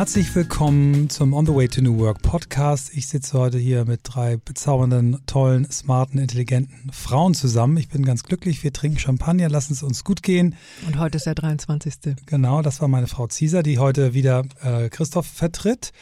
Herzlich 0.00 0.34
willkommen 0.34 1.10
zum 1.10 1.34
On 1.34 1.44
the 1.44 1.54
Way 1.54 1.68
to 1.68 1.82
New 1.82 1.98
Work 1.98 2.22
Podcast. 2.22 2.90
Ich 2.94 3.06
sitze 3.06 3.38
heute 3.38 3.58
hier 3.58 3.84
mit 3.84 4.00
drei 4.02 4.38
bezaubernden, 4.38 5.18
tollen, 5.26 5.70
smarten, 5.70 6.18
intelligenten 6.18 6.90
Frauen 6.90 7.34
zusammen. 7.34 7.76
Ich 7.76 7.90
bin 7.90 8.06
ganz 8.06 8.22
glücklich. 8.22 8.64
Wir 8.64 8.72
trinken 8.72 8.98
Champagner, 8.98 9.50
lassen 9.50 9.74
es 9.74 9.82
uns 9.82 10.02
gut 10.02 10.22
gehen. 10.22 10.56
Und 10.86 10.98
heute 10.98 11.18
ist 11.18 11.26
der 11.26 11.34
23. 11.34 12.16
Genau, 12.24 12.62
das 12.62 12.80
war 12.80 12.88
meine 12.88 13.08
Frau 13.08 13.26
Cesar, 13.26 13.62
die 13.62 13.78
heute 13.78 14.14
wieder 14.14 14.44
äh, 14.62 14.88
Christoph 14.88 15.26
vertritt. 15.26 15.92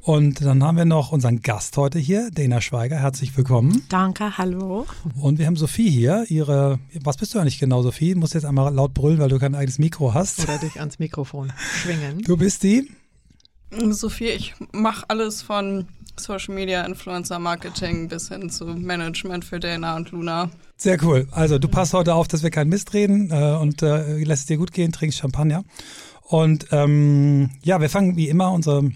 Und 0.00 0.44
dann 0.44 0.64
haben 0.64 0.76
wir 0.76 0.84
noch 0.84 1.12
unseren 1.12 1.40
Gast 1.40 1.76
heute 1.76 2.00
hier, 2.00 2.32
Dana 2.32 2.60
Schweiger. 2.60 2.96
Herzlich 2.96 3.36
willkommen. 3.36 3.84
Danke, 3.88 4.36
hallo. 4.36 4.84
Und 5.14 5.38
wir 5.38 5.46
haben 5.46 5.54
Sophie 5.54 5.90
hier. 5.90 6.24
Ihre, 6.28 6.80
was 7.04 7.18
bist 7.18 7.32
du 7.32 7.38
eigentlich 7.38 7.60
genau, 7.60 7.82
Sophie? 7.82 8.14
Du 8.14 8.18
musst 8.18 8.34
jetzt 8.34 8.46
einmal 8.46 8.74
laut 8.74 8.94
brüllen, 8.94 9.20
weil 9.20 9.28
du 9.28 9.38
kein 9.38 9.54
eigenes 9.54 9.78
Mikro 9.78 10.12
hast. 10.12 10.40
Oder 10.40 10.58
dich 10.58 10.80
ans 10.80 10.98
Mikrofon 10.98 11.52
schwingen. 11.56 12.20
Du 12.24 12.36
bist 12.36 12.64
die? 12.64 12.90
Sophie, 13.92 14.28
ich 14.28 14.54
mache 14.72 15.04
alles 15.08 15.42
von 15.42 15.86
Social 16.16 16.54
Media, 16.54 16.82
Influencer 16.84 17.38
Marketing 17.38 18.08
bis 18.08 18.28
hin 18.28 18.50
zu 18.50 18.66
Management 18.66 19.44
für 19.44 19.58
Dana 19.60 19.96
und 19.96 20.10
Luna. 20.10 20.50
Sehr 20.76 21.02
cool. 21.02 21.26
Also 21.30 21.58
du 21.58 21.68
passt 21.68 21.92
heute 21.92 22.14
auf, 22.14 22.28
dass 22.28 22.42
wir 22.42 22.50
keinen 22.50 22.68
Mist 22.68 22.94
reden 22.94 23.30
äh, 23.30 23.56
und 23.60 23.82
äh, 23.82 24.22
lässt 24.24 24.42
es 24.42 24.46
dir 24.46 24.56
gut 24.56 24.72
gehen, 24.72 24.92
trinkst 24.92 25.18
Champagner. 25.18 25.64
Und 26.22 26.66
ähm, 26.72 27.50
ja, 27.62 27.80
wir 27.80 27.90
fangen 27.90 28.16
wie 28.16 28.28
immer 28.28 28.52
unsere 28.52 28.90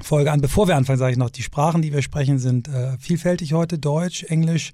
Folge 0.00 0.32
an. 0.32 0.40
Bevor 0.40 0.68
wir 0.68 0.76
anfangen, 0.76 0.98
sage 0.98 1.12
ich 1.12 1.18
noch, 1.18 1.30
die 1.30 1.42
Sprachen, 1.42 1.82
die 1.82 1.92
wir 1.92 2.02
sprechen, 2.02 2.38
sind 2.38 2.68
äh, 2.68 2.98
vielfältig 2.98 3.52
heute. 3.52 3.78
Deutsch, 3.78 4.24
Englisch 4.24 4.72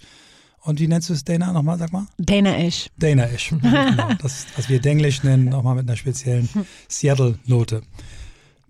und 0.67 0.81
wie 0.81 0.89
nennst 0.89 1.09
du 1.09 1.13
es, 1.13 1.23
Dana, 1.23 1.53
nochmal, 1.53 1.79
sag 1.79 1.93
mal? 1.93 2.07
Dana-ish. 2.19 2.91
Dana-ish, 2.99 3.51
genau. 3.63 4.15
Das, 4.21 4.47
was 4.57 4.69
wir 4.69 4.81
Denglisch 4.81 5.23
nennen, 5.23 5.45
nochmal 5.45 5.77
mit 5.77 5.89
einer 5.89 5.97
speziellen 5.97 6.49
Seattle-Note. 6.89 7.83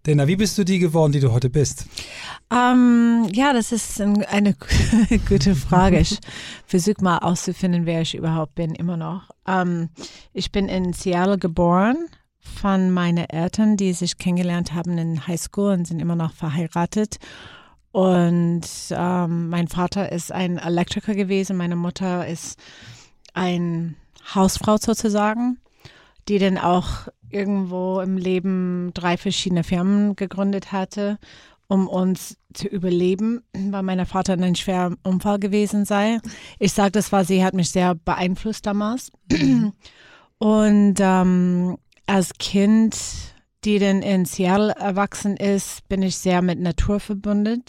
Dana, 0.06 0.28
wie 0.28 0.36
bist 0.36 0.56
du 0.56 0.64
die 0.64 0.78
geworden, 0.78 1.10
die 1.10 1.18
du 1.18 1.32
heute 1.32 1.50
bist? 1.50 1.86
Ähm, 2.52 3.28
ja, 3.32 3.52
das 3.52 3.72
ist 3.72 4.00
ein, 4.00 4.24
eine 4.26 4.54
gute 5.28 5.56
Frage. 5.56 5.98
Ich 5.98 6.20
versuche 6.64 7.02
mal 7.02 7.18
auszufinden, 7.18 7.86
wer 7.86 8.02
ich 8.02 8.14
überhaupt 8.14 8.54
bin, 8.54 8.76
immer 8.76 8.96
noch. 8.96 9.30
Ähm, 9.48 9.88
ich 10.32 10.52
bin 10.52 10.68
in 10.68 10.92
Seattle 10.92 11.38
geboren 11.38 11.96
von 12.38 12.92
meinen 12.92 13.28
Eltern, 13.28 13.76
die 13.76 13.92
sich 13.94 14.16
kennengelernt 14.16 14.74
haben 14.74 14.96
in 14.96 15.26
Highschool 15.26 15.72
und 15.72 15.88
sind 15.88 15.98
immer 15.98 16.14
noch 16.14 16.34
verheiratet. 16.34 17.18
Und 17.90 18.68
ähm, 18.90 19.48
mein 19.48 19.66
Vater 19.66 20.12
ist 20.12 20.30
ein 20.30 20.58
Elektriker 20.58 21.16
gewesen, 21.16 21.56
meine 21.56 21.74
Mutter 21.74 22.28
ist 22.28 22.60
ein 23.34 23.96
Hausfrau 24.36 24.76
sozusagen, 24.76 25.58
die 26.28 26.38
dann 26.38 26.58
auch 26.58 27.08
irgendwo 27.30 28.00
im 28.00 28.16
Leben 28.16 28.90
drei 28.94 29.16
verschiedene 29.16 29.64
Firmen 29.64 30.16
gegründet 30.16 30.72
hatte, 30.72 31.18
um 31.68 31.88
uns 31.88 32.36
zu 32.54 32.68
überleben, 32.68 33.42
weil 33.52 33.82
mein 33.82 34.04
Vater 34.06 34.34
in 34.34 34.44
einem 34.44 34.54
schweren 34.54 34.96
Unfall 35.02 35.38
gewesen 35.38 35.84
sei. 35.84 36.20
Ich 36.58 36.72
sage 36.72 36.92
das, 36.92 37.12
weil 37.12 37.24
sie 37.24 37.44
hat 37.44 37.54
mich 37.54 37.70
sehr 37.70 37.94
beeinflusst 37.94 38.66
damals. 38.66 39.10
Und 40.38 40.94
ähm, 40.98 41.76
als 42.06 42.32
Kind, 42.38 42.96
die 43.64 43.78
dann 43.78 44.02
in 44.02 44.24
Seattle 44.26 44.72
erwachsen 44.72 45.36
ist, 45.36 45.88
bin 45.88 46.02
ich 46.02 46.16
sehr 46.16 46.42
mit 46.42 46.60
Natur 46.60 47.00
verbunden. 47.00 47.64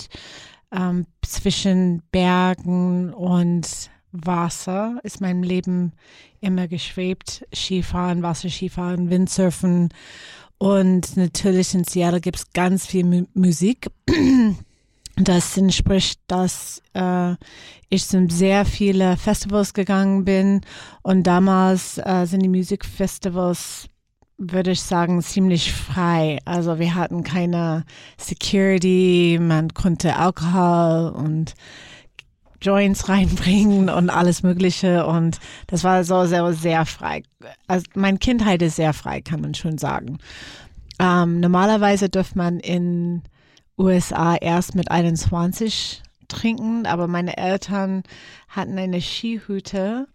Ähm, 0.71 1.05
zwischen 1.25 2.03
Bergen 2.11 3.13
und 3.13 3.89
Wasser 4.25 4.99
ist 5.03 5.21
mein 5.21 5.43
Leben 5.43 5.93
immer 6.41 6.67
geschwebt. 6.67 7.45
Skifahren, 7.53 8.23
Wasserskifahren, 8.23 9.09
Windsurfen. 9.09 9.89
Und 10.57 11.17
natürlich 11.17 11.73
in 11.73 11.83
Seattle 11.83 12.21
gibt 12.21 12.37
es 12.37 12.51
ganz 12.53 12.85
viel 12.85 13.05
Mu 13.05 13.25
Musik. 13.33 13.87
Das 15.19 15.57
entspricht, 15.57 16.19
dass 16.27 16.79
äh, 16.93 17.33
ich 17.89 18.05
zu 18.05 18.27
sehr 18.29 18.65
viele 18.65 19.17
Festivals 19.17 19.73
gegangen 19.73 20.25
bin. 20.25 20.61
Und 21.01 21.23
damals 21.23 21.97
äh, 21.97 22.25
sind 22.25 22.43
die 22.43 22.49
Musikfestivals 22.49 23.89
würde 24.37 24.71
ich 24.71 24.81
sagen, 24.81 25.21
ziemlich 25.21 25.73
frei. 25.73 26.39
Also 26.45 26.79
wir 26.79 26.95
hatten 26.95 27.23
keine 27.23 27.85
Security, 28.17 29.39
man 29.41 29.73
konnte 29.73 30.15
Alkohol 30.15 31.09
und 31.09 31.55
Joints 32.61 33.09
reinbringen 33.09 33.89
und 33.89 34.09
alles 34.09 34.43
Mögliche. 34.43 35.05
Und 35.05 35.39
das 35.67 35.83
war 35.83 36.03
so 36.03 36.25
sehr, 36.25 36.53
sehr 36.53 36.85
frei. 36.85 37.23
Also 37.67 37.85
meine 37.95 38.17
Kindheit 38.17 38.61
ist 38.61 38.75
sehr 38.77 38.93
frei, 38.93 39.21
kann 39.21 39.41
man 39.41 39.53
schon 39.53 39.77
sagen. 39.77 40.17
Ähm, 40.99 41.39
normalerweise 41.39 42.09
dürfte 42.09 42.37
man 42.37 42.59
in 42.59 43.21
USA 43.77 44.35
erst 44.35 44.75
mit 44.75 44.89
21 44.89 46.01
trinken, 46.27 46.85
aber 46.85 47.07
meine 47.07 47.37
Eltern 47.37 48.03
hatten 48.47 48.77
eine 48.77 49.01
Skihütte 49.01 50.07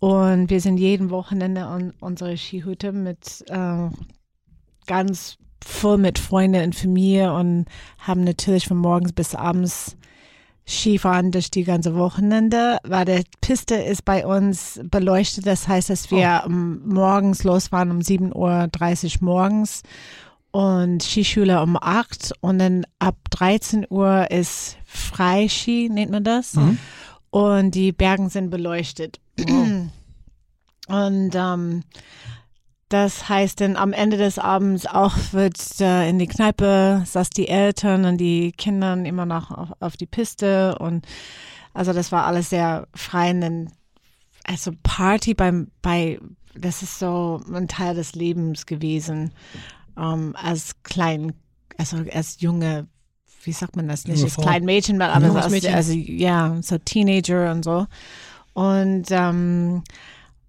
und 0.00 0.50
wir 0.50 0.60
sind 0.60 0.78
jeden 0.78 1.10
Wochenende 1.10 1.64
an 1.64 1.94
unsere 2.00 2.36
Skihütte 2.36 2.92
mit 2.92 3.44
äh, 3.48 3.88
ganz 4.86 5.38
voll 5.64 5.98
mit 5.98 6.18
Freunden 6.18 6.64
und 6.64 6.74
Familie 6.74 7.32
und 7.32 7.66
haben 7.98 8.24
natürlich 8.24 8.66
von 8.66 8.76
morgens 8.76 9.12
bis 9.12 9.34
abends 9.34 9.96
Skifahren 10.68 11.30
durch 11.30 11.50
die 11.50 11.64
ganze 11.64 11.94
Wochenende, 11.94 12.78
weil 12.82 13.04
die 13.04 13.22
Piste 13.40 13.76
ist 13.76 14.04
bei 14.04 14.26
uns 14.26 14.80
beleuchtet. 14.82 15.46
Das 15.46 15.68
heißt, 15.68 15.90
dass 15.90 16.10
wir 16.10 16.44
oh. 16.46 16.50
morgens 16.50 17.44
losfahren 17.44 17.90
um 17.90 18.00
7.30 18.00 19.20
Uhr 19.20 19.24
morgens 19.24 19.82
und 20.50 21.02
Skischule 21.02 21.62
um 21.62 21.76
8 21.80 22.32
und 22.40 22.58
dann 22.58 22.84
ab 22.98 23.16
13 23.30 23.86
Uhr 23.90 24.30
ist 24.30 24.78
Freiski, 24.86 25.88
nennt 25.90 26.10
man 26.10 26.24
das. 26.24 26.54
Mhm. 26.54 26.78
Und 27.30 27.74
die 27.74 27.92
Bergen 27.92 28.28
sind 28.30 28.50
beleuchtet. 28.50 29.20
Wow. 29.38 29.88
Und 30.88 31.34
ähm, 31.34 31.82
das 32.88 33.28
heißt 33.28 33.60
dann 33.60 33.76
am 33.76 33.92
Ende 33.92 34.16
des 34.16 34.38
Abends 34.38 34.86
auch 34.86 35.14
wird 35.32 35.58
äh, 35.80 36.08
in 36.08 36.18
die 36.18 36.28
Kneipe, 36.28 37.02
saß 37.04 37.30
die 37.30 37.48
Eltern 37.48 38.04
und 38.04 38.18
die 38.18 38.52
Kinder 38.52 38.94
immer 38.94 39.26
noch 39.26 39.50
auf, 39.50 39.68
auf, 39.80 39.96
die 39.96 40.06
Piste 40.06 40.78
und 40.78 41.04
also 41.74 41.92
das 41.92 42.12
war 42.12 42.26
alles 42.26 42.50
sehr 42.50 42.86
frei. 42.94 43.30
Und 43.30 43.40
dann, 43.40 43.72
also 44.44 44.70
Party 44.84 45.34
beim, 45.34 45.68
bei, 45.82 46.20
das 46.54 46.82
ist 46.82 47.00
so 47.00 47.40
ein 47.52 47.66
Teil 47.66 47.96
des 47.96 48.14
Lebens 48.14 48.66
gewesen, 48.66 49.32
ähm, 49.98 50.36
als 50.40 50.82
klein, 50.84 51.32
also 51.76 51.98
als 52.12 52.40
junge, 52.40 52.86
wie 53.42 53.52
sagt 53.52 53.74
man 53.74 53.88
das 53.88 54.06
nicht, 54.06 54.22
als 54.22 54.36
klein 54.36 54.64
Mädchen, 54.64 55.02
aber 55.02 55.26
ja, 55.26 55.34
als, 55.34 55.64
also 55.66 55.92
ja, 55.92 56.56
so 56.62 56.78
Teenager 56.78 57.50
und 57.50 57.64
so. 57.64 57.86
Und 58.54 59.06
ähm, 59.10 59.82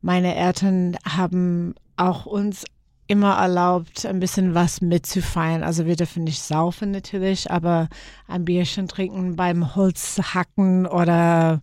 meine 0.01 0.35
Eltern 0.35 0.97
haben 1.03 1.73
auch 1.97 2.25
uns 2.25 2.65
immer 3.07 3.35
erlaubt, 3.35 4.05
ein 4.05 4.19
bisschen 4.19 4.53
was 4.53 4.81
mitzufeiern. 4.81 5.63
Also 5.63 5.85
wir 5.85 5.95
dürfen 5.95 6.23
nicht 6.23 6.41
saufen 6.41 6.91
natürlich, 6.91 7.49
aber 7.49 7.87
ein 8.27 8.45
Bierchen 8.45 8.87
trinken 8.87 9.35
beim 9.35 9.75
Holzhacken 9.75 10.85
oder 10.85 11.61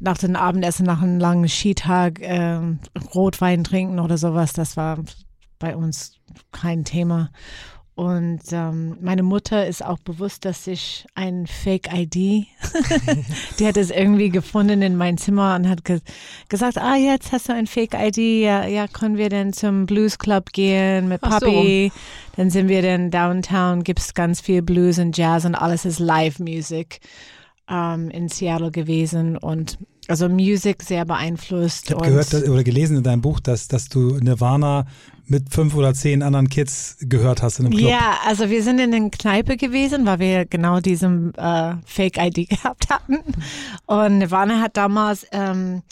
nach 0.00 0.18
dem 0.18 0.36
Abendessen, 0.36 0.84
nach 0.84 1.00
einem 1.00 1.20
langen 1.20 1.48
Skitag 1.48 2.20
äh, 2.20 2.60
Rotwein 3.14 3.64
trinken 3.64 4.00
oder 4.00 4.18
sowas. 4.18 4.52
Das 4.52 4.76
war 4.76 4.98
bei 5.58 5.76
uns 5.76 6.18
kein 6.50 6.84
Thema. 6.84 7.30
Und 7.96 8.40
ähm, 8.50 8.96
meine 9.00 9.22
Mutter 9.22 9.68
ist 9.68 9.84
auch 9.84 9.98
bewusst, 10.00 10.44
dass 10.44 10.66
ich 10.66 11.06
ein 11.14 11.46
Fake-ID, 11.46 12.14
die 13.58 13.66
hat 13.66 13.76
es 13.76 13.90
irgendwie 13.90 14.30
gefunden 14.30 14.82
in 14.82 14.96
mein 14.96 15.16
Zimmer 15.16 15.54
und 15.54 15.68
hat 15.68 15.84
ge 15.84 16.00
gesagt, 16.48 16.76
ah, 16.76 16.96
jetzt 16.96 17.30
hast 17.30 17.48
du 17.48 17.52
ein 17.52 17.68
Fake-ID, 17.68 18.16
ja, 18.42 18.66
ja, 18.66 18.88
können 18.88 19.16
wir 19.16 19.28
denn 19.28 19.52
zum 19.52 19.86
Blues 19.86 20.18
Club 20.18 20.52
gehen 20.52 21.06
mit 21.06 21.20
Papi? 21.20 21.92
So. 21.94 22.00
Dann 22.36 22.50
sind 22.50 22.66
wir 22.66 22.82
dann 22.82 23.12
downtown, 23.12 23.84
gibt 23.84 24.00
es 24.00 24.12
ganz 24.12 24.40
viel 24.40 24.62
Blues 24.62 24.98
und 24.98 25.16
Jazz 25.16 25.44
und 25.44 25.54
alles 25.54 25.84
ist 25.84 26.00
Live-Music 26.00 26.98
ähm, 27.68 28.10
in 28.10 28.28
Seattle 28.28 28.70
gewesen 28.70 29.36
und 29.36 29.78
also 30.06 30.28
Musik 30.28 30.82
sehr 30.82 31.04
beeinflusst. 31.04 31.86
Ich 31.86 31.96
habe 31.96 32.06
gehört 32.06 32.34
oder 32.34 32.62
gelesen 32.62 32.98
in 32.98 33.02
deinem 33.02 33.22
Buch, 33.22 33.40
dass, 33.40 33.68
dass 33.68 33.88
du 33.88 34.18
Nirvana 34.18 34.86
mit 35.26 35.52
fünf 35.52 35.74
oder 35.74 35.94
zehn 35.94 36.22
anderen 36.22 36.48
Kids 36.50 36.98
gehört 37.00 37.42
hast 37.42 37.58
in 37.58 37.66
einem 37.66 37.78
Club. 37.78 37.90
Ja, 37.90 38.18
also 38.26 38.50
wir 38.50 38.62
sind 38.62 38.78
in 38.80 38.92
einer 38.92 39.08
Kneipe 39.08 39.56
gewesen, 39.56 40.04
weil 40.04 40.18
wir 40.18 40.44
genau 40.44 40.80
diesem 40.80 41.32
äh, 41.36 41.74
Fake-ID 41.86 42.48
gehabt 42.50 42.90
hatten. 42.90 43.20
Und 43.86 44.18
Nirvana 44.18 44.60
hat 44.60 44.76
damals 44.76 45.26
ähm, 45.32 45.82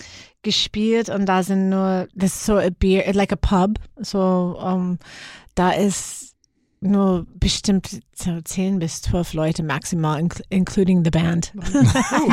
gespielt 0.42 1.08
und 1.08 1.26
da 1.26 1.42
sind 1.42 1.70
nur, 1.70 2.08
das 2.14 2.34
ist 2.34 2.44
so 2.44 2.56
a 2.56 2.68
beer, 2.68 3.10
like 3.14 3.32
a 3.32 3.36
pub. 3.36 3.78
So, 3.98 4.58
um, 4.62 4.98
da 5.54 5.70
ist 5.70 6.31
nur 6.82 7.26
bestimmt 7.34 8.00
so 8.14 8.40
zehn 8.42 8.78
bis 8.78 9.02
zwölf 9.02 9.32
Leute 9.32 9.62
maximal, 9.62 10.22
including 10.50 11.04
the 11.04 11.10
band. 11.10 11.52
Oh, 11.56 12.28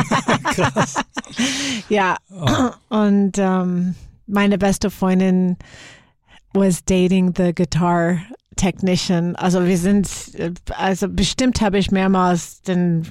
krass. 0.54 0.96
ja, 1.90 2.18
oh. 2.32 2.70
und 2.90 3.38
um, 3.38 3.96
meine 4.28 4.58
beste 4.58 4.90
Freundin 4.90 5.58
was 6.54 6.84
dating 6.84 7.34
the 7.36 7.54
guitar 7.54 8.22
Technician. 8.56 9.36
Also 9.36 9.66
wir 9.66 9.78
sind, 9.78 10.10
äh, 10.36 10.52
also 10.76 11.08
bestimmt 11.08 11.62
habe 11.62 11.78
ich 11.78 11.92
mehrmals 11.92 12.62
den, 12.62 13.08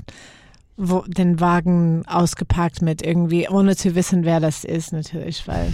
den 0.77 1.41
Wagen 1.41 2.05
ausgepackt 2.07 2.83
mit 2.83 3.03
irgendwie, 3.03 3.49
ohne 3.49 3.75
zu 3.75 3.95
wissen, 3.95 4.25
wer 4.25 4.41
das 4.41 4.65
ist 4.65 4.93
natürlich, 4.93 5.47
weil 5.49 5.73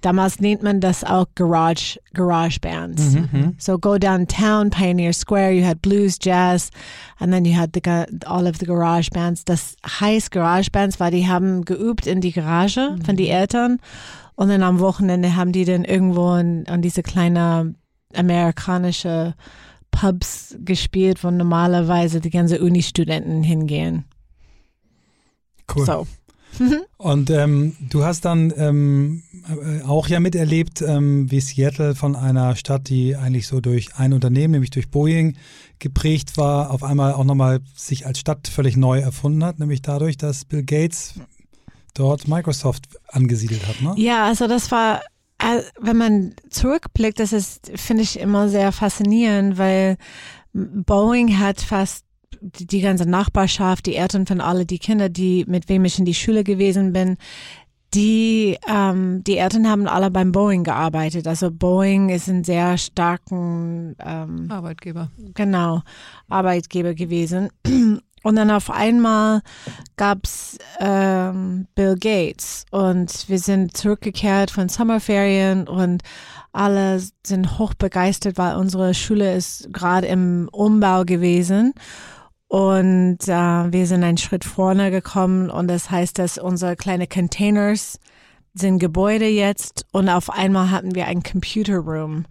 damals 0.00 0.40
nennt 0.40 0.62
man 0.62 0.80
das 0.80 1.04
auch 1.04 1.26
Garage, 1.34 1.98
Garage 2.14 2.60
Bands. 2.60 3.14
Mhm. 3.14 3.54
So 3.58 3.78
go 3.78 3.98
downtown, 3.98 4.70
Pioneer 4.70 5.12
Square, 5.12 5.52
you 5.52 5.64
had 5.64 5.82
blues, 5.82 6.18
jazz, 6.20 6.70
and 7.18 7.32
then 7.32 7.44
you 7.44 7.56
had 7.56 7.70
the, 7.72 7.80
all 8.26 8.46
of 8.46 8.56
the 8.58 8.66
garage 8.66 9.10
bands. 9.10 9.44
Das 9.44 9.76
heißt 9.84 10.30
Garage 10.30 10.70
Bands, 10.70 11.00
weil 11.00 11.10
die 11.10 11.28
haben 11.28 11.64
geübt 11.64 12.06
in 12.06 12.20
die 12.20 12.32
Garage 12.32 12.96
von 13.04 13.16
die 13.16 13.28
Eltern 13.28 13.78
und 14.36 14.48
dann 14.48 14.62
am 14.62 14.80
Wochenende 14.80 15.34
haben 15.34 15.52
die 15.52 15.64
dann 15.64 15.84
irgendwo 15.84 16.34
in, 16.36 16.66
an 16.68 16.82
diese 16.82 17.02
kleine 17.02 17.74
amerikanische 18.14 19.34
Pubs 19.90 20.56
gespielt, 20.60 21.24
wo 21.24 21.30
normalerweise 21.30 22.20
die 22.20 22.30
ganze 22.30 22.60
Uni-Studenten 22.60 23.42
hingehen. 23.42 24.04
Cool. 25.74 25.86
So. 25.86 26.06
Und 26.96 27.30
ähm, 27.30 27.76
du 27.80 28.04
hast 28.04 28.24
dann 28.24 28.52
ähm, 28.56 29.22
äh, 29.48 29.82
auch 29.82 30.08
ja 30.08 30.20
miterlebt, 30.20 30.82
ähm, 30.82 31.30
wie 31.30 31.40
Seattle 31.40 31.94
von 31.94 32.16
einer 32.16 32.56
Stadt, 32.56 32.88
die 32.88 33.16
eigentlich 33.16 33.46
so 33.46 33.60
durch 33.60 33.96
ein 33.96 34.12
Unternehmen, 34.12 34.52
nämlich 34.52 34.70
durch 34.70 34.90
Boeing, 34.90 35.36
geprägt 35.78 36.38
war, 36.38 36.70
auf 36.70 36.82
einmal 36.82 37.12
auch 37.12 37.24
nochmal 37.24 37.60
sich 37.74 38.06
als 38.06 38.18
Stadt 38.18 38.48
völlig 38.48 38.76
neu 38.76 39.00
erfunden 39.00 39.44
hat, 39.44 39.58
nämlich 39.58 39.82
dadurch, 39.82 40.16
dass 40.16 40.44
Bill 40.44 40.62
Gates 40.62 41.14
dort 41.92 42.28
Microsoft 42.28 42.88
angesiedelt 43.08 43.66
hat. 43.66 43.80
Ne? 43.82 43.94
Ja, 43.96 44.24
also 44.24 44.46
das 44.46 44.70
war, 44.70 45.02
äh, 45.38 45.62
wenn 45.78 45.96
man 45.96 46.34
zurückblickt, 46.48 47.20
das 47.20 47.32
ist, 47.32 47.70
finde 47.74 48.02
ich 48.02 48.18
immer 48.18 48.48
sehr 48.48 48.72
faszinierend, 48.72 49.58
weil 49.58 49.96
Boeing 50.52 51.38
hat 51.38 51.60
fast 51.60 52.05
die, 52.40 52.80
ganze 52.80 53.08
Nachbarschaft, 53.08 53.86
die 53.86 53.96
Eltern 53.96 54.26
von 54.26 54.40
alle 54.40 54.66
die 54.66 54.78
Kinder, 54.78 55.08
die 55.08 55.44
mit 55.46 55.68
wem 55.68 55.84
ich 55.84 55.98
in 55.98 56.04
die 56.04 56.14
Schule 56.14 56.44
gewesen 56.44 56.92
bin, 56.92 57.16
die 57.94 58.58
ähm, 58.68 59.22
die 59.24 59.38
Eltern 59.38 59.68
haben 59.68 59.86
alle 59.86 60.10
beim 60.10 60.32
Boeing 60.32 60.64
gearbeitet. 60.64 61.26
Also 61.26 61.50
Boeing 61.50 62.10
ist 62.10 62.28
ein 62.28 62.44
sehr 62.44 62.76
starken 62.78 63.96
ähm, 64.04 64.50
Arbeitgeber. 64.50 65.10
genau, 65.34 65.82
Arbeitgeber 66.28 66.94
gewesen. 66.94 67.50
Und 68.22 68.34
dann 68.34 68.50
auf 68.50 68.70
einmal 68.70 69.40
gab's 69.96 70.58
ähm, 70.80 71.68
Bill 71.76 71.94
Gates 71.94 72.64
und 72.72 73.28
wir 73.28 73.38
sind 73.38 73.76
zurückgekehrt 73.76 74.50
von 74.50 74.68
Sommerferien 74.68 75.68
und 75.68 76.02
alle 76.56 77.00
sind 77.24 77.58
hochbegeistert, 77.58 78.38
weil 78.38 78.56
unsere 78.56 78.94
Schule 78.94 79.36
ist 79.36 79.72
gerade 79.72 80.06
im 80.06 80.48
Umbau 80.50 81.04
gewesen. 81.04 81.74
Und 82.48 83.18
äh, 83.26 83.72
wir 83.72 83.86
sind 83.86 84.04
einen 84.04 84.18
Schritt 84.18 84.44
vorne 84.44 84.90
gekommen. 84.90 85.50
Und 85.50 85.68
das 85.68 85.90
heißt, 85.90 86.18
dass 86.18 86.38
unsere 86.38 86.76
kleine 86.76 87.06
Containers 87.06 87.98
sind 88.54 88.78
Gebäude 88.78 89.26
jetzt. 89.26 89.84
Und 89.92 90.08
auf 90.08 90.30
einmal 90.30 90.70
hatten 90.70 90.94
wir 90.94 91.06
einen 91.06 91.22
Computer 91.22 91.78
Room 91.78 92.24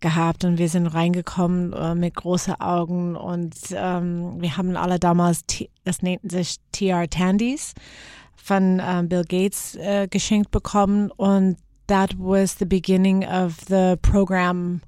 gehabt. 0.00 0.44
Und 0.44 0.58
wir 0.58 0.68
sind 0.68 0.88
reingekommen 0.88 1.72
äh, 1.72 1.94
mit 1.94 2.14
großen 2.16 2.60
Augen. 2.60 3.16
Und 3.16 3.54
ähm, 3.72 4.40
wir 4.40 4.56
haben 4.56 4.76
alle 4.76 4.98
damals, 4.98 5.44
das 5.84 6.02
nannten 6.02 6.30
sich 6.30 6.56
TR 6.72 7.08
Tandies 7.08 7.74
von 8.36 8.82
ähm, 8.84 9.08
Bill 9.08 9.24
Gates 9.24 9.76
äh, 9.76 10.06
geschenkt 10.08 10.50
bekommen. 10.50 11.10
Und 11.12 11.56
that 11.88 12.14
was 12.18 12.56
the 12.58 12.64
beginning 12.66 13.24
of 13.24 13.56
the 13.68 13.96
program, 14.02 14.80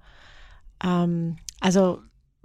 ähm, 0.83 1.37
also 1.61 2.01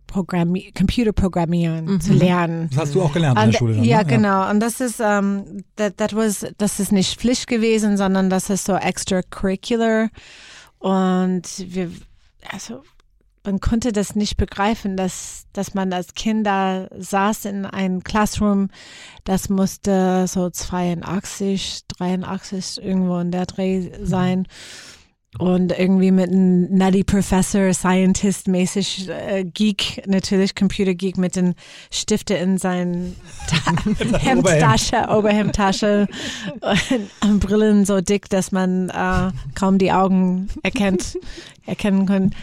Programmi 0.08 0.74
Computerprogrammieren 0.74 1.86
Mhm. 1.86 2.02
zu 2.02 2.14
lernen. 2.14 2.70
Das 2.72 2.80
hast 2.82 2.96
du 2.96 3.02
auch 3.02 3.14
gelernt 3.14 3.40
in 3.40 3.52
der 3.52 3.58
Schule. 3.58 3.76
Dann, 3.76 3.84
ja, 3.86 4.00
ne? 4.00 4.06
genau. 4.06 4.50
Und 4.50 4.60
das 4.60 4.82
ist, 4.82 5.00
ähm, 5.00 5.64
that, 5.78 5.98
that 5.98 6.14
was, 6.16 6.46
das 6.58 6.80
ist 6.82 6.92
nicht 6.92 7.18
Pflicht 7.20 7.48
gewesen, 7.48 7.96
sondern 7.96 8.30
das 8.30 8.50
ist 8.50 8.66
so 8.66 8.76
extracurricular. 8.76 10.10
Und 10.80 11.44
wir, 11.68 11.92
also, 12.50 12.84
man 13.44 13.60
konnte 13.60 13.92
das 13.92 14.16
nicht 14.16 14.38
begreifen, 14.38 14.98
dass, 14.98 15.46
dass 15.54 15.74
man 15.74 15.94
als 15.94 16.14
Kind 16.14 16.46
da 16.46 16.88
saß 16.96 17.46
in 17.46 17.66
einem 17.66 18.04
Classroom, 18.04 18.70
das 19.24 19.50
musste 19.50 20.28
so 20.28 20.50
82, 20.50 21.88
83 21.88 22.84
irgendwo 22.84 23.18
in 23.20 23.32
der 23.32 23.46
Dreh 23.46 23.90
sein. 24.04 24.48
Und 25.40 25.72
irgendwie 25.80 26.12
mit 26.12 26.30
einem 26.30 26.76
Nutty 26.76 27.06
Professor, 27.06 27.74
Scientist 27.74 28.50
mäßig, 28.50 29.08
äh, 29.08 29.46
Geek, 29.46 30.04
natürlich 30.06 30.56
Computer 30.56 30.94
Geek 30.94 31.18
mit 31.18 31.38
den 31.38 31.56
Stifte 31.90 32.34
in 32.34 32.58
seinen 32.58 33.16
Ta 33.48 34.18
Hemdtasche, 34.20 35.08
Oberhemdtasche 35.08 36.08
und 37.24 37.40
Brillen 37.40 37.86
so 37.86 38.02
dick, 38.02 38.30
dass 38.30 38.52
man 38.52 38.90
äh, 38.90 39.32
kaum 39.56 39.78
die 39.78 39.94
Augen 39.94 40.50
erkennt, 40.64 41.18
erkennen 41.66 42.06
kann. 42.06 42.36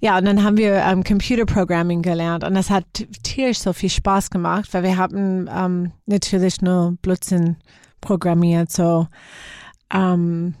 Ja, 0.00 0.18
und 0.18 0.24
dann 0.26 0.42
haben 0.44 0.56
wir 0.58 0.74
ähm, 0.76 1.04
Computer 1.04 1.46
Programming 1.46 2.02
gelernt 2.02 2.44
und 2.44 2.54
das 2.54 2.68
hat 2.70 2.84
tierisch 3.22 3.58
so 3.58 3.72
viel 3.72 3.88
Spaß 3.90 4.30
gemacht, 4.30 4.68
weil 4.72 4.82
wir 4.82 4.96
haben 4.96 5.48
ähm, 5.50 5.92
natürlich 6.04 6.60
nur 6.60 6.96
Blödsinn 7.00 7.56
programmiert, 8.00 8.70
so 8.70 9.06
ähm, 9.92 10.54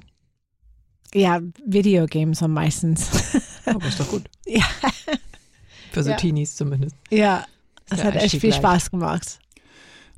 ja, 1.14 1.40
Videogames 1.64 2.42
am 2.42 2.52
meistens. 2.52 3.08
Aber 3.66 3.86
ist 3.86 4.00
doch 4.00 4.08
gut. 4.10 4.24
ja, 4.46 4.64
Für 5.92 6.02
so 6.02 6.10
Ja. 6.10 6.16
Teenies 6.16 6.56
zumindest. 6.56 6.96
ja, 7.10 7.44
das 7.88 8.00
Der 8.00 8.08
hat 8.08 8.16
echt 8.16 8.40
viel 8.40 8.50
leicht. 8.50 8.62
Spaß 8.62 8.90
gemacht. 8.90 9.38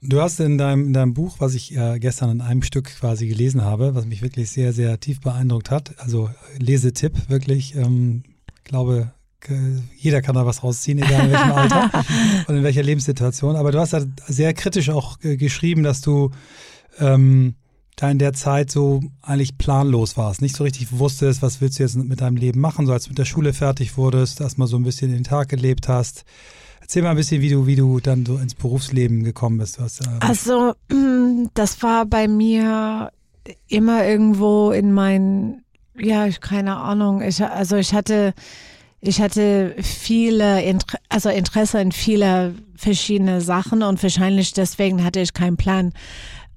Du 0.01 0.21
hast 0.21 0.39
in 0.39 0.59
deinem, 0.59 0.87
in 0.87 0.93
deinem 0.93 1.13
Buch, 1.15 1.37
was 1.41 1.55
ich 1.55 1.77
äh, 1.77 1.99
gestern 1.99 2.31
in 2.31 2.41
einem 2.41 2.63
Stück 2.63 2.87
quasi 2.99 3.27
gelesen 3.27 3.63
habe, 3.63 3.97
was 3.97 4.07
mich 4.07 4.23
wirklich 4.23 4.49
sehr, 4.51 4.73
sehr 4.73 5.01
tief 5.01 5.21
beeindruckt 5.21 5.73
hat, 5.73 5.99
also 5.99 6.31
Lesetipp, 6.59 7.29
wirklich, 7.29 7.75
ähm, 7.75 8.23
glaube, 8.69 9.13
jeder 9.97 10.21
kann 10.21 10.35
da 10.35 10.47
was 10.47 10.63
rausziehen, 10.63 10.99
egal 10.99 11.27
in 11.27 11.33
welchem 11.33 11.53
Alter 11.53 11.91
und 12.47 12.57
in 12.57 12.65
welcher 12.65 12.83
Lebenssituation. 12.83 13.57
Aber 13.57 13.73
du 13.73 13.79
hast 13.79 13.93
da 13.93 14.03
sehr 14.27 14.53
kritisch 14.55 14.91
auch 14.91 15.19
geschrieben, 15.21 15.83
dass 15.83 16.01
du 16.01 16.31
ähm, 16.99 17.55
da 17.97 18.11
in 18.11 18.19
der 18.19 18.33
Zeit 18.33 18.71
so 18.71 19.01
eigentlich 19.23 19.59
planlos 19.59 20.17
warst, 20.17 20.41
nicht 20.41 20.57
so 20.57 20.65
richtig 20.65 20.99
wusstest, 20.99 21.43
was 21.43 21.61
willst 21.61 21.79
du 21.79 21.83
jetzt 21.83 21.97
mit 21.97 22.21
deinem 22.21 22.37
Leben 22.37 22.61
machen, 22.61 22.87
so 22.87 22.93
als 22.93 23.05
du 23.05 23.11
mit 23.11 23.19
der 23.19 23.25
Schule 23.25 23.53
fertig 23.53 23.97
wurdest, 23.97 24.41
erstmal 24.41 24.69
so 24.69 24.77
ein 24.77 24.85
bisschen 24.85 25.11
den 25.11 25.25
Tag 25.25 25.49
gelebt 25.49 25.89
hast. 25.89 26.25
Erzähl 26.81 27.03
mal 27.03 27.11
ein 27.11 27.17
bisschen, 27.17 27.43
wie 27.43 27.51
du, 27.51 27.67
wie 27.67 27.77
du 27.77 28.01
dann 28.01 28.25
so 28.25 28.39
ins 28.39 28.55
Berufsleben 28.55 29.25
gekommen 29.25 29.59
bist. 29.59 29.79
Hast, 29.79 30.01
äh, 30.01 30.11
Also, 30.21 30.75
das 31.55 31.83
war 31.83 32.07
bei 32.07 32.29
mir 32.29 33.11
immer 33.67 34.07
irgendwo 34.07 34.71
in 34.71 34.93
mein, 34.93 35.63
ja, 36.01 36.27
ich- 36.27 36.41
keine 36.41 36.77
Ahnung. 36.77 37.23
Ich, 37.23 37.43
also 37.43 37.77
ich 37.77 37.95
hatte, 37.95 38.35
ich 39.01 39.21
hatte 39.21 39.75
viele, 39.83 40.63
Inter 40.63 40.99
also 41.09 41.29
Interesse 41.29 41.81
in 41.81 41.93
viele 41.93 42.55
verschiedene 42.77 43.41
Sachen 43.41 43.83
und 43.83 44.03
wahrscheinlich 44.03 44.53
deswegen 44.53 45.05
hatte 45.05 45.21
ich 45.21 45.33
keinen 45.35 45.57
Plan, 45.57 45.93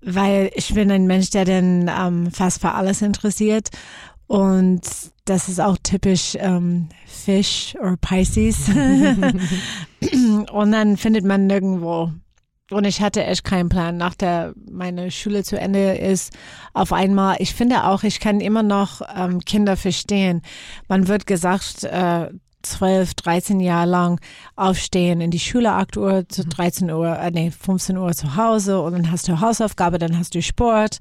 weil 0.02 0.52
ich 0.56 0.74
bin 0.74 0.92
ein 0.92 1.06
Mensch, 1.08 1.30
der 1.32 1.46
dann 1.46 1.90
ähm, 1.90 2.32
fast 2.32 2.62
für 2.62 2.72
alles 2.74 3.02
interessiert 3.02 3.70
und 4.28 4.82
das 5.26 5.50
ist 5.50 5.60
auch 5.62 5.78
typisch 5.84 6.36
ähm, 6.40 6.90
Fish 7.06 7.76
oder 7.80 7.98
Pisces. 7.98 8.68
und 10.52 10.72
dann 10.72 10.98
findet 10.98 11.26
man 11.26 11.48
nirgendwo. 11.48 12.12
Und 12.72 12.86
ich 12.86 13.02
hatte 13.02 13.24
echt 13.26 13.44
keinen 13.44 13.70
Plan. 13.70 13.98
Nach 13.98 14.16
der 14.16 14.54
meine 14.70 15.12
Schule 15.12 15.44
zu 15.44 15.60
Ende 15.60 15.94
ist, 15.96 16.34
auf 16.74 16.94
einmal, 16.94 17.36
ich 17.40 17.54
finde 17.54 17.84
auch, 17.86 18.04
ich 18.04 18.20
kann 18.20 18.40
immer 18.40 18.64
noch 18.64 19.02
ähm, 19.16 19.42
Kinder 19.42 19.76
verstehen. 19.76 20.42
Man 20.88 21.08
wird 21.08 21.28
gesagt, 21.28 21.84
äh, 21.84 22.30
12, 22.64 23.14
13 23.16 23.60
Jahre 23.60 23.90
lang 23.90 24.22
aufstehen 24.56 25.22
in 25.22 25.32
die 25.32 25.40
Schule, 25.40 25.72
8 25.74 25.98
Uhr 25.98 26.30
zu 26.30 26.46
13 26.46 26.92
Uhr, 26.92 27.18
äh, 27.18 27.32
nee, 27.32 27.52
15 27.52 27.98
Uhr 27.98 28.14
zu 28.14 28.36
Hause 28.36 28.82
und 28.82 28.94
dann 28.94 29.12
hast 29.12 29.28
du 29.28 29.40
Hausaufgabe, 29.40 29.98
dann 29.98 30.18
hast 30.18 30.36
du 30.36 30.42
Sport 30.42 31.00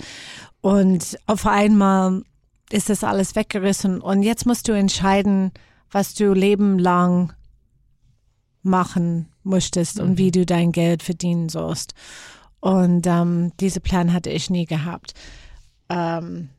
und 0.60 1.18
auf 1.26 1.46
einmal 1.46 2.22
ist 2.70 2.88
das 2.88 3.04
alles 3.04 3.36
weggerissen 3.36 4.00
und 4.00 4.22
jetzt 4.22 4.46
musst 4.46 4.68
du 4.68 4.72
entscheiden, 4.72 5.52
was 5.90 6.14
du 6.14 6.32
Leben 6.32 6.78
lang 6.78 7.32
machen 9.44 9.50
möchtest 9.50 10.00
und 10.00 10.18
wie 10.18 10.30
du 10.30 10.47
dein 10.47 10.73
Geld 10.73 11.02
verdienen 11.02 11.49
sollst. 11.49 11.94
Und 12.61 13.06
ähm, 13.06 13.52
diese 13.61 13.80
Plan 13.80 14.12
hatte 14.12 14.30
ich 14.30 14.50
nie 14.50 14.66
gehabt. 14.66 15.14
Ähm, 15.88 16.50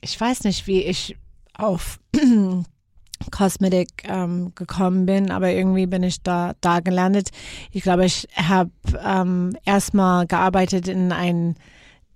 ich 0.00 0.20
weiß 0.20 0.44
nicht, 0.44 0.66
wie 0.66 0.82
ich 0.82 1.16
auf 1.56 2.00
Cosmetic 3.30 3.88
ähm, 4.04 4.52
gekommen 4.54 5.06
bin, 5.06 5.30
aber 5.30 5.50
irgendwie 5.50 5.86
bin 5.86 6.02
ich 6.02 6.22
da, 6.22 6.54
da 6.60 6.80
gelandet. 6.80 7.30
Ich 7.70 7.82
glaube, 7.82 8.04
ich 8.04 8.28
habe 8.34 8.70
ähm, 9.02 9.56
erstmal 9.64 10.26
gearbeitet 10.26 10.88
in 10.88 11.12
ein 11.12 11.56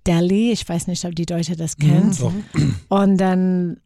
Deli. 0.07 0.51
Ich 0.51 0.67
weiß 0.67 0.87
nicht, 0.87 1.05
ob 1.05 1.15
die 1.15 1.25
Leute 1.29 1.55
das 1.55 1.77
kennt. 1.77 2.21
doch. 2.21 2.33
Und 2.89 3.17
dann 3.17 3.77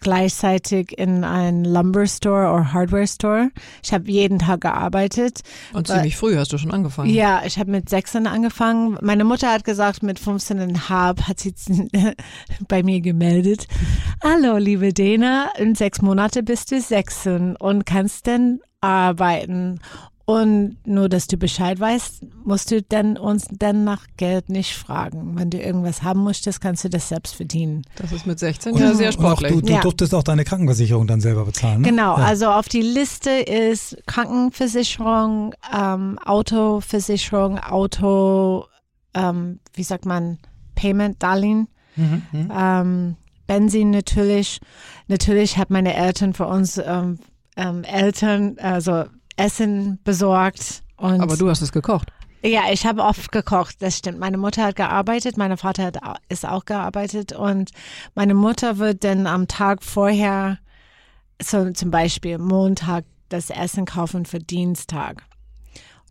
gleichzeitig 0.00 0.98
in 0.98 1.24
ein 1.24 1.64
Lumber 1.64 2.06
Store 2.06 2.52
oder 2.52 2.72
Hardware 2.72 3.06
Store. 3.06 3.50
Ich 3.82 3.92
habe 3.92 4.10
jeden 4.10 4.38
Tag 4.38 4.62
gearbeitet. 4.62 5.40
Und 5.72 5.86
ziemlich 5.86 6.16
früh 6.16 6.36
hast 6.36 6.52
du 6.52 6.58
schon 6.58 6.70
angefangen. 6.70 7.10
Ja, 7.10 7.42
ich 7.44 7.58
habe 7.58 7.70
mit 7.70 7.88
16 7.88 8.26
angefangen. 8.26 8.98
Meine 9.02 9.24
Mutter 9.24 9.52
hat 9.52 9.64
gesagt, 9.64 10.02
mit 10.02 10.18
15,5 10.18 11.22
hat 11.22 11.40
sie 11.40 11.54
bei 12.68 12.82
mir 12.82 13.00
gemeldet. 13.00 13.66
Hallo, 14.22 14.56
liebe 14.56 14.92
Dena, 14.92 15.50
in 15.58 15.74
sechs 15.74 16.00
Monate 16.00 16.42
bist 16.42 16.72
du 16.72 16.80
16 16.80 17.56
und 17.56 17.84
kannst 17.86 18.26
dann 18.26 18.60
arbeiten. 18.80 19.80
Und 20.24 20.76
nur, 20.86 21.08
dass 21.08 21.26
du 21.26 21.36
Bescheid 21.36 21.80
weißt, 21.80 22.24
musst 22.44 22.70
du 22.70 22.80
dann 22.80 23.16
uns 23.18 23.46
dann 23.50 23.82
nach 23.82 24.06
Geld 24.16 24.50
nicht 24.50 24.74
fragen. 24.76 25.36
Wenn 25.36 25.50
du 25.50 25.58
irgendwas 25.58 26.02
haben 26.04 26.22
möchtest, 26.22 26.60
kannst 26.60 26.84
du 26.84 26.88
das 26.88 27.08
selbst 27.08 27.34
verdienen. 27.34 27.82
Das 27.96 28.12
ist 28.12 28.24
mit 28.26 28.38
16 28.38 28.72
Und, 28.74 28.80
ja 28.80 28.94
sehr 28.94 29.10
sportlich. 29.10 29.50
du, 29.52 29.60
du 29.62 29.72
Ja. 29.72 29.80
durftest 29.80 30.14
auch 30.14 30.22
deine 30.22 30.44
Krankenversicherung 30.44 31.08
dann 31.08 31.20
selber 31.20 31.44
bezahlen. 31.44 31.80
Ne? 31.82 31.88
Genau, 31.88 32.16
Ja. 32.16 32.24
also 32.24 32.46
auf 32.50 32.68
die 32.68 32.82
Liste 32.82 33.30
ist 33.30 33.96
Krankenversicherung, 34.06 35.54
ähm, 35.76 36.18
Autoversicherung, 36.24 37.58
Auto, 37.58 38.66
ähm, 39.14 39.58
wie 39.74 39.82
sagt 39.82 40.06
man, 40.06 40.38
Payment, 40.74 41.22
Darlehen, 41.22 41.68
Mhm, 41.96 42.22
mhm. 42.32 42.52
ähm, 42.56 43.16
Benzin 43.46 43.90
natürlich. 43.90 44.60
Natürlich 45.08 45.58
hat 45.58 45.68
meine 45.70 45.94
Eltern 45.94 46.32
für 46.32 46.46
uns 46.46 46.78
ähm, 46.78 47.18
ähm, 47.56 47.84
Eltern, 47.84 48.56
also 48.60 49.04
Essen 49.36 49.98
besorgt. 50.04 50.82
Und 50.96 51.20
Aber 51.20 51.36
du 51.36 51.48
hast 51.48 51.62
es 51.62 51.72
gekocht. 51.72 52.08
ja, 52.44 52.62
ich 52.72 52.86
habe 52.86 53.02
oft 53.02 53.32
gekocht, 53.32 53.76
das 53.80 53.98
stimmt. 53.98 54.18
Meine 54.18 54.38
Mutter 54.38 54.64
hat 54.64 54.76
gearbeitet, 54.76 55.36
mein 55.36 55.56
Vater 55.56 55.84
hat, 55.84 55.98
ist 56.28 56.46
auch 56.46 56.64
gearbeitet 56.64 57.32
und 57.32 57.70
meine 58.14 58.34
Mutter 58.34 58.78
wird 58.78 59.04
dann 59.04 59.26
am 59.26 59.48
Tag 59.48 59.82
vorher, 59.82 60.58
so 61.40 61.70
zum 61.72 61.90
Beispiel 61.90 62.38
Montag, 62.38 63.04
das 63.28 63.50
Essen 63.50 63.86
kaufen 63.86 64.26
für 64.26 64.38
Dienstag. 64.38 65.24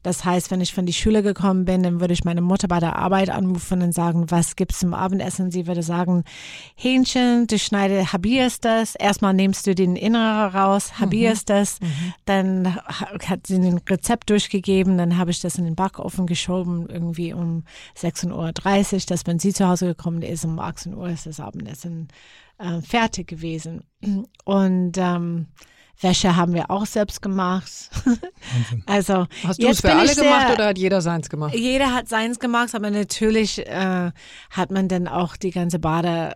Das 0.03 0.25
heißt, 0.25 0.50
wenn 0.51 0.62
ich 0.62 0.74
von 0.74 0.86
die 0.86 0.93
Schule 0.93 1.22
gekommen 1.24 1.65
bin, 1.65 1.84
dann 1.84 2.00
würde 2.00 2.13
ich 2.13 2.24
meine 2.24 2.41
Mutter 2.41 2.67
bei 2.67 2.79
der 2.79 2.96
Arbeit 2.96 3.29
anrufen 3.29 3.81
und 3.81 3.93
sagen, 3.93 4.31
was 4.31 4.55
gibt's 4.55 4.79
zum 4.79 4.93
Abendessen? 4.93 5.51
Sie 5.51 5.67
würde 5.67 5.84
sagen, 5.84 6.24
Hähnchen, 6.75 7.48
du 7.48 7.60
schneidest, 7.60 8.13
habierst 8.13 8.65
das. 8.65 8.96
Erstmal 8.96 9.34
nimmst 9.34 9.67
du 9.67 9.75
den 9.75 9.96
Inneren 9.96 10.51
raus, 10.55 11.00
habierst 11.00 11.50
das. 11.50 11.79
Dann 12.25 12.75
ha- 12.75 13.17
hat 13.27 13.48
sie 13.48 13.55
ein 13.55 13.79
Rezept 13.89 14.29
durchgegeben, 14.29 14.98
dann 14.98 15.17
habe 15.17 15.31
ich 15.31 15.39
das 15.39 15.58
in 15.58 15.65
den 15.65 15.75
Backofen 15.75 16.25
geschoben, 16.27 16.88
irgendwie 16.89 17.34
um 17.34 17.63
16.30 17.98 18.93
Uhr, 18.93 19.00
dass 19.08 19.27
wenn 19.27 19.39
sie 19.39 19.53
zu 19.53 19.67
Hause 19.67 19.88
gekommen 19.88 20.22
ist, 20.22 20.46
um 20.46 20.60
18 20.60 20.93
Uhr 20.93 21.10
ist 21.10 21.25
das 21.25 21.39
Abendessen 21.39 22.08
äh, 22.58 22.81
fertig 22.81 23.27
gewesen. 23.27 23.84
Und 24.46 24.98
ähm, 24.98 25.48
Wäsche 26.00 26.36
haben 26.36 26.54
wir 26.54 26.72
auch 26.72 26.86
selbst 26.86 27.22
gemacht. 27.22 27.90
Also 28.88 29.28
Hast 29.44 29.62
du 29.62 29.68
es 29.68 29.82
für 29.82 29.94
alle 29.94 30.06
ich 30.06 30.16
sehr- 30.16 30.24
gemacht 30.24 30.52
oder 30.54 30.68
hat 30.68 30.78
jeder 30.78 31.02
seins 31.02 31.30
gemacht? 31.30 31.54
jeder 31.54 31.94
hat 31.94 32.10
seins 32.10 32.40
gemacht, 32.40 32.74
aber 32.74 32.90
natürlich 32.90 33.60
äh, 33.68 34.12
hat 34.50 34.72
man 34.72 34.88
dann 34.88 35.08
auch 35.08 35.38
die 35.38 35.52
ganze 35.52 35.78
Bade, 35.80 36.36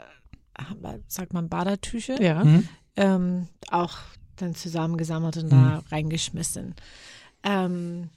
sagt 1.08 1.34
man 1.34 1.50
Badertücher, 1.50 2.22
Ja. 2.22 2.44
Mhm. 2.44 2.68
ähm, 2.96 3.48
auch 3.72 3.98
dann 4.38 4.54
zusammengesammelt 4.56 5.38
und 5.38 5.46
Mhm. 5.46 5.50
da 5.50 5.84
reingeschmissen. 5.92 6.76
Ähm, 7.44 8.10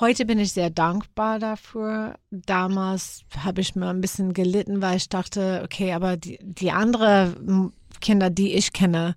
heute 0.00 0.24
bin 0.26 0.38
ich 0.38 0.52
sehr 0.52 0.70
dankbar 0.70 1.38
dafür. 1.38 2.14
Damals 2.30 3.22
habe 3.38 3.60
ich 3.62 3.74
mir 3.74 3.88
ein 3.88 4.00
bisschen 4.00 4.34
gelitten, 4.34 4.82
weil 4.82 4.96
ich 4.98 5.08
dachte, 5.08 5.62
okay, 5.64 5.92
aber 5.94 6.16
die, 6.16 6.38
die 6.42 6.70
anderen 6.70 7.72
Kinder, 8.00 8.30
die 8.30 8.52
ich 8.54 8.72
kenne, 8.72 9.14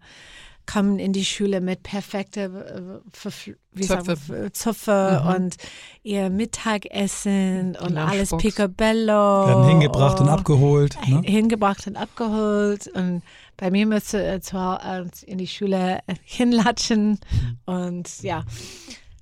kommen 0.66 1.00
in 1.00 1.14
die 1.14 1.26
Schule 1.26 1.62
mit 1.62 1.84
perfekte 1.84 3.02
äh, 3.14 3.84
sagt 3.84 4.08
man, 4.08 4.16
Zöpfe. 4.18 4.52
Zöpfe 4.54 5.22
Mhm. 5.24 5.30
und 5.36 5.56
ihr 6.04 6.30
Mittagessen 6.30 7.76
und 7.76 7.98
alles 7.98 8.32
picobello. 8.38 9.48
Werden 9.48 9.68
hingebracht 9.68 10.20
und 10.20 10.30
abgeholt. 10.30 10.98
Ne? 11.08 11.22
hingebracht 11.24 11.88
und 11.88 11.96
abgeholt 11.98 12.88
und 12.88 13.22
bei 13.58 13.72
mir 13.72 13.86
müsste 13.86 14.26
äh, 14.26 14.42
zu, 14.42 14.58
äh, 14.58 15.06
in 15.26 15.38
die 15.38 15.48
Schule 15.48 16.00
äh, 16.08 16.16
hinlatschen 16.24 17.20
und 17.66 18.22
ja. 18.22 18.44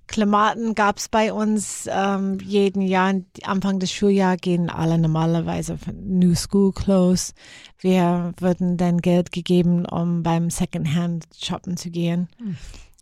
Klimaten 0.07 0.75
gab 0.75 0.97
es 0.97 1.07
bei 1.09 1.31
uns 1.33 1.87
ähm, 1.91 2.37
jeden 2.43 2.81
Jahr. 2.81 3.13
Anfang 3.43 3.79
des 3.79 3.91
Schuljahres 3.91 4.41
gehen 4.41 4.69
alle 4.69 4.97
normalerweise 4.97 5.77
New 6.03 6.35
School 6.35 6.71
Clothes. 6.73 7.33
Wir 7.79 8.31
würden 8.39 8.77
dann 8.77 8.99
Geld 8.99 9.31
gegeben, 9.31 9.85
um 9.85 10.21
beim 10.23 10.49
Secondhand 10.49 11.25
shoppen 11.37 11.77
zu 11.77 11.89
gehen. 11.89 12.27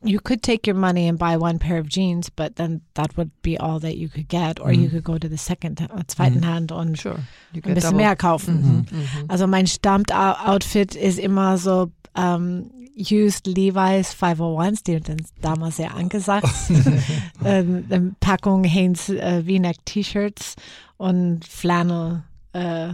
You 0.03 0.19
could 0.23 0.41
take 0.41 0.67
your 0.71 0.75
money 0.79 1.07
and 1.09 1.19
buy 1.19 1.37
one 1.37 1.59
pair 1.59 1.79
of 1.79 1.87
jeans, 1.87 2.31
but 2.31 2.55
then 2.55 2.81
that 2.95 3.15
would 3.17 3.29
be 3.43 3.59
all 3.59 3.79
that 3.79 3.95
you 3.95 4.09
could 4.09 4.29
get. 4.29 4.59
Or 4.59 4.71
you 4.71 4.87
Mhm. 4.87 4.91
could 4.91 5.03
go 5.03 5.17
to 5.19 5.27
the 5.27 5.37
second, 5.37 5.81
äh, 5.81 5.87
zweiten 6.07 6.47
Hand 6.47 6.71
und 6.71 6.97
Sure. 6.99 7.19
You 7.53 7.61
ein 7.65 7.75
bisschen 7.75 7.91
double. 7.91 7.97
mehr 8.05 8.15
kaufen. 8.15 8.85
Mhm. 8.91 8.97
Mhm. 8.97 9.25
Also 9.27 9.45
mein 9.47 9.67
Stammoutfit 9.67 10.95
ist 10.95 11.19
immer 11.19 11.57
so 11.57 11.91
ähm, 12.15 12.71
used 13.09 13.47
Levi's 13.47 14.13
501s, 14.13 14.83
die 14.83 14.99
sind 15.03 15.23
damals 15.41 15.77
sehr 15.77 15.95
angesagt. 15.95 16.47
ähm, 17.45 18.15
Packung 18.19 18.63
Hanes 18.65 19.09
äh, 19.09 19.43
V-Neck 19.43 19.77
T-Shirts 19.85 20.55
und 20.97 21.45
Flannel. 21.45 22.23
Äh, 22.53 22.93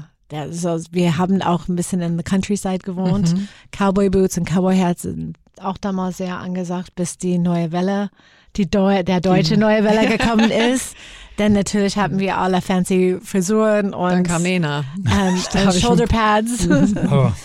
so, 0.51 0.79
wir 0.91 1.17
haben 1.17 1.41
auch 1.41 1.67
ein 1.67 1.75
bisschen 1.75 2.01
in 2.01 2.17
the 2.17 2.23
Countryside 2.23 2.79
gewohnt. 2.79 3.33
Mhm. 3.33 3.47
Cowboy 3.71 4.09
Boots 4.09 4.37
und 4.37 4.49
Cowboy 4.49 4.77
Hats 4.77 5.03
sind 5.03 5.37
auch 5.61 5.77
damals 5.77 6.17
sehr 6.17 6.37
angesagt, 6.37 6.95
bis 6.95 7.17
die 7.17 7.37
neue 7.37 7.71
Welle, 7.71 8.09
die 8.55 8.69
Deu 8.69 9.03
der 9.03 9.21
deutsche 9.21 9.57
neue 9.57 9.83
Welle 9.83 10.07
gekommen 10.17 10.51
ist. 10.51 10.95
Denn 11.37 11.53
natürlich 11.53 11.97
hatten 11.97 12.19
wir 12.19 12.37
alle 12.37 12.61
fancy 12.61 13.17
Frisuren 13.23 13.93
und 13.93 14.09
Dann 14.11 14.23
kam 14.23 14.41
Nena. 14.43 14.83
ähm, 15.05 15.35
äh, 15.53 15.71
schon- 15.71 15.73
Shoulderpads. 15.73 16.67
Aber 17.05 17.35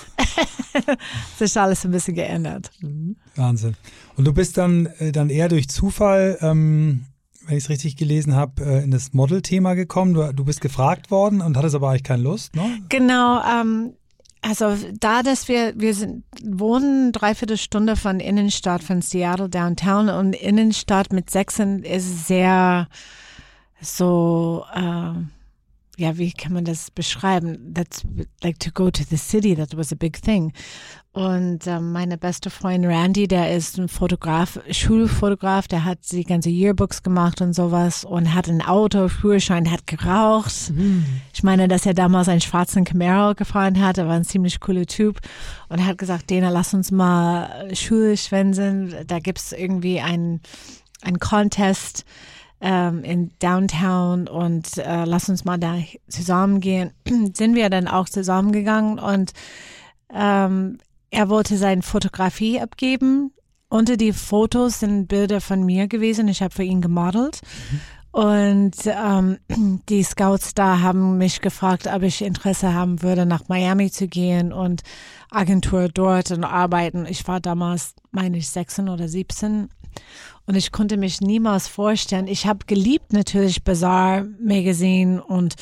ist 1.38 1.56
alles 1.56 1.84
ein 1.84 1.90
bisschen 1.90 2.14
geändert. 2.14 2.70
Wahnsinn. 3.36 3.74
Und 4.16 4.24
du 4.26 4.32
bist 4.32 4.56
dann, 4.56 4.86
äh, 4.98 5.12
dann 5.12 5.30
eher 5.30 5.48
durch 5.48 5.68
Zufall, 5.68 6.38
ähm, 6.40 7.04
wenn 7.46 7.56
ich 7.56 7.64
es 7.64 7.70
richtig 7.70 7.96
gelesen 7.96 8.34
habe, 8.36 8.64
äh, 8.64 8.84
in 8.84 8.90
das 8.90 9.12
Model-Thema 9.12 9.74
gekommen. 9.74 10.14
Du, 10.14 10.32
du 10.32 10.44
bist 10.44 10.60
gefragt 10.60 11.10
worden 11.10 11.40
und 11.40 11.56
hattest 11.56 11.74
aber 11.74 11.90
eigentlich 11.90 12.04
keine 12.04 12.22
Lust, 12.22 12.54
ne? 12.54 12.78
Genau, 12.88 13.42
ähm, 13.44 13.94
also 14.42 14.74
da, 14.98 15.22
dass 15.22 15.48
wir, 15.48 15.72
wir 15.76 15.94
sind, 15.94 16.24
wohnen 16.44 17.12
dreiviertel 17.12 17.56
Stunde 17.56 17.96
von 17.96 18.20
Innenstadt, 18.20 18.82
von 18.82 19.02
Seattle 19.02 19.48
Downtown 19.48 20.08
und 20.08 20.34
Innenstadt 20.34 21.12
mit 21.12 21.30
Sechsen 21.30 21.82
ist 21.84 22.26
sehr 22.26 22.88
so, 23.82 24.64
äh, 24.74 25.12
ja, 25.98 26.16
wie 26.16 26.32
kann 26.32 26.52
man 26.54 26.64
das 26.64 26.90
beschreiben? 26.90 27.74
That's 27.74 28.02
like 28.42 28.58
to 28.60 28.70
go 28.72 28.90
to 28.90 29.02
the 29.08 29.18
city, 29.18 29.54
that 29.54 29.76
was 29.76 29.92
a 29.92 29.96
big 29.96 30.20
thing. 30.22 30.52
Und 31.12 31.66
ähm, 31.66 31.92
meine 31.92 32.16
beste 32.16 32.48
Freundin 32.48 32.90
Randy, 32.90 33.28
der 33.28 33.54
ist 33.54 33.78
ein 33.78 33.88
Fotograf, 33.88 34.58
Schulfotograf, 34.70 35.68
der 35.68 35.84
hat 35.84 35.98
die 36.10 36.24
ganze 36.24 36.48
Yearbooks 36.48 37.02
gemacht 37.02 37.42
und 37.42 37.52
sowas 37.52 38.06
und 38.06 38.32
hat 38.32 38.48
ein 38.48 38.62
Auto, 38.62 39.08
Führerschein, 39.08 39.70
hat 39.70 39.86
geraucht. 39.86 40.72
Ich 41.34 41.42
meine, 41.42 41.68
dass 41.68 41.84
er 41.84 41.92
damals 41.92 42.28
einen 42.28 42.40
schwarzen 42.40 42.84
Camaro 42.84 43.34
gefahren 43.34 43.78
hat, 43.84 43.98
er 43.98 44.08
war 44.08 44.14
ein 44.14 44.24
ziemlich 44.24 44.58
cooler 44.58 44.86
Typ 44.86 45.20
und 45.68 45.84
hat 45.84 45.98
gesagt, 45.98 46.30
Dena, 46.30 46.48
lass 46.48 46.72
uns 46.72 46.90
mal 46.90 47.68
Schule 47.74 48.16
schwänzen. 48.16 48.94
Da 49.06 49.18
gibt's 49.18 49.52
irgendwie 49.52 50.00
ein, 50.00 50.40
ein 51.02 51.18
Contest 51.18 52.06
ähm, 52.62 53.02
in 53.02 53.32
Downtown 53.40 54.28
und 54.28 54.78
äh, 54.78 55.04
lass 55.04 55.28
uns 55.28 55.44
mal 55.44 55.58
da 55.58 55.76
zusammengehen. 56.08 56.92
Sind 57.34 57.54
wir 57.54 57.68
dann 57.68 57.88
auch 57.88 58.08
zusammengegangen 58.08 58.98
und 58.98 59.32
ähm, 60.14 60.78
er 61.10 61.28
wollte 61.28 61.58
seine 61.58 61.82
Fotografie 61.82 62.60
abgeben. 62.60 63.32
Unter 63.68 63.96
die 63.96 64.12
Fotos 64.12 64.80
sind 64.80 65.08
Bilder 65.08 65.40
von 65.40 65.64
mir 65.64 65.88
gewesen. 65.88 66.28
Ich 66.28 66.42
habe 66.42 66.54
für 66.54 66.62
ihn 66.62 66.82
gemodelt. 66.82 67.40
Und 68.12 68.76
ähm, 68.84 69.38
die 69.88 70.02
Scouts 70.02 70.54
da 70.54 70.80
haben 70.80 71.18
mich 71.18 71.40
gefragt, 71.40 71.86
ob 71.86 72.02
ich 72.02 72.22
Interesse 72.22 72.74
haben 72.74 73.02
würde, 73.02 73.26
nach 73.26 73.48
Miami 73.48 73.90
zu 73.90 74.06
gehen 74.06 74.52
und 74.52 74.82
Agentur 75.30 75.88
dort 75.88 76.30
und 76.30 76.44
arbeiten. 76.44 77.06
Ich 77.06 77.26
war 77.26 77.40
damals, 77.40 77.94
meine 78.10 78.36
ich, 78.36 78.48
16 78.50 78.88
oder 78.88 79.08
17. 79.08 79.68
Und 80.46 80.56
ich 80.56 80.72
konnte 80.72 80.96
mich 80.96 81.20
niemals 81.20 81.68
vorstellen. 81.68 82.26
Ich 82.26 82.46
habe 82.46 82.66
geliebt 82.66 83.12
natürlich 83.12 83.62
Bazaar 83.62 84.24
Magazine 84.40 85.22
und 85.22 85.54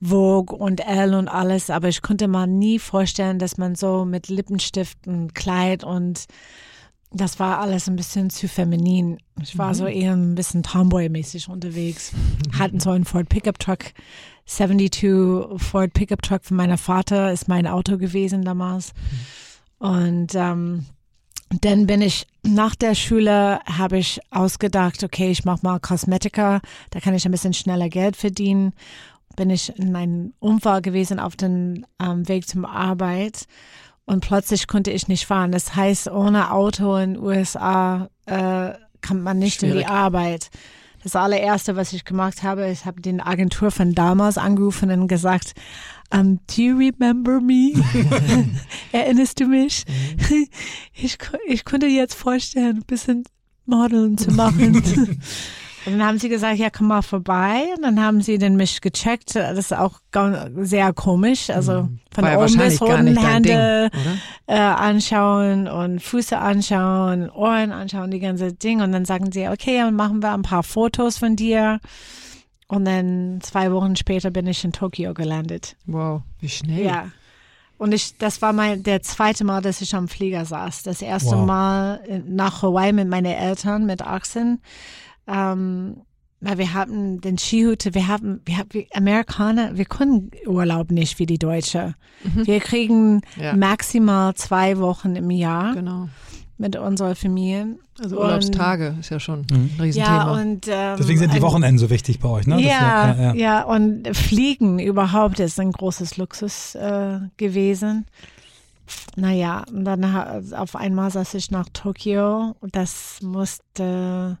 Vogue 0.00 0.56
und 0.56 0.80
Elle 0.80 1.18
und 1.18 1.28
alles, 1.28 1.70
aber 1.70 1.88
ich 1.88 2.02
konnte 2.02 2.28
mal 2.28 2.46
nie 2.46 2.78
vorstellen, 2.78 3.38
dass 3.38 3.58
man 3.58 3.74
so 3.74 4.04
mit 4.04 4.28
Lippenstift 4.28 5.06
und 5.06 5.34
Kleid 5.34 5.84
und 5.84 6.26
das 7.14 7.38
war 7.38 7.58
alles 7.58 7.88
ein 7.88 7.96
bisschen 7.96 8.30
zu 8.30 8.48
feminin. 8.48 9.18
Ich 9.42 9.58
war 9.58 9.74
so 9.74 9.86
eher 9.86 10.14
ein 10.14 10.34
bisschen 10.34 10.62
Tomboy-mäßig 10.62 11.48
unterwegs. 11.48 12.12
Hatten 12.58 12.80
so 12.80 12.90
einen 12.90 13.04
Ford 13.04 13.28
Pickup 13.28 13.58
Truck, 13.58 13.92
72 14.46 15.60
Ford 15.60 15.92
Pickup 15.92 16.22
Truck 16.22 16.44
von 16.44 16.56
meiner 16.56 16.78
Vater 16.78 17.30
ist 17.32 17.48
mein 17.48 17.66
Auto 17.66 17.98
gewesen 17.98 18.44
damals. 18.44 18.92
Und 19.78 20.34
ähm, 20.34 20.86
dann 21.60 21.86
bin 21.86 22.00
ich 22.02 22.26
nach 22.42 22.74
der 22.74 22.94
Schule 22.94 23.60
habe 23.66 23.98
ich 23.98 24.20
ausgedacht, 24.30 25.04
okay, 25.04 25.30
ich 25.30 25.44
mache 25.44 25.60
mal 25.62 25.80
Kosmetika, 25.80 26.60
da 26.90 27.00
kann 27.00 27.14
ich 27.14 27.24
ein 27.24 27.32
bisschen 27.32 27.54
schneller 27.54 27.88
Geld 27.88 28.16
verdienen. 28.16 28.72
Bin 29.36 29.50
ich 29.50 29.76
in 29.78 29.94
einem 29.96 30.34
Unfall 30.40 30.82
gewesen 30.82 31.18
auf 31.18 31.36
dem 31.36 31.86
ähm, 32.00 32.28
Weg 32.28 32.48
zum 32.48 32.64
Arbeit 32.64 33.46
und 34.04 34.20
plötzlich 34.20 34.66
konnte 34.66 34.90
ich 34.90 35.08
nicht 35.08 35.26
fahren. 35.26 35.52
Das 35.52 35.74
heißt, 35.74 36.10
ohne 36.10 36.52
Auto 36.52 36.96
in 36.96 37.14
den 37.14 37.22
USA 37.22 38.08
äh, 38.26 38.72
kommt 39.06 39.22
man 39.22 39.38
nicht 39.38 39.60
Schwierig. 39.60 39.74
in 39.74 39.80
die 39.80 39.86
Arbeit. 39.86 40.50
Das 41.02 41.16
allererste, 41.16 41.74
was 41.76 41.92
ich 41.92 42.04
gemacht 42.04 42.42
habe, 42.42 42.70
ich 42.70 42.84
habe 42.86 43.00
den 43.00 43.20
Agentur 43.20 43.70
von 43.70 43.94
damals 43.94 44.38
angerufen 44.38 44.90
und 44.90 45.08
gesagt, 45.08 45.52
um, 46.14 46.38
do 46.46 46.62
you 46.62 46.76
remember 46.76 47.40
me? 47.40 47.72
Erinnerst 48.92 49.40
du 49.40 49.46
mich? 49.46 49.84
Ich, 50.94 51.18
ko- 51.18 51.38
ich 51.48 51.64
konnte 51.64 51.86
jetzt 51.86 52.14
vorstellen, 52.14 52.76
ein 52.76 52.84
bisschen 52.86 53.24
Modeln 53.66 54.16
zu 54.18 54.30
machen. 54.32 55.20
Und 55.84 55.98
dann 55.98 56.06
haben 56.06 56.18
sie 56.18 56.28
gesagt, 56.28 56.58
ja, 56.58 56.70
komm 56.70 56.88
mal 56.88 57.02
vorbei. 57.02 57.64
Und 57.76 57.82
dann 57.82 58.00
haben 58.00 58.20
sie 58.22 58.38
dann 58.38 58.56
mich 58.56 58.80
gecheckt. 58.80 59.34
Das 59.34 59.58
ist 59.58 59.74
auch 59.74 60.00
sehr 60.56 60.92
komisch. 60.92 61.50
Also 61.50 61.88
von 62.12 62.24
War 62.24 62.38
oben 62.38 62.56
bis 62.58 62.80
unten 62.80 63.06
Ding, 63.06 63.18
Hände 63.18 63.90
oder? 63.92 64.16
äh, 64.46 64.58
anschauen 64.58 65.66
und 65.68 66.00
Füße 66.00 66.38
anschauen, 66.38 67.30
Ohren 67.30 67.72
anschauen, 67.72 68.10
die 68.10 68.20
ganze 68.20 68.52
Ding. 68.52 68.80
Und 68.80 68.92
dann 68.92 69.04
sagen 69.04 69.32
sie, 69.32 69.48
okay, 69.48 69.78
dann 69.78 69.94
machen 69.94 70.22
wir 70.22 70.32
ein 70.32 70.42
paar 70.42 70.62
Fotos 70.62 71.18
von 71.18 71.36
dir. 71.36 71.80
Und 72.68 72.84
dann 72.84 73.40
zwei 73.42 73.72
Wochen 73.72 73.96
später 73.96 74.30
bin 74.30 74.46
ich 74.46 74.64
in 74.64 74.72
Tokio 74.72 75.12
gelandet. 75.14 75.76
Wow, 75.86 76.22
wie 76.40 76.48
schnell. 76.48 76.84
Ja. 76.84 77.06
Und 77.76 77.92
ich, 77.92 78.16
das 78.16 78.40
war 78.40 78.52
mein, 78.52 78.84
der 78.84 79.02
zweite 79.02 79.42
Mal, 79.44 79.60
dass 79.60 79.80
ich 79.80 79.94
am 79.94 80.06
Flieger 80.06 80.44
saß. 80.44 80.84
Das 80.84 81.02
erste 81.02 81.36
Wow. 81.36 81.46
Mal 81.46 82.22
nach 82.28 82.62
Hawaii 82.62 82.92
mit 82.92 83.08
meinen 83.08 83.34
Eltern, 83.34 83.86
mit 83.86 84.02
Achsen. 84.02 84.62
Ähm, 85.26 86.02
weil 86.44 86.58
wir 86.58 86.74
hatten 86.74 87.20
den 87.20 87.38
Skihütte, 87.38 87.94
wir 87.94 88.08
haben, 88.08 88.40
wir 88.44 88.58
haben, 88.58 88.68
wir 88.72 88.86
Amerikaner, 88.94 89.76
wir 89.76 89.84
können 89.84 90.32
Urlaub 90.46 90.90
nicht 90.90 91.20
wie 91.20 91.26
die 91.26 91.38
Deutsche. 91.38 91.94
Wir 92.24 92.58
kriegen 92.58 93.20
Ja. 93.40 93.54
maximal 93.56 94.34
zwei 94.34 94.78
Wochen 94.78 95.14
im 95.14 95.30
Jahr 95.30 95.72
Genau. 95.74 96.08
mit 96.58 96.74
unseren 96.74 97.14
Familien. 97.14 97.78
Also 98.02 98.16
Und- 98.18 98.24
Urlaubstage 98.24 98.96
ist 98.98 99.10
ja 99.10 99.20
schon 99.20 99.46
Mhm. 99.52 99.70
ein 99.76 99.80
Riesenthema. 99.82 100.16
Ja, 100.16 100.32
und 100.42 100.66
ähm, 100.68 100.96
Deswegen 100.98 101.20
sind 101.20 101.32
die 101.32 101.42
Wochenenden 101.42 101.78
so 101.78 101.90
wichtig 101.90 102.18
bei 102.18 102.28
euch, 102.28 102.48
ne? 102.48 102.60
Ja, 102.60 103.14
ja, 103.14 103.14
ja, 103.14 103.34
ja. 103.34 103.62
und 103.62 104.08
Fliegen 104.16 104.80
überhaupt 104.80 105.38
ist 105.38 105.60
ein 105.60 105.70
großes 105.70 106.16
Luxus 106.16 106.74
äh, 106.74 107.20
gewesen. 107.36 108.06
Naja, 109.14 109.62
und 109.72 109.84
dann 109.84 110.04
auf 110.54 110.74
einmal 110.74 111.10
saß 111.12 111.34
ich 111.34 111.52
nach 111.52 111.68
Tokio. 111.72 112.56
Das 112.72 113.20
musste 113.22 114.38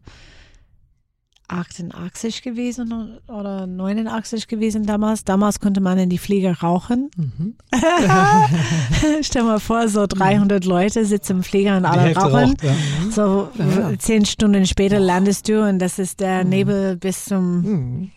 88 1.52 2.42
gewesen 2.42 3.18
oder 3.28 3.66
89 3.66 4.48
gewesen 4.48 4.86
damals. 4.86 5.24
Damals 5.24 5.60
konnte 5.60 5.80
man 5.80 5.98
in 5.98 6.08
die 6.10 6.18
Flieger 6.18 6.58
rauchen. 6.60 7.10
Mhm. 7.16 7.54
Stell 9.22 9.44
mal 9.44 9.60
vor, 9.60 9.88
so 9.88 10.06
300 10.06 10.64
Leute 10.64 11.04
sitzen 11.04 11.38
im 11.38 11.42
Flieger 11.42 11.76
und 11.76 11.84
alle 11.84 12.14
rauchen. 12.14 12.50
raucht, 12.50 12.62
ja. 12.62 12.74
So 13.10 13.48
Ja. 13.58 13.98
zehn 13.98 14.24
Stunden 14.24 14.66
später 14.66 14.98
landest 15.00 15.48
du 15.48 15.66
und 15.68 15.78
das 15.78 15.98
ist 15.98 16.20
der 16.20 16.44
Nebel 16.44 16.96
bis 16.96 17.24
zum, 17.26 17.62
Mhm. 17.62 18.10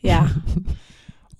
ja. 0.00 0.30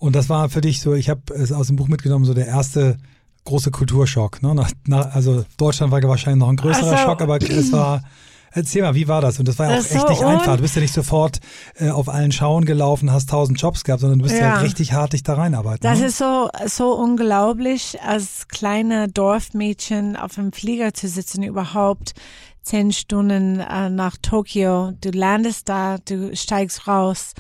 Und 0.00 0.14
das 0.14 0.28
war 0.28 0.48
für 0.48 0.60
dich 0.60 0.80
so, 0.80 0.94
ich 0.94 1.08
habe 1.10 1.22
es 1.34 1.50
aus 1.50 1.66
dem 1.66 1.74
Buch 1.74 1.88
mitgenommen, 1.88 2.24
so 2.24 2.32
der 2.32 2.46
erste 2.46 2.98
große 3.44 3.72
Kulturschock. 3.72 4.40
Ne? 4.44 4.54
Nach, 4.54 4.70
nach, 4.86 5.12
also 5.12 5.44
Deutschland 5.56 5.90
war 5.90 6.00
wahrscheinlich 6.04 6.38
noch 6.38 6.48
ein 6.50 6.54
größerer 6.54 6.92
Ach 6.94 6.98
so. 7.00 7.04
Schock, 7.04 7.20
aber 7.20 7.42
es 7.42 7.72
war, 7.72 8.02
erzähl 8.52 8.82
mal, 8.82 8.94
wie 8.94 9.08
war 9.08 9.20
das? 9.20 9.38
Und 9.38 9.48
das 9.48 9.58
war 9.58 9.70
ja 9.70 9.74
auch 9.74 9.78
echt 9.78 9.88
so 9.90 10.08
nicht 10.08 10.22
einfach. 10.24 10.56
Du 10.56 10.62
bist 10.62 10.76
ja 10.76 10.82
nicht 10.82 10.94
sofort 10.94 11.40
äh, 11.76 11.90
auf 11.90 12.08
allen 12.08 12.32
Schauen 12.32 12.64
gelaufen, 12.64 13.12
hast 13.12 13.30
tausend 13.30 13.60
Jobs 13.60 13.84
gehabt, 13.84 14.00
sondern 14.00 14.18
du 14.18 14.24
bist 14.24 14.36
ja, 14.36 14.54
Ja. 14.54 14.58
richtig 14.58 14.92
hart 14.92 15.12
dich 15.12 15.22
da 15.22 15.34
reinarbeiten. 15.34 15.80
Das 15.82 16.00
ne? 16.00 16.06
ist 16.06 16.18
so, 16.18 16.48
so 16.66 16.94
unglaublich, 16.94 17.98
als 18.02 18.48
kleine 18.48 19.08
Dorfmädchen 19.08 20.16
auf 20.16 20.34
dem 20.34 20.52
Flieger 20.52 20.94
zu 20.94 21.08
sitzen, 21.08 21.42
überhaupt 21.42 22.14
zehn 22.62 22.92
Stunden 22.92 23.60
äh, 23.60 23.90
nach 23.90 24.16
Tokio. 24.20 24.92
Du 25.00 25.10
landest 25.10 25.68
da, 25.68 25.98
du 25.98 26.36
steigst 26.36 26.86
raus 26.86 27.32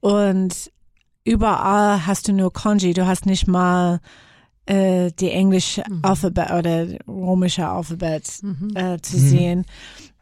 und 0.00 0.72
überall 1.24 2.06
hast 2.06 2.28
du 2.28 2.32
nur 2.32 2.52
Kanji. 2.52 2.92
Du 2.94 3.06
hast 3.06 3.26
nicht 3.26 3.46
mal 3.46 4.00
äh, 4.66 5.12
die 5.12 5.30
englische 5.30 5.84
Alphabet 6.02 6.50
oder 6.50 6.86
römische 7.06 7.68
Alphabet 7.68 8.24
äh, 8.74 8.98
zu 9.00 9.18
sehen. 9.18 9.64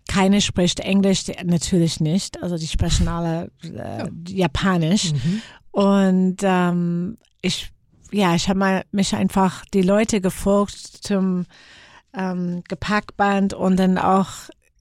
Keine 0.08 0.40
spricht 0.40 0.80
Englisch, 0.80 1.24
natürlich 1.44 2.00
nicht. 2.00 2.42
Also 2.42 2.56
die 2.56 2.66
sprechen 2.66 3.08
alle 3.08 3.50
äh, 3.62 4.08
Japanisch. 4.28 5.12
Und 5.70 6.36
ähm, 6.42 7.18
ich, 7.42 7.70
ja, 8.12 8.34
ich 8.34 8.48
habe 8.48 8.82
mich 8.92 9.14
einfach 9.14 9.64
die 9.72 9.82
Leute 9.82 10.20
gefolgt 10.20 10.78
zum 10.78 11.46
ähm, 12.12 12.62
Gepäckband 12.68 13.54
und 13.54 13.76
dann 13.76 13.98
auch 13.98 14.28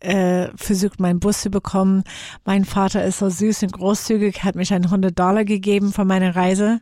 äh, 0.02 0.50
versucht, 0.56 1.00
meinen 1.00 1.20
Bus 1.20 1.42
zu 1.42 1.50
bekommen. 1.50 2.04
Mein 2.44 2.66
Vater 2.66 3.04
ist 3.06 3.20
so 3.20 3.30
süß 3.30 3.64
und 3.64 3.72
großzügig, 3.74 4.44
hat 4.44 4.56
mich 4.56 4.74
ein 4.74 4.84
100 4.84 5.18
Dollar 5.18 5.46
gegeben 5.46 5.94
für 5.94 6.04
meine 6.06 6.36
Reise. 6.36 6.82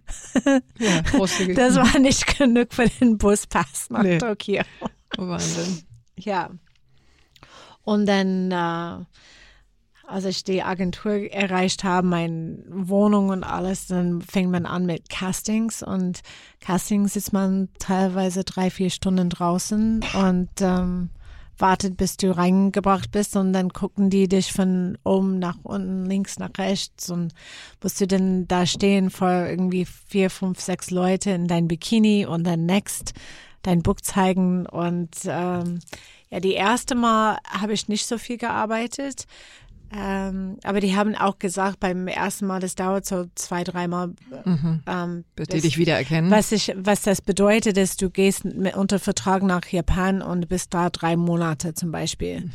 Ja, 0.79 1.01
großzügig. 1.01 1.55
Das 1.61 1.75
war 1.75 1.99
nicht 1.99 2.37
genug 2.37 2.73
für 2.73 2.89
den 2.89 3.17
Buspass 3.19 3.89
nach 3.91 4.01
Nee. 4.03 4.17
Tokio. 4.17 4.63
Wahnsinn. 5.17 5.83
Ja. 6.17 6.49
Und 7.83 8.05
dann, 8.05 8.51
äh, 8.51 9.05
als 10.07 10.25
ich 10.25 10.43
die 10.43 10.61
Agentur 10.61 11.13
erreicht 11.31 11.83
habe, 11.83 12.05
meine 12.05 12.57
Wohnung 12.67 13.29
und 13.29 13.43
alles, 13.43 13.87
dann 13.87 14.21
fängt 14.21 14.51
man 14.51 14.65
an 14.65 14.85
mit 14.85 15.09
Castings. 15.09 15.81
Und 15.81 16.21
Castings 16.59 17.15
ist 17.15 17.33
man 17.33 17.69
teilweise 17.79 18.43
drei, 18.43 18.69
vier 18.69 18.89
Stunden 18.89 19.29
draußen 19.29 20.03
und 20.13 20.49
ähm, 20.59 21.09
wartet, 21.57 21.95
bis 21.95 22.17
du 22.17 22.35
reingebracht 22.35 23.11
bist. 23.11 23.37
Und 23.37 23.53
dann 23.53 23.71
gucken 23.71 24.09
die 24.09 24.27
dich 24.27 24.51
von 24.51 24.97
oben 25.05 25.39
nach 25.39 25.57
unten, 25.63 26.05
links 26.05 26.39
nach 26.39 26.51
rechts. 26.57 27.09
Und 27.09 27.33
musst 27.81 28.01
du 28.01 28.07
dann 28.07 28.47
da 28.47 28.65
stehen 28.65 29.09
vor 29.09 29.45
irgendwie 29.45 29.85
vier, 29.85 30.29
fünf, 30.29 30.59
sechs 30.59 30.91
Leute 30.91 31.31
in 31.31 31.47
dein 31.47 31.67
Bikini 31.67 32.25
und 32.25 32.45
dann 32.45 32.65
next 32.65 33.13
dein 33.61 33.81
Book 33.81 34.03
zeigen. 34.03 34.65
Und 34.65 35.11
ähm, 35.25 35.79
ja, 36.31 36.39
die 36.39 36.53
erste 36.53 36.95
Mal 36.95 37.37
habe 37.47 37.73
ich 37.73 37.87
nicht 37.87 38.07
so 38.07 38.17
viel 38.17 38.37
gearbeitet. 38.37 39.25
Ähm, 39.93 40.57
aber 40.63 40.79
die 40.79 40.95
haben 40.95 41.15
auch 41.15 41.37
gesagt, 41.37 41.81
beim 41.81 42.07
ersten 42.07 42.47
Mal, 42.47 42.61
das 42.61 42.75
dauert 42.75 43.05
so 43.05 43.25
zwei, 43.35 43.65
dreimal. 43.65 44.13
Ähm, 44.87 45.25
Bis 45.35 45.49
die 45.49 45.59
dich 45.59 45.77
wiedererkennen. 45.77 46.31
was, 46.31 46.53
ich, 46.53 46.71
was 46.77 47.01
das 47.01 47.21
bedeutet, 47.21 47.77
ist, 47.77 48.01
du 48.01 48.09
gehst 48.09 48.45
mit, 48.45 48.75
unter 48.75 48.99
Vertrag 48.99 49.43
nach 49.43 49.65
Japan 49.67 50.21
und 50.21 50.47
bist 50.47 50.73
da 50.73 50.89
drei 50.89 51.17
Monate 51.17 51.73
zum 51.73 51.91
Beispiel. 51.91 52.49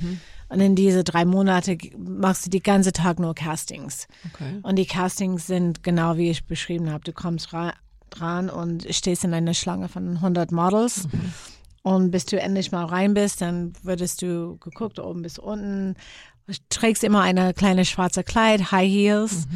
Und 0.49 0.61
in 0.61 0.75
diese 0.77 1.05
drei 1.05 1.27
Monate 1.27 1.77
machst 1.99 2.47
du 2.47 2.51
die 2.51 2.63
ganze 2.63 2.93
Tag 2.93 3.19
nur 3.19 3.35
Castings. 3.35 4.09
Okay. 4.33 4.61
Und 4.63 4.77
die 4.77 4.87
Castings 4.87 5.47
sind 5.47 5.83
genau 5.83 6.17
wie 6.17 6.31
ich 6.31 6.47
beschrieben 6.47 6.91
habe. 6.91 7.05
Du 7.05 7.13
kommst 7.13 7.53
ra 7.53 7.75
dran 8.09 8.49
und 8.49 8.87
stehst 8.95 9.25
in 9.25 9.35
einer 9.35 9.53
Schlange 9.53 9.89
von 9.89 10.09
100 10.09 10.53
Models. 10.53 11.07
Und 11.87 12.11
bis 12.11 12.27
du 12.27 12.41
endlich 12.41 12.73
mal 12.73 12.85
rein 12.85 13.15
bist, 13.15 13.41
dann 13.43 13.73
würdest 13.85 14.21
du 14.21 14.57
geguckt, 14.59 14.99
oben 14.99 15.23
bis 15.23 15.39
unten. 15.39 15.95
Trägst 16.69 17.05
immer 17.05 17.21
eine 17.21 17.55
kleine 17.55 17.85
schwarze 17.85 18.25
Kleid, 18.25 18.73
High 18.73 18.91
Heels 18.91 19.47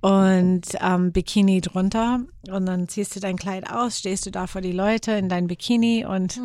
und 0.00 0.62
ähm, 0.80 1.12
Bikini 1.12 1.60
drunter. 1.60 2.20
Und 2.50 2.64
dann 2.64 2.88
ziehst 2.88 3.14
du 3.14 3.20
dein 3.20 3.36
Kleid 3.36 3.70
aus, 3.70 3.98
stehst 3.98 4.24
du 4.24 4.30
da 4.30 4.46
vor 4.46 4.62
die 4.62 4.72
Leute 4.72 5.12
in 5.12 5.28
dein 5.28 5.46
Bikini 5.46 6.06
und 6.06 6.40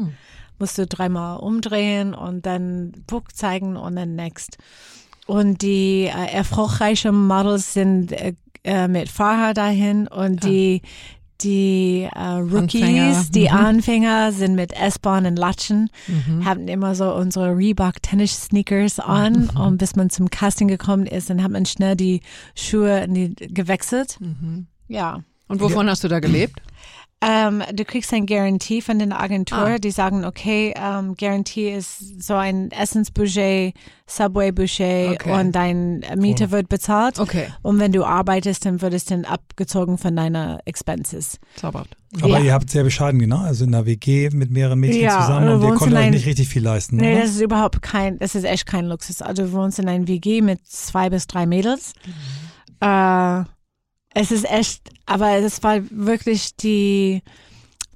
musst 0.60 0.78
du 0.78 0.86
dreimal 0.86 1.40
umdrehen 1.40 2.14
und 2.14 2.46
dann 2.46 2.92
Book 3.08 3.34
zeigen 3.34 3.78
und 3.78 3.96
dann 3.96 4.16
next. 4.16 4.58
Und 5.26 5.62
die 5.62 6.04
äh, 6.04 6.34
erfolgreichen 6.34 7.28
Models 7.28 7.72
sind 7.72 8.12
äh, 8.12 8.34
äh, 8.66 8.90
mit 8.90 9.08
Fahrer 9.08 9.54
dahin 9.54 10.10
und 10.10 10.44
die 10.44 10.82
die 11.42 12.08
äh, 12.14 12.20
Rookies, 12.20 12.84
Anfänger, 12.84 13.26
die 13.34 13.50
mhm. 13.50 13.56
Anfänger 13.56 14.32
sind 14.32 14.56
mit 14.56 14.74
S-Bahn 14.74 15.26
und 15.26 15.38
Latschen, 15.38 15.90
haben 16.46 16.68
immer 16.68 16.96
so 16.96 17.14
unsere 17.14 17.56
Reebok 17.58 18.02
Tennis 18.02 18.44
Sneakers 18.44 19.00
an 19.00 19.50
und 19.50 19.78
bis 19.78 19.96
man 19.96 20.10
zum 20.10 20.30
Casting 20.30 20.68
gekommen 20.68 21.06
ist, 21.06 21.30
dann 21.30 21.44
hat 21.44 21.52
man 21.52 21.66
schnell 21.66 21.96
die 21.96 22.22
Schuhe 22.56 23.04
in 23.04 23.14
die, 23.14 23.36
gewechselt. 23.36 24.18
Ja. 24.88 25.24
Und 25.48 25.62
wovon 25.62 25.90
hast 25.90 26.04
du 26.04 26.08
da 26.08 26.20
gelebt? 26.20 26.62
Ähm, 27.26 27.64
du 27.74 27.86
kriegst 27.86 28.12
ein 28.14 28.26
Garantie 28.26 28.82
von 28.82 29.00
der 29.00 29.20
Agentur. 29.20 29.58
Ah. 29.58 29.78
Die 29.78 29.92
sagen, 29.92 30.26
okay, 30.26 30.74
ähm, 30.76 31.16
Garantie 31.16 31.70
ist 31.70 32.22
so 32.24 32.34
ein 32.36 32.70
Essensbudget, 32.72 33.74
Subway-Budget 34.08 35.12
Okay. 35.22 35.32
und 35.40 35.54
dein 35.54 36.04
Miete 36.18 36.46
Oh. 36.48 36.52
wird 36.52 36.70
bezahlt. 36.70 37.20
Okay, 37.20 37.48
Und 37.62 37.80
wenn 37.80 37.92
du 37.92 38.04
arbeitest, 38.04 38.66
dann 38.66 38.82
wird 38.82 38.94
es 38.94 39.06
dann 39.06 39.26
abgezogen 39.26 39.98
von 39.98 40.16
deiner 40.16 40.60
Expenses. 40.66 41.40
zauberhaft. 41.56 41.96
Aber 42.22 42.28
Ja. 42.38 42.40
ihr 42.40 42.54
habt 42.54 42.70
sehr 42.70 42.84
bescheiden, 42.84 43.20
genau. 43.20 43.40
Also 43.40 43.64
in 43.66 43.74
einer 43.74 43.86
WG 43.86 44.30
mit 44.32 44.52
mehreren 44.52 44.80
Mädchen 44.80 45.02
Ja, 45.02 45.22
zusammen 45.22 45.50
und 45.50 45.62
ihr 45.64 45.68
konntet 45.70 45.94
euch 45.98 46.04
ein- 46.06 46.12
nicht 46.12 46.26
richtig 46.28 46.48
viel 46.50 46.62
leisten. 46.64 46.98
Nee, 46.98 47.14
oder? 47.14 47.22
das 47.22 47.32
ist 47.32 47.42
überhaupt 47.42 47.82
kein, 47.82 48.20
das 48.20 48.36
ist 48.36 48.44
echt 48.44 48.66
kein 48.68 48.86
Luxus. 48.86 49.22
Also 49.22 49.44
du 49.44 49.52
wohnst 49.54 49.80
in 49.80 49.88
einem 49.88 50.08
WG 50.08 50.42
mit 50.42 50.60
zwei 50.68 51.10
bis 51.10 51.26
drei 51.26 51.46
Mädels. 51.48 51.94
Äh, 52.82 53.44
es 54.14 54.32
ist 54.32 54.50
echt, 54.50 54.90
aber 55.06 55.32
es 55.38 55.62
war 55.64 55.80
wirklich 55.90 56.56
die, 56.56 57.22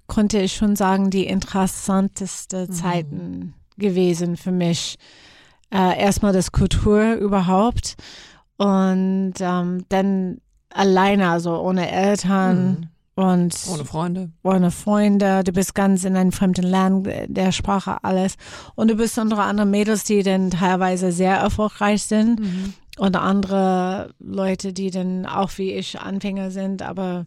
konnte 0.07 0.39
ich 0.39 0.55
schon 0.55 0.75
sagen, 0.75 1.09
die 1.09 1.25
interessanteste 1.27 2.69
Zeiten 2.69 3.53
gewesen 3.77 4.37
für 4.37 4.51
mich. 4.51 4.97
Äh, 5.69 5.99
erstmal 5.99 6.31
das 6.33 6.51
Kultur 6.53 7.15
überhaupt 7.15 7.95
und 8.57 9.33
ähm, 9.39 9.85
dann 9.89 10.39
alleine, 10.69 11.29
also 11.29 11.59
ohne 11.59 11.91
Eltern 11.91 12.89
und 13.15 13.53
Mhm. 13.65 13.73
Ohne 13.73 13.85
Freunde. 13.85 14.29
ohne 14.43 14.69
Freunde, 14.71 15.43
du 15.43 15.51
bist 15.51 15.73
ganz 15.73 16.03
in 16.03 16.15
einem 16.15 16.31
fremden 16.31 16.63
Land, 16.65 17.09
der 17.27 17.51
Sprache, 17.51 17.97
alles. 18.03 18.35
Und 18.75 18.89
du 18.91 18.95
bist 18.95 19.17
unter 19.17 19.39
anderem 19.39 19.71
Mädels, 19.71 20.03
die 20.03 20.21
dann 20.21 20.51
teilweise 20.51 21.11
sehr 21.11 21.35
erfolgreich 21.35 22.03
sind 22.03 22.39
Mhm. 22.39 22.73
Und 22.97 23.15
andere 23.15 24.13
Leute, 24.19 24.73
die 24.73 24.91
dann 24.91 25.25
auch 25.25 25.57
wie 25.57 25.73
ich 25.73 25.99
Anfänger 25.99 26.51
sind, 26.51 26.81
aber 26.81 27.25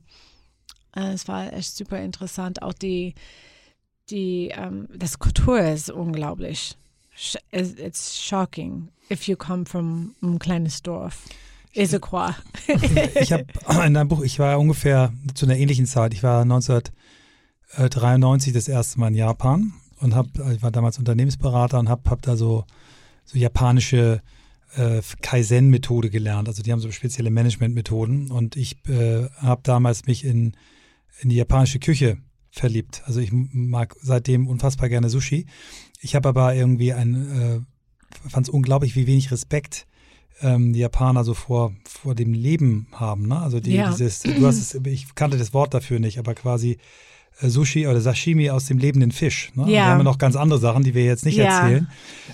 äh, 0.94 1.12
es 1.12 1.28
war 1.28 1.52
echt 1.52 1.76
super 1.76 2.00
interessant. 2.00 2.62
Auch 2.62 2.72
die, 2.72 3.14
die, 4.10 4.52
ähm, 4.54 4.88
das 4.94 5.18
Kultur 5.18 5.60
ist 5.60 5.90
unglaublich. 5.90 6.76
It's 7.52 7.74
it's 7.74 8.18
shocking 8.18 8.88
if 9.10 9.24
you 9.24 9.36
come 9.36 9.66
from 9.66 10.14
ein 10.22 10.38
kleines 10.38 10.82
Dorf. 10.82 11.24
Issaquah. 11.72 12.34
ich 13.20 13.32
habe 13.32 13.44
in 13.86 13.94
deinem 13.94 14.08
Buch, 14.08 14.22
ich 14.22 14.40
war 14.40 14.58
ungefähr 14.58 15.12
zu 15.34 15.46
einer 15.46 15.56
ähnlichen 15.56 15.86
Zeit. 15.86 16.12
Ich 16.14 16.24
war 16.24 16.42
1993 16.42 18.52
das 18.52 18.66
erste 18.66 18.98
Mal 18.98 19.06
in 19.08 19.14
Japan 19.14 19.72
und 20.00 20.16
hab, 20.16 20.26
ich 20.52 20.62
war 20.62 20.72
damals 20.72 20.98
Unternehmensberater 20.98 21.78
und 21.78 21.88
habe 21.88 22.10
hab 22.10 22.22
da 22.22 22.36
so, 22.36 22.64
so 23.24 23.38
japanische 23.38 24.20
äh, 24.76 25.00
Kaizen-Methode 25.22 26.10
gelernt. 26.10 26.48
Also 26.48 26.62
die 26.62 26.72
haben 26.72 26.80
so 26.80 26.90
spezielle 26.90 27.30
Management-Methoden 27.30 28.30
und 28.30 28.56
ich 28.56 28.76
äh, 28.88 29.28
habe 29.36 29.60
damals 29.64 30.06
mich 30.06 30.24
in, 30.24 30.56
in 31.20 31.30
die 31.30 31.36
japanische 31.36 31.78
Küche 31.78 32.18
verliebt. 32.50 33.02
Also 33.06 33.20
ich 33.20 33.30
mag 33.32 33.96
seitdem 34.00 34.48
unfassbar 34.48 34.88
gerne 34.88 35.08
Sushi. 35.08 35.46
Ich 36.00 36.14
habe 36.14 36.28
aber 36.28 36.54
irgendwie 36.54 36.92
ein, 36.92 37.14
äh, 38.24 38.28
fand 38.28 38.48
es 38.48 38.52
unglaublich, 38.52 38.96
wie 38.96 39.06
wenig 39.06 39.30
Respekt 39.30 39.86
ähm, 40.42 40.72
die 40.72 40.80
Japaner 40.80 41.24
so 41.24 41.34
vor, 41.34 41.72
vor 41.84 42.14
dem 42.14 42.32
Leben 42.32 42.88
haben. 42.92 43.28
Ne? 43.28 43.38
Also 43.38 43.60
die, 43.60 43.72
Ja. 43.74 43.90
dieses, 43.90 44.20
du 44.20 44.46
hast 44.46 44.58
es, 44.58 44.74
ich 44.86 45.14
kannte 45.14 45.38
das 45.38 45.52
Wort 45.52 45.74
dafür 45.74 46.00
nicht, 46.00 46.18
aber 46.18 46.34
quasi 46.34 46.78
Sushi 47.48 47.86
oder 47.86 48.00
Sashimi 48.00 48.50
aus 48.50 48.66
dem 48.66 48.78
lebenden 48.78 49.12
Fisch. 49.12 49.50
Ne? 49.54 49.62
Und 49.62 49.68
Ja. 49.68 49.74
Wir 49.74 49.84
haben 49.86 49.98
ja 49.98 50.04
noch 50.04 50.18
ganz 50.18 50.36
andere 50.36 50.58
Sachen, 50.58 50.82
die 50.84 50.94
wir 50.94 51.04
jetzt 51.04 51.24
nicht 51.24 51.36
Ja. 51.36 51.44
erzählen. 51.60 51.88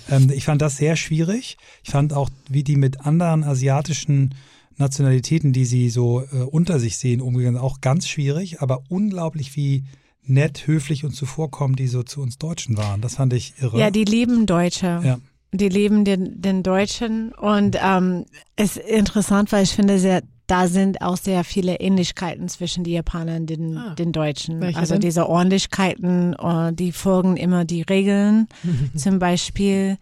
Ähm, 0.09 0.29
ich 0.29 0.45
fand 0.45 0.61
das 0.61 0.77
sehr 0.77 0.95
schwierig. 0.95 1.57
Ich 1.83 1.91
fand 1.91 2.13
auch, 2.13 2.29
wie 2.49 2.63
die 2.63 2.75
mit 2.75 3.05
anderen 3.05 3.43
asiatischen 3.43 4.35
Nationalitäten, 4.77 5.53
die 5.53 5.65
sie 5.65 5.89
so 5.89 6.21
äh, 6.21 6.43
unter 6.43 6.79
sich 6.79 6.97
sehen, 6.97 7.21
umgegangen, 7.21 7.55
sind, 7.55 7.63
auch 7.63 7.81
ganz 7.81 8.07
schwierig, 8.07 8.61
aber 8.61 8.83
unglaublich, 8.89 9.55
wie 9.55 9.85
nett, 10.23 10.67
höflich 10.67 11.03
und 11.05 11.11
zuvorkommend 11.15 11.79
die 11.79 11.87
so 11.87 12.03
zu 12.03 12.21
uns 12.21 12.37
Deutschen 12.37 12.77
waren. 12.77 13.01
Das 13.01 13.15
fand 13.15 13.33
ich 13.33 13.53
irre. 13.61 13.79
Ja, 13.79 13.89
die 13.91 14.03
lieben 14.03 14.45
Deutsche. 14.45 14.99
Ja. 15.03 15.19
Die 15.53 15.69
lieben 15.69 16.03
den, 16.03 16.41
den 16.41 16.61
Deutschen 16.61 17.31
und 17.31 17.77
ähm, 17.81 18.25
es 18.57 18.75
ist 18.75 18.85
interessant, 18.89 19.51
weil 19.53 19.63
ich 19.63 19.71
finde, 19.71 19.97
sehr, 19.97 20.21
da 20.47 20.67
sind 20.67 21.01
auch 21.01 21.17
sehr 21.17 21.43
viele 21.43 21.75
Ähnlichkeiten 21.81 22.47
zwischen 22.47 22.83
den 22.85 22.93
Japanern 22.93 23.41
und 23.41 23.49
den, 23.49 23.77
Ah. 23.77 23.95
den 23.95 24.11
Deutschen. 24.13 24.63
Also 24.75 24.93
denn? 24.93 25.01
diese 25.01 25.27
Ordentlichkeiten, 25.27 26.33
äh, 26.33 26.71
die 26.73 26.91
folgen 26.93 27.35
immer 27.37 27.65
die 27.65 27.81
Regeln. 27.81 28.47
Zum 28.95 29.19
Beispiel, 29.19 29.97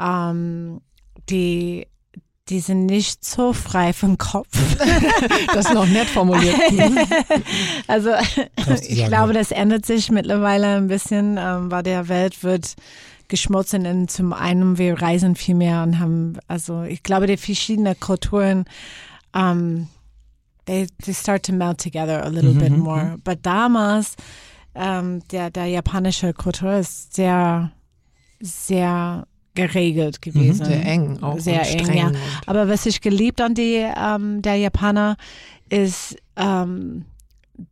ähm, 0.00 0.80
die, 1.28 1.86
die 2.48 2.60
sind 2.60 2.86
nicht 2.86 3.24
so 3.24 3.52
frei 3.52 3.92
vom 3.92 4.18
Kopf. 4.18 4.48
Das 5.54 5.66
ist 5.66 5.74
noch 5.74 5.86
nett 5.86 6.08
formuliert. 6.08 6.56
Also 7.86 8.10
ich 8.88 9.04
glaube, 9.06 9.32
das 9.34 9.50
ändert 9.50 9.86
sich 9.86 10.10
mittlerweile 10.10 10.76
ein 10.76 10.88
bisschen, 10.88 11.36
ähm, 11.38 11.70
weil 11.70 11.82
der 11.82 12.08
Welt 12.08 12.42
wird 12.42 12.74
geschmutzt 13.28 13.74
und 13.74 14.10
zum 14.10 14.32
einen 14.32 14.78
wir 14.78 15.00
reisen 15.00 15.34
viel 15.36 15.54
mehr 15.54 15.82
und 15.82 15.98
haben, 15.98 16.38
also 16.48 16.82
ich 16.82 17.02
glaube, 17.02 17.26
die 17.26 17.36
verschiedenen 17.36 17.98
Kulturen, 17.98 18.64
um, 19.34 19.88
they, 20.66 20.86
they 21.04 21.12
start 21.12 21.42
to 21.44 21.52
melt 21.52 21.78
together 21.78 22.20
a 22.22 22.28
little 22.28 22.52
Mhm, 22.54 22.58
bit 22.58 22.72
mhm, 22.72 22.78
more. 22.78 23.16
But 23.24 23.42
damals, 23.42 24.16
ähm, 24.74 25.20
der, 25.30 25.50
der 25.50 25.66
japanische 25.66 26.32
Kultur 26.32 26.74
ist 26.74 27.14
sehr, 27.14 27.70
sehr 28.40 29.26
geregelt 29.54 30.20
gewesen. 30.22 30.64
Sehr 30.66 30.84
eng 30.84 31.22
auch. 31.22 31.38
Sehr 31.38 31.60
und 31.60 31.66
eng, 31.66 31.84
streng 31.84 31.98
ja. 31.98 32.12
Aber 32.46 32.68
was 32.68 32.86
ich 32.86 33.00
geliebt 33.00 33.40
an 33.40 33.54
die 33.54 33.84
ähm, 33.96 34.42
der 34.42 34.56
Japaner 34.56 35.16
ist, 35.68 36.16
ähm, 36.36 37.04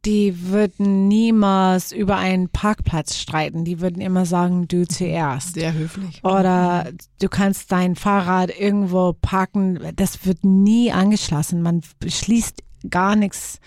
die 0.05 0.49
würden 0.49 1.09
niemals 1.09 1.91
über 1.93 2.17
einen 2.17 2.49
Parkplatz 2.49 3.17
streiten. 3.17 3.65
Die 3.65 3.81
würden 3.81 4.01
immer 4.01 4.27
sagen, 4.27 4.69
du 4.69 4.87
zuerst. 4.87 5.55
Sehr 5.55 5.75
höflich. 5.75 6.23
Oder 6.23 6.93
du 7.21 7.29
kannst 7.29 7.73
dein 7.73 7.97
Fahrrad 7.97 8.51
irgendwo 8.57 9.13
parken. 9.13 9.81
Das 9.97 10.25
wird 10.25 10.45
nie 10.45 10.93
angeschlossen. 10.93 11.63
Man 11.63 11.83
schließt 12.07 12.63
gar 12.91 13.17
nichts. 13.17 13.59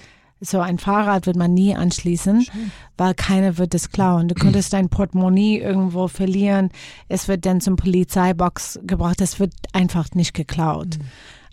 So 0.42 0.60
ein 0.60 0.78
Fahrrad 0.78 1.28
wird 1.28 1.38
man 1.38 1.54
nie 1.54 1.76
anschließen, 1.76 2.46
weil 2.98 3.14
keiner 3.14 3.58
wird 3.58 3.74
es 3.74 3.90
klauen. 3.90 4.28
Du 4.28 4.36
könntest 4.36 4.74
dein 4.74 4.90
Portemonnaie 4.90 5.60
irgendwo 5.60 6.08
verlieren. 6.08 6.70
Es 7.08 7.28
wird 7.28 7.46
dann 7.46 7.62
zum 7.62 7.78
Polizeibox 7.78 8.80
gebracht. 8.84 9.22
Es 9.22 9.40
wird 9.40 9.54
einfach 9.74 10.12
nicht 10.14 10.34
geklaut. 10.34 10.98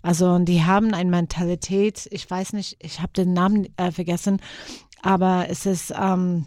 Also 0.03 0.29
und 0.31 0.45
die 0.45 0.63
haben 0.63 0.93
eine 0.93 1.09
Mentalität, 1.09 2.07
ich 2.11 2.29
weiß 2.29 2.53
nicht, 2.53 2.77
ich 2.79 2.99
habe 3.01 3.13
den 3.13 3.33
Namen 3.33 3.67
äh, 3.77 3.89
vergessen, 3.91 4.39
aber 5.01 5.47
es 5.49 5.65
ist, 5.65 5.93
ähm, 5.99 6.45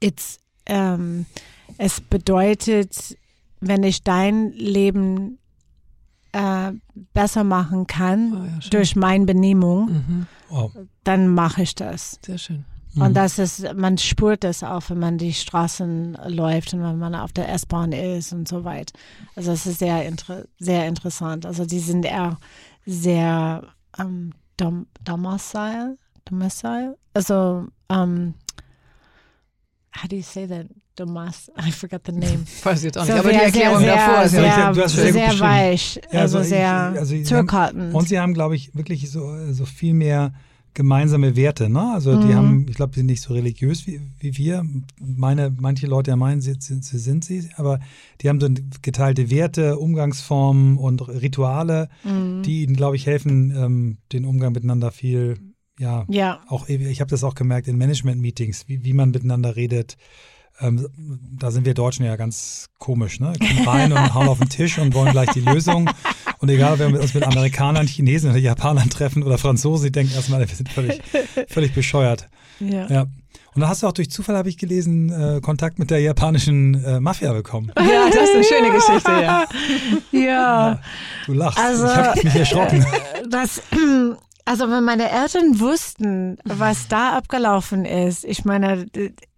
it's, 0.00 0.40
ähm, 0.66 1.26
es 1.78 2.00
bedeutet, 2.00 3.16
wenn 3.60 3.84
ich 3.84 4.02
dein 4.02 4.50
Leben 4.52 5.38
äh, 6.32 6.72
besser 7.12 7.44
machen 7.44 7.86
kann 7.86 8.32
Oh 8.34 8.44
ja, 8.44 8.68
durch 8.70 8.96
meine 8.96 9.24
Benehmung, 9.24 9.86
Mhm. 9.86 10.26
Wow. 10.50 10.72
dann 11.04 11.28
mache 11.28 11.62
ich 11.62 11.74
das. 11.76 12.18
Sehr 12.26 12.38
schön. 12.38 12.64
Mhm. 12.94 13.02
Und 13.02 13.14
das 13.14 13.38
ist, 13.38 13.74
man 13.74 13.98
spürt 13.98 14.44
das 14.44 14.62
auch, 14.62 14.82
wenn 14.90 14.98
man 14.98 15.18
die 15.18 15.32
Straßen 15.34 16.16
läuft 16.28 16.74
und 16.74 16.82
wenn 16.82 16.98
man 16.98 17.14
auf 17.14 17.32
der 17.32 17.48
S-Bahn 17.52 17.92
ist 17.92 18.32
und 18.32 18.46
so 18.48 18.64
weit. 18.64 18.92
Also 19.36 19.52
es 19.52 19.66
ist 19.66 19.78
sehr, 19.80 20.06
inter 20.06 20.44
sehr 20.58 20.86
interessant. 20.86 21.44
Also 21.46 21.64
die 21.66 21.80
sind 21.80 22.04
eher 22.04 22.38
sehr 22.86 23.64
ähm, 23.98 24.32
dom 24.56 24.86
domicile, 25.02 25.96
domicile. 26.24 26.96
Also 27.14 27.66
um, 27.88 28.34
how 29.96 30.08
do 30.08 30.16
you 30.16 30.22
say 30.22 30.46
that? 30.46 30.66
Domas, 30.96 31.50
I 31.58 31.72
forgot 31.72 32.02
the 32.06 32.12
name. 32.12 32.44
Weiß 32.62 32.78
ich 32.78 32.84
jetzt 32.84 32.98
auch 32.98 33.04
So 33.04 33.12
nicht. 33.14 33.18
Aber 33.18 33.30
die 33.30 33.34
sehr, 33.34 33.44
Erklärung 33.46 33.78
sehr, 33.80 33.96
davor 33.96 34.22
ist 34.22 34.30
sehr, 34.30 34.42
ja 34.44 34.54
sehr- 34.54 34.72
du 34.72 34.82
hast 34.84 34.92
sehr 34.94 35.12
sehr 35.12 35.40
weich, 35.40 36.00
Ja, 36.12 36.20
also, 36.20 36.38
also 36.38 36.48
sehr 36.48 36.70
also 36.72 37.14
haben- 37.16 37.24
zurückhaltend. 37.24 37.94
Und 37.96 38.08
sie 38.08 38.20
haben, 38.20 38.32
glaube 38.32 38.54
ich, 38.54 38.72
wirklich 38.76 39.10
so, 39.10 39.52
so 39.52 39.66
viel 39.66 39.92
mehr 39.92 40.32
gemeinsame 40.74 41.36
Werte. 41.36 41.68
Ne? 41.70 41.92
Also 41.94 42.16
die 42.16 42.28
Mhm. 42.28 42.34
haben, 42.34 42.66
ich 42.68 42.74
glaube, 42.74 42.92
die 42.92 42.98
sind 43.00 43.06
nicht 43.06 43.22
so 43.22 43.32
religiös 43.32 43.86
wie, 43.86 44.00
wie 44.18 44.36
wir. 44.36 44.64
Meine, 45.00 45.54
manche 45.58 45.86
Leute 45.86 46.10
ja 46.10 46.16
meinen, 46.16 46.40
sie, 46.40 46.54
sie, 46.58 46.82
sie 46.82 46.98
sind 46.98 47.24
sie, 47.24 47.48
aber 47.56 47.80
die 48.20 48.28
haben 48.28 48.40
so 48.40 48.48
geteilte 48.82 49.30
Werte, 49.30 49.78
Umgangsformen 49.78 50.76
und 50.76 51.06
Rituale, 51.08 51.88
Mhm. 52.04 52.42
die 52.42 52.62
ihnen, 52.64 52.74
glaube 52.76 52.96
ich, 52.96 53.06
helfen, 53.06 53.52
ähm, 53.56 53.98
den 54.12 54.24
Umgang 54.24 54.52
miteinander 54.52 54.90
viel, 54.90 55.38
ja, 55.78 56.04
ja, 56.08 56.40
auch, 56.48 56.68
ich 56.68 57.00
habe 57.00 57.10
das 57.10 57.24
auch 57.24 57.34
gemerkt 57.34 57.66
in 57.68 57.76
Management-Meetings, 57.78 58.68
wie, 58.68 58.84
wie 58.84 58.92
man 58.92 59.10
miteinander 59.10 59.56
redet. 59.56 59.96
Ähm, 60.60 60.86
da 61.38 61.50
sind 61.50 61.66
wir 61.66 61.74
Deutschen 61.74 62.04
ja 62.04 62.14
ganz 62.14 62.68
komisch, 62.78 63.18
ne? 63.18 63.32
Kommen 63.40 63.68
rein 63.68 63.92
und 63.92 64.14
hauen 64.14 64.28
auf 64.28 64.38
den 64.38 64.48
Tisch 64.48 64.78
und 64.78 64.94
wollen 64.94 65.10
gleich 65.10 65.30
die 65.30 65.40
Lösung. 65.40 65.90
Und 66.44 66.50
egal, 66.50 66.74
ob 66.74 66.78
wir 66.78 67.00
uns 67.00 67.14
mit 67.14 67.22
Amerikanern, 67.26 67.86
Chinesen 67.86 68.28
oder 68.28 68.38
Japanern 68.38 68.90
treffen 68.90 69.22
oder 69.22 69.38
Franzosen, 69.38 69.86
die 69.86 69.92
denken 69.92 70.14
erstmal, 70.14 70.40
wir 70.40 70.54
sind 70.54 70.68
völlig, 70.68 71.00
völlig 71.48 71.72
bescheuert. 71.72 72.28
ja. 72.60 72.86
Ja. 72.86 73.06
Und 73.54 73.60
da 73.62 73.68
hast 73.68 73.82
du 73.82 73.86
auch 73.86 73.92
durch 73.92 74.10
Zufall, 74.10 74.36
habe 74.36 74.50
ich 74.50 74.58
gelesen, 74.58 75.10
äh, 75.10 75.40
Kontakt 75.40 75.78
mit 75.78 75.90
der 75.90 76.00
japanischen 76.00 76.84
äh, 76.84 77.00
Mafia 77.00 77.32
bekommen. 77.32 77.72
Ja, 77.78 78.10
das 78.12 78.28
ist 78.28 78.34
eine 78.34 78.44
schöne 78.44 78.72
Geschichte, 78.72 79.10
ja. 79.10 79.44
ja. 80.12 80.80
Du 81.24 81.32
lachst. 81.32 81.58
Also, 81.58 81.86
ich 81.86 81.96
habe 81.96 82.20
mich 82.24 82.34
erschrocken. 82.34 82.84
Das, 83.30 83.62
Also 84.46 84.68
wenn 84.68 84.84
meine 84.84 85.10
Eltern 85.10 85.58
wussten, 85.58 86.36
was 86.44 86.86
da 86.88 87.16
abgelaufen 87.16 87.86
ist, 87.86 88.24
ich 88.24 88.44
meine, 88.44 88.86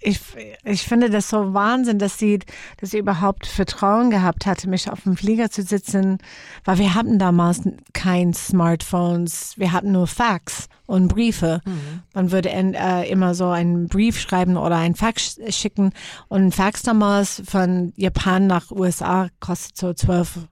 ich, 0.00 0.20
ich 0.64 0.82
finde 0.82 1.10
das 1.10 1.30
so 1.30 1.54
Wahnsinn, 1.54 2.00
dass 2.00 2.18
sie, 2.18 2.40
dass 2.78 2.90
sie 2.90 2.98
überhaupt 2.98 3.46
Vertrauen 3.46 4.10
gehabt 4.10 4.46
hatte, 4.46 4.68
mich 4.68 4.90
auf 4.90 5.04
dem 5.04 5.16
Flieger 5.16 5.48
zu 5.48 5.62
sitzen, 5.62 6.18
weil 6.64 6.78
wir 6.78 6.94
hatten 6.94 7.20
damals 7.20 7.60
kein 7.92 8.34
Smartphones, 8.34 9.54
wir 9.56 9.70
hatten 9.70 9.92
nur 9.92 10.08
Fax 10.08 10.68
und 10.86 11.06
Briefe. 11.06 11.60
Mhm. 11.64 12.02
Man 12.12 12.32
würde 12.32 12.50
äh, 12.50 13.08
immer 13.08 13.36
so 13.36 13.46
einen 13.46 13.86
Brief 13.86 14.18
schreiben 14.18 14.56
oder 14.56 14.74
einen 14.74 14.96
Fax 14.96 15.38
schicken 15.50 15.92
und 16.26 16.46
ein 16.46 16.52
Fax 16.52 16.82
damals 16.82 17.42
von 17.46 17.92
Japan 17.94 18.48
nach 18.48 18.72
USA 18.72 19.28
kostet 19.38 19.76
so 19.76 19.94
12 19.94 20.48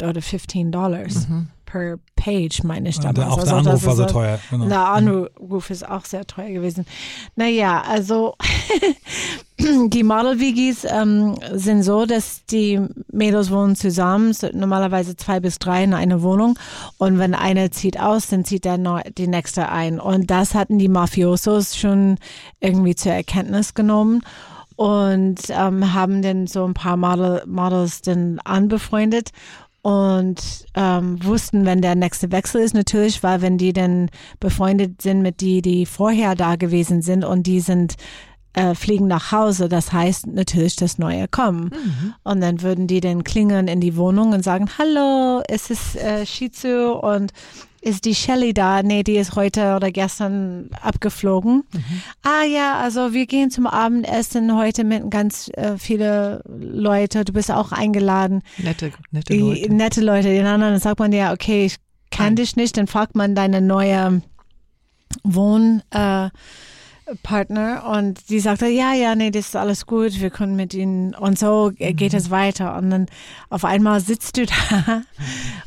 oder 0.00 0.22
15 0.22 0.70
Dollars. 0.70 1.28
Mhm 1.28 1.48
per 1.72 1.96
Page, 2.16 2.62
meine 2.64 2.90
ich 2.90 3.00
damals. 3.00 3.18
Ja, 3.18 3.28
auch 3.28 3.42
der 3.42 3.54
also, 3.54 3.70
Anruf 3.70 3.86
war 3.86 3.96
so 3.96 4.04
teuer. 4.04 4.38
Genau. 4.50 4.68
Der 4.68 4.88
Anruf 4.88 5.70
ist 5.70 5.88
auch 5.88 6.04
sehr 6.04 6.26
teuer 6.26 6.50
gewesen. 6.50 6.84
Naja, 7.34 7.82
also 7.88 8.36
die 9.58 10.02
Model-Wigis 10.02 10.84
ähm, 10.84 11.36
sind 11.52 11.82
so, 11.82 12.04
dass 12.04 12.44
die 12.44 12.78
Mädels 13.10 13.50
wohnen 13.50 13.74
zusammen, 13.74 14.36
normalerweise 14.52 15.16
zwei 15.16 15.40
bis 15.40 15.58
drei 15.58 15.82
in 15.82 15.94
einer 15.94 16.20
Wohnung. 16.22 16.58
Und 16.98 17.18
wenn 17.18 17.34
eine 17.34 17.70
zieht 17.70 17.98
aus, 17.98 18.28
dann 18.28 18.44
zieht 18.44 18.66
der 18.66 18.76
neu, 18.76 19.00
die 19.16 19.26
nächste 19.26 19.70
ein. 19.70 19.98
Und 19.98 20.30
das 20.30 20.54
hatten 20.54 20.78
die 20.78 20.88
Mafiosos 20.88 21.76
schon 21.76 22.18
irgendwie 22.60 22.94
zur 22.94 23.12
Erkenntnis 23.12 23.72
genommen 23.72 24.22
und 24.76 25.38
ähm, 25.48 25.92
haben 25.92 26.22
dann 26.22 26.46
so 26.46 26.64
ein 26.64 26.74
paar 26.74 26.96
Model, 26.96 27.42
Models 27.46 28.02
dann 28.02 28.38
anbefreundet 28.40 29.30
und 29.82 30.66
ähm, 30.74 31.24
wussten, 31.24 31.66
wenn 31.66 31.82
der 31.82 31.96
nächste 31.96 32.30
Wechsel 32.30 32.62
ist, 32.62 32.72
natürlich, 32.74 33.22
weil 33.22 33.42
wenn 33.42 33.58
die 33.58 33.72
dann 33.72 34.10
befreundet 34.38 35.02
sind 35.02 35.22
mit 35.22 35.40
die, 35.40 35.60
die 35.60 35.86
vorher 35.86 36.36
da 36.36 36.54
gewesen 36.54 37.02
sind 37.02 37.24
und 37.24 37.48
die 37.48 37.60
sind 37.60 37.96
äh, 38.54 38.74
fliegen 38.74 39.08
nach 39.08 39.32
Hause, 39.32 39.68
das 39.68 39.92
heißt 39.92 40.28
natürlich 40.28 40.76
das 40.76 40.98
Neue 40.98 41.26
kommen. 41.26 41.64
Mhm. 41.64 42.14
Und 42.22 42.40
dann 42.40 42.62
würden 42.62 42.86
die 42.86 43.00
dann 43.00 43.24
klingeln 43.24 43.66
in 43.66 43.80
die 43.80 43.96
Wohnung 43.96 44.32
und 44.32 44.44
sagen, 44.44 44.68
hallo, 44.78 45.42
es 45.48 45.70
ist 45.70 45.96
äh, 45.96 46.24
Shizu 46.26 46.94
und 47.00 47.32
ist 47.82 48.04
die 48.04 48.14
Shelly 48.14 48.54
da? 48.54 48.82
Nee, 48.82 49.02
die 49.02 49.16
ist 49.16 49.34
heute 49.34 49.74
oder 49.76 49.90
gestern 49.90 50.70
abgeflogen. 50.80 51.64
Mhm. 51.72 52.02
Ah 52.22 52.44
ja, 52.44 52.78
also 52.78 53.12
wir 53.12 53.26
gehen 53.26 53.50
zum 53.50 53.66
Abendessen 53.66 54.56
heute 54.56 54.84
mit 54.84 55.10
ganz 55.10 55.50
äh, 55.54 55.76
viele 55.76 56.42
Leute. 56.46 57.24
Du 57.24 57.32
bist 57.32 57.50
auch 57.50 57.72
eingeladen. 57.72 58.42
Nette, 58.58 58.92
nette 59.10 59.34
Leute. 59.34 59.74
Nette 59.74 60.00
Leute. 60.00 60.42
Dann 60.42 60.78
sagt 60.78 61.00
man 61.00 61.12
ja, 61.12 61.32
okay, 61.32 61.66
ich 61.66 61.76
kenne 62.10 62.36
dich 62.36 62.56
nicht. 62.56 62.76
Dann 62.76 62.86
fragt 62.86 63.14
man 63.14 63.34
deine 63.34 63.60
neue 63.60 64.22
Wohn... 65.24 65.82
Äh, 65.90 66.30
Partner 67.22 67.84
und 67.96 68.28
die 68.30 68.40
sagte, 68.40 68.66
ja, 68.66 68.94
ja, 68.94 69.14
nee, 69.14 69.30
das 69.30 69.48
ist 69.48 69.56
alles 69.56 69.86
gut, 69.86 70.20
wir 70.20 70.30
können 70.30 70.56
mit 70.56 70.72
ihnen 70.72 71.14
und 71.14 71.38
so 71.38 71.72
geht 71.74 72.12
mhm. 72.12 72.18
es 72.18 72.30
weiter 72.30 72.76
und 72.76 72.90
dann 72.90 73.06
auf 73.50 73.64
einmal 73.64 74.00
sitzt 74.00 74.36
du 74.36 74.46
da 74.70 75.02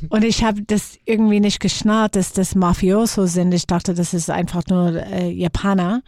und 0.09 0.23
ich 0.23 0.43
habe 0.43 0.63
das 0.63 0.97
irgendwie 1.05 1.39
nicht 1.39 1.59
geschnarrt, 1.59 2.15
dass 2.15 2.33
das 2.33 2.55
Mafioso 2.55 3.25
sind. 3.25 3.53
Ich 3.53 3.67
dachte, 3.67 3.93
das 3.93 4.13
ist 4.13 4.29
einfach 4.29 4.63
nur 4.69 4.95
äh, 4.95 5.29
Japaner 5.29 6.01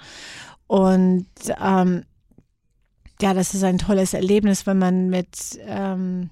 und 0.67 1.27
ähm, 1.61 2.03
ja, 3.21 3.33
das 3.33 3.53
ist 3.53 3.63
ein 3.63 3.79
tolles 3.79 4.13
Erlebnis, 4.13 4.65
wenn 4.65 4.77
man 4.77 5.09
mit 5.09 5.59
ähm, 5.65 6.29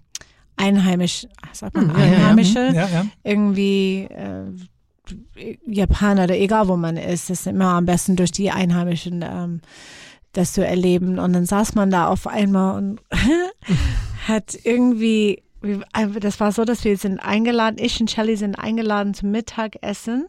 Einheimisch, 0.57 1.27
sagt 1.51 1.75
man 1.75 1.91
Einheimische, 1.91 2.71
ja, 2.73 2.87
ja. 2.87 3.05
irgendwie 3.23 4.07
äh, 4.09 4.45
Japaner 5.65 6.25
oder 6.25 6.37
egal 6.37 6.67
wo 6.67 6.77
man 6.77 6.97
ist, 6.97 7.29
ist 7.29 7.47
immer 7.47 7.73
am 7.73 7.85
besten 7.85 8.15
durch 8.15 8.31
die 8.31 8.51
Einheimischen 8.51 9.23
ähm, 9.27 9.61
das 10.33 10.53
zu 10.53 10.65
erleben. 10.65 11.19
Und 11.19 11.33
dann 11.33 11.45
saß 11.45 11.75
man 11.75 11.89
da 11.89 12.07
auf 12.07 12.27
einmal 12.27 12.77
und 12.77 13.01
hat 14.27 14.57
irgendwie, 14.63 15.43
das 16.19 16.39
war 16.39 16.51
so, 16.51 16.65
dass 16.65 16.83
wir 16.83 16.97
sind 16.97 17.19
eingeladen, 17.19 17.77
ich 17.79 17.99
und 17.99 18.11
Shelly 18.11 18.35
sind 18.35 18.55
eingeladen 18.55 19.13
zum 19.13 19.31
Mittagessen. 19.31 20.27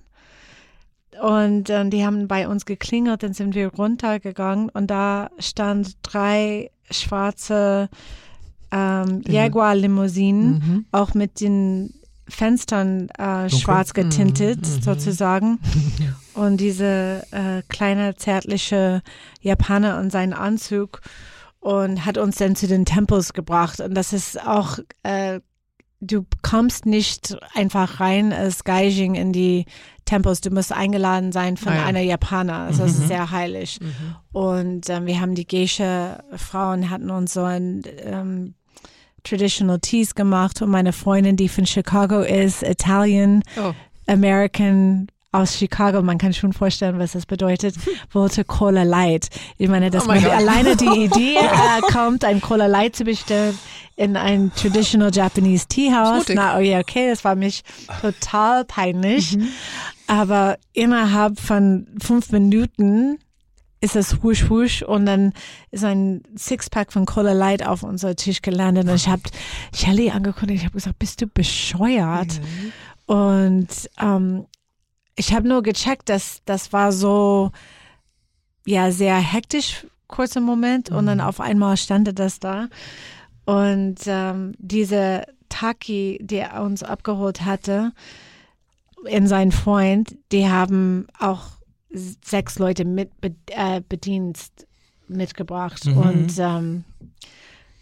Und 1.22 1.70
äh, 1.70 1.88
die 1.88 2.04
haben 2.04 2.28
bei 2.28 2.46
uns 2.46 2.66
geklingelt, 2.66 3.22
dann 3.22 3.32
sind 3.32 3.54
wir 3.54 3.68
runtergegangen 3.68 4.68
und 4.68 4.90
da 4.90 5.30
stand 5.38 5.96
drei 6.02 6.70
schwarze 6.90 7.88
ähm, 8.70 9.22
Jaguar-Limousinen, 9.26 10.50
mhm. 10.50 10.86
auch 10.92 11.14
mit 11.14 11.40
den 11.40 11.94
Fenstern 12.28 13.08
äh, 13.10 13.48
schwarz 13.48 13.94
getintet, 13.94 14.60
mhm. 14.60 14.82
sozusagen. 14.82 15.58
Und 16.34 16.58
diese 16.58 17.26
äh, 17.30 17.62
kleine, 17.68 18.16
zärtliche 18.16 19.02
Japaner 19.40 19.98
und 19.98 20.12
seinen 20.12 20.34
Anzug 20.34 21.00
und 21.60 22.04
hat 22.04 22.18
uns 22.18 22.36
dann 22.36 22.54
zu 22.56 22.66
den 22.66 22.84
Tempels 22.84 23.32
gebracht. 23.32 23.80
Und 23.80 23.94
das 23.94 24.12
ist 24.12 24.40
auch, 24.46 24.78
äh, 25.02 25.40
du 26.00 26.26
kommst 26.42 26.84
nicht 26.84 27.36
einfach 27.54 28.00
rein 28.00 28.34
als 28.34 28.64
Gaijin 28.64 29.14
in 29.14 29.32
die 29.32 29.64
Tempels. 30.04 30.42
Du 30.42 30.50
musst 30.50 30.72
eingeladen 30.72 31.32
sein 31.32 31.56
von 31.56 31.72
ah, 31.72 31.76
ja. 31.76 31.84
einer 31.86 32.02
Japaner. 32.02 32.58
Also 32.58 32.82
mhm. 32.82 32.86
das 32.86 32.96
ist 32.96 33.02
mhm. 33.04 33.08
sehr 33.08 33.30
heilig. 33.30 33.78
Mhm. 33.80 34.16
Und 34.32 34.90
ähm, 34.90 35.06
wir 35.06 35.20
haben 35.20 35.34
die 35.34 35.46
Geisha-Frauen 35.46 36.90
hatten 36.90 37.10
uns 37.10 37.32
so 37.32 37.42
ein 37.42 37.82
ähm, 38.04 38.54
Traditional 39.26 39.78
Teas 39.80 40.14
gemacht 40.14 40.62
und 40.62 40.70
meine 40.70 40.92
Freundin, 40.92 41.36
die 41.36 41.48
von 41.48 41.66
Chicago 41.66 42.20
ist, 42.20 42.62
Italian, 42.62 43.42
oh. 43.58 43.72
American, 44.06 45.08
aus 45.32 45.58
Chicago, 45.58 46.02
man 46.02 46.18
kann 46.18 46.32
schon 46.32 46.52
vorstellen, 46.52 46.98
was 46.98 47.12
das 47.12 47.26
bedeutet, 47.26 47.74
wollte 48.12 48.44
Cola 48.44 48.84
Light. 48.84 49.28
Ich 49.58 49.68
meine, 49.68 49.90
dass 49.90 50.04
oh 50.04 50.08
man 50.08 50.24
alleine 50.24 50.76
die 50.76 50.86
Idee 51.04 51.36
äh, 51.36 51.80
kommt, 51.92 52.24
ein 52.24 52.40
Cola 52.40 52.66
Light 52.66 52.96
zu 52.96 53.04
bestellen 53.04 53.58
in 53.96 54.16
ein 54.16 54.52
Traditional 54.54 55.10
Japanese 55.12 55.66
Tea 55.68 55.92
House. 55.92 56.26
Na, 56.34 56.56
oh 56.56 56.60
ja, 56.60 56.78
okay, 56.78 57.08
das 57.10 57.24
war 57.24 57.34
mich 57.34 57.62
total 58.00 58.64
peinlich. 58.64 59.36
Mhm. 59.36 59.48
Aber 60.06 60.58
innerhalb 60.72 61.40
von 61.40 61.86
fünf 62.00 62.30
Minuten 62.30 63.18
ist 63.86 63.96
es 63.96 64.22
husch 64.22 64.50
husch 64.50 64.82
und 64.82 65.06
dann 65.06 65.32
ist 65.70 65.84
ein 65.84 66.22
Sixpack 66.36 66.92
von 66.92 67.06
Cola 67.06 67.32
Light 67.32 67.64
auf 67.64 67.82
unser 67.82 68.16
Tisch 68.16 68.42
gelandet 68.42 68.88
und 68.88 68.94
ich 68.94 69.08
habe 69.08 69.22
Shelly 69.72 70.10
angeguckt 70.10 70.48
und 70.48 70.56
ich 70.56 70.64
habe 70.64 70.74
gesagt, 70.74 70.98
bist 70.98 71.22
du 71.22 71.26
bescheuert? 71.26 72.40
Mhm. 72.40 72.72
Und 73.06 73.68
ähm, 74.00 74.46
ich 75.14 75.32
habe 75.32 75.48
nur 75.48 75.62
gecheckt, 75.62 76.08
dass 76.08 76.42
das 76.44 76.72
war 76.72 76.90
so 76.90 77.52
ja 78.66 78.90
sehr 78.90 79.16
hektisch 79.16 79.86
kurzer 80.08 80.40
Moment 80.40 80.90
mhm. 80.90 80.96
und 80.96 81.06
dann 81.06 81.18
mhm. 81.18 81.24
auf 81.24 81.40
einmal 81.40 81.76
stand 81.76 82.18
das 82.18 82.40
da 82.40 82.68
und 83.44 84.00
ähm, 84.06 84.54
diese 84.58 85.24
Taki, 85.48 86.18
der 86.20 86.60
uns 86.62 86.82
abgeholt 86.82 87.44
hatte, 87.44 87.92
in 89.04 89.28
seinen 89.28 89.52
Freund, 89.52 90.16
die 90.32 90.48
haben 90.48 91.06
auch 91.20 91.55
sechs 91.96 92.58
Leute 92.58 92.84
mit 92.84 93.10
äh, 93.50 93.80
Bedienst 93.88 94.66
mitgebracht 95.08 95.86
mhm. 95.86 95.96
und 95.96 96.38
ähm, 96.38 96.84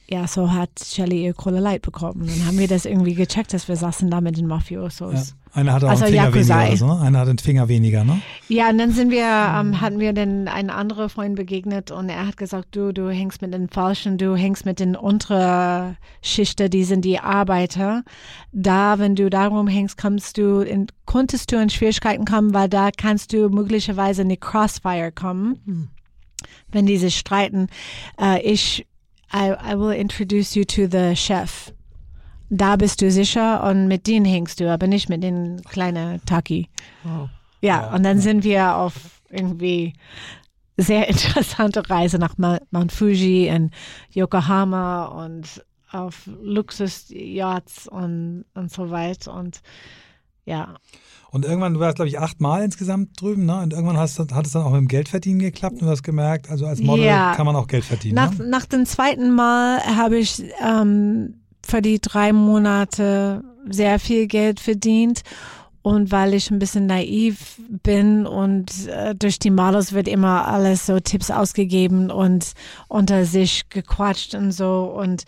ja, 0.06 0.26
so 0.26 0.52
hat 0.52 0.70
Shelly 0.84 1.24
ihr 1.24 1.32
Cola 1.32 1.60
Light 1.60 1.82
bekommen. 1.82 2.26
Dann 2.26 2.46
haben 2.46 2.58
wir 2.58 2.68
das 2.68 2.84
irgendwie 2.84 3.14
gecheckt, 3.14 3.54
dass 3.54 3.68
wir 3.68 3.76
saßen 3.76 4.10
da 4.10 4.20
mit 4.20 4.36
den 4.36 4.46
Mafiosos. 4.46 5.30
Ja. 5.30 5.36
Einer 5.54 5.72
hatte 5.72 5.86
auch 5.86 5.90
also, 5.90 6.04
einen 6.04 6.14
Finger 6.14 6.24
Yakusai. 6.26 6.64
weniger, 6.66 6.76
so, 6.76 6.86
ne? 6.86 7.00
Einer 7.00 7.18
hatte 7.20 7.30
einen 7.30 7.38
Finger 7.38 7.68
weniger, 7.68 8.04
ne? 8.04 8.20
Ja, 8.48 8.70
und 8.70 8.78
dann 8.78 8.90
sind 8.90 9.10
wir, 9.10 9.24
ähm, 9.24 9.80
hatten 9.80 10.00
wir 10.00 10.12
dann 10.12 10.48
einen 10.48 10.68
anderen 10.68 11.08
Freund 11.08 11.36
begegnet 11.36 11.90
und 11.92 12.08
er 12.08 12.26
hat 12.26 12.36
gesagt, 12.36 12.74
du, 12.76 12.92
du 12.92 13.08
hängst 13.08 13.40
mit 13.40 13.54
den 13.54 13.68
Falschen, 13.68 14.18
du 14.18 14.34
hängst 14.36 14.66
mit 14.66 14.80
den 14.80 14.96
unteren 14.96 15.96
Schichten, 16.22 16.68
die 16.70 16.84
sind 16.84 17.04
die 17.04 17.20
Arbeiter. 17.20 18.02
Da, 18.52 18.98
wenn 18.98 19.14
du 19.14 19.30
darum 19.30 19.68
hängst, 19.68 19.96
kommst 19.96 20.36
du 20.38 20.60
in, 20.60 20.88
konntest 21.06 21.52
du 21.52 21.56
in 21.56 21.70
Schwierigkeiten 21.70 22.24
kommen, 22.24 22.52
weil 22.52 22.68
da 22.68 22.90
kannst 22.90 23.32
du 23.32 23.48
möglicherweise 23.48 24.22
in 24.22 24.28
die 24.28 24.36
Crossfire 24.36 25.12
kommen. 25.12 25.60
Hm. 25.64 25.88
Wenn 26.72 26.86
die 26.86 26.98
sich 26.98 27.16
streiten. 27.16 27.68
Äh, 28.20 28.42
ich 28.42 28.86
I, 29.34 29.72
I 29.72 29.74
will 29.74 29.90
introduce 29.90 30.54
you 30.54 30.64
to 30.64 30.86
the 30.86 31.16
chef. 31.16 31.72
Da 32.50 32.76
bist 32.76 33.00
du 33.00 33.10
sicher 33.10 33.64
und 33.64 33.88
mit 33.88 34.06
denen 34.06 34.24
hängst 34.24 34.60
du, 34.60 34.70
aber 34.70 34.86
nicht 34.86 35.08
mit 35.08 35.24
den 35.24 35.60
kleinen 35.62 36.24
Taki. 36.24 36.68
Oh. 37.04 37.28
Ja, 37.60 37.82
ja, 37.82 37.94
und 37.94 38.04
dann 38.04 38.20
sind 38.20 38.44
wir 38.44 38.76
auf 38.76 38.92
irgendwie 39.30 39.94
sehr 40.76 41.08
interessante 41.08 41.88
Reise 41.90 42.18
nach 42.18 42.36
Mount 42.38 42.92
Fuji 42.92 43.48
in 43.48 43.70
Yokohama 44.10 45.06
und 45.06 45.64
auf 45.90 46.28
Luxus-Yachts 46.42 47.88
und, 47.88 48.44
und 48.54 48.70
so 48.70 48.90
weiter 48.90 49.34
und 49.34 49.60
ja. 50.44 50.74
Und 51.34 51.44
irgendwann, 51.44 51.74
du 51.74 51.80
warst, 51.80 51.96
glaube 51.96 52.08
ich, 52.08 52.20
achtmal 52.20 52.62
insgesamt 52.62 53.20
drüben, 53.20 53.44
ne? 53.44 53.60
Und 53.60 53.72
irgendwann 53.72 53.96
hast, 53.96 54.20
hat 54.20 54.46
es 54.46 54.52
dann 54.52 54.62
auch 54.62 54.70
mit 54.70 54.78
dem 54.78 54.86
Geldverdienen 54.86 55.40
geklappt 55.40 55.80
und 55.80 55.86
du 55.86 55.88
hast 55.88 56.04
gemerkt, 56.04 56.48
also 56.48 56.64
als 56.64 56.80
Model 56.80 57.06
ja. 57.06 57.34
kann 57.34 57.44
man 57.44 57.56
auch 57.56 57.66
Geld 57.66 57.84
verdienen. 57.84 58.14
Nach, 58.14 58.32
ne? 58.38 58.46
nach 58.46 58.66
dem 58.66 58.86
zweiten 58.86 59.34
Mal 59.34 59.80
habe 59.84 60.16
ich 60.16 60.44
ähm, 60.64 61.40
für 61.60 61.82
die 61.82 62.00
drei 62.00 62.32
Monate 62.32 63.42
sehr 63.68 63.98
viel 63.98 64.28
Geld 64.28 64.60
verdient. 64.60 65.22
Und 65.82 66.12
weil 66.12 66.34
ich 66.34 66.52
ein 66.52 66.60
bisschen 66.60 66.86
naiv 66.86 67.60
bin 67.68 68.26
und 68.26 68.86
äh, 68.86 69.16
durch 69.16 69.40
die 69.40 69.50
Models 69.50 69.92
wird 69.92 70.06
immer 70.06 70.46
alles 70.46 70.86
so 70.86 71.00
Tipps 71.00 71.32
ausgegeben 71.32 72.12
und 72.12 72.52
unter 72.86 73.24
sich 73.24 73.68
gequatscht 73.70 74.36
und 74.36 74.52
so. 74.52 74.84
Und 74.84 75.24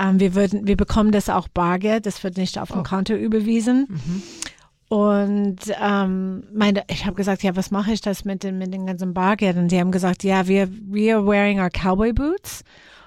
ähm, 0.00 0.18
wir 0.18 0.34
würden, 0.34 0.66
wir 0.66 0.78
bekommen 0.78 1.12
das 1.12 1.28
auch 1.28 1.48
Bargeld, 1.48 2.06
das 2.06 2.24
wird 2.24 2.38
nicht 2.38 2.58
auf 2.58 2.72
dem 2.72 2.82
Konto 2.82 3.12
überwiesen. 3.12 4.22
Und 4.88 5.58
ähm, 5.80 6.44
meine, 6.52 6.84
ich 6.88 7.06
habe 7.06 7.16
gesagt, 7.16 7.42
ja, 7.42 7.56
was 7.56 7.70
mache 7.70 7.92
ich 7.92 8.00
das 8.00 8.24
mit 8.24 8.42
den, 8.42 8.58
mit 8.58 8.72
den 8.72 8.86
ganzen 8.86 9.14
Bargeld? 9.14 9.56
Und 9.56 9.68
die 9.68 9.80
haben 9.80 9.90
gesagt, 9.90 10.22
ja, 10.24 10.46
wir 10.46 10.68
we 10.70 11.12
are 11.12 11.26
wearing 11.26 11.60
our 11.60 11.70
cowboy 11.70 12.12
boots. 12.12 12.62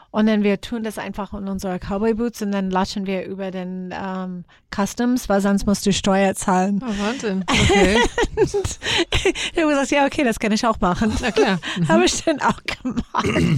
Und 0.10 0.28
dann 0.28 0.44
wir 0.44 0.62
tun 0.62 0.84
das 0.84 0.98
einfach 0.98 1.34
in 1.34 1.48
unsere 1.48 1.80
Cowboy 1.80 2.14
Boots 2.14 2.42
und 2.42 2.52
dann 2.52 2.72
latschen 2.72 3.06
wir 3.06 3.26
über 3.26 3.52
den 3.52 3.94
ähm, 3.94 4.46
Customs, 4.74 5.28
weil 5.30 5.42
sonst 5.42 5.68
musst 5.68 5.86
du 5.86 5.92
Steuer 5.94 6.34
zahlen. 6.34 6.82
Oh, 6.82 7.04
Wahnsinn. 7.04 7.44
Okay. 7.48 7.98
ich 8.38 9.62
habe 9.62 9.70
gesagt, 9.70 9.92
ja, 9.92 10.06
okay, 10.06 10.24
das 10.24 10.40
kann 10.40 10.54
ich 10.54 10.66
auch 10.66 10.80
machen. 10.80 11.14
Na 11.22 11.32
klar. 11.32 11.60
habe 11.88 12.06
ich 12.06 12.24
dann 12.24 12.40
auch 12.40 12.60
gemacht. 12.64 13.58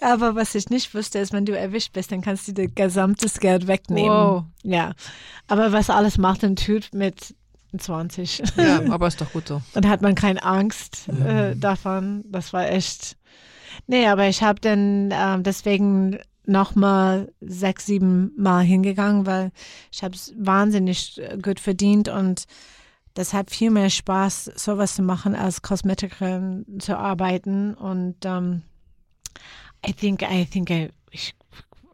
Aber 0.00 0.34
was 0.34 0.54
ich 0.54 0.70
nicht 0.70 0.92
wusste, 0.94 1.20
ist, 1.20 1.32
wenn 1.32 1.44
du 1.44 1.56
erwischt 1.56 1.92
bist, 1.92 2.10
dann 2.10 2.22
kannst 2.22 2.48
du 2.48 2.52
das 2.52 2.66
gesamtes 2.74 3.38
Geld 3.38 3.68
wegnehmen. 3.68 4.10
Wow. 4.10 4.44
Ja. 4.64 4.94
Aber 5.46 5.72
was 5.72 5.90
alles 5.90 6.18
macht 6.18 6.42
ein 6.42 6.56
Typ 6.56 6.86
mit 6.92 7.36
20. 7.78 8.42
Ja, 8.56 8.82
aber 8.90 9.08
ist 9.08 9.20
doch 9.20 9.32
gut 9.32 9.48
so. 9.48 9.62
Dann 9.72 9.88
hat 9.88 10.02
man 10.02 10.14
keine 10.14 10.42
Angst 10.42 11.08
äh, 11.08 11.56
davon. 11.56 12.24
Das 12.28 12.52
war 12.52 12.70
echt. 12.70 13.16
Nee, 13.86 14.06
aber 14.06 14.28
ich 14.28 14.42
habe 14.42 14.60
dann 14.60 15.10
ähm, 15.12 15.42
deswegen 15.42 16.18
nochmal 16.44 17.32
sechs, 17.40 17.86
sieben 17.86 18.32
Mal 18.36 18.64
hingegangen, 18.64 19.26
weil 19.26 19.52
ich 19.90 20.02
habe 20.02 20.14
es 20.14 20.32
wahnsinnig 20.36 21.18
äh, 21.18 21.38
gut 21.40 21.60
verdient 21.60 22.08
und 22.08 22.46
das 23.14 23.34
hat 23.34 23.50
viel 23.50 23.70
mehr 23.70 23.90
Spaß, 23.90 24.52
sowas 24.56 24.94
zu 24.94 25.02
machen, 25.02 25.34
als 25.34 25.60
Kosmetikerin 25.60 26.64
zu 26.78 26.96
arbeiten. 26.96 27.74
Und 27.74 28.16
ähm, 28.24 28.62
I 29.86 29.92
think, 29.92 30.22
I 30.22 30.46
think, 30.46 30.70
I, 30.70 30.88
ich, 31.10 31.34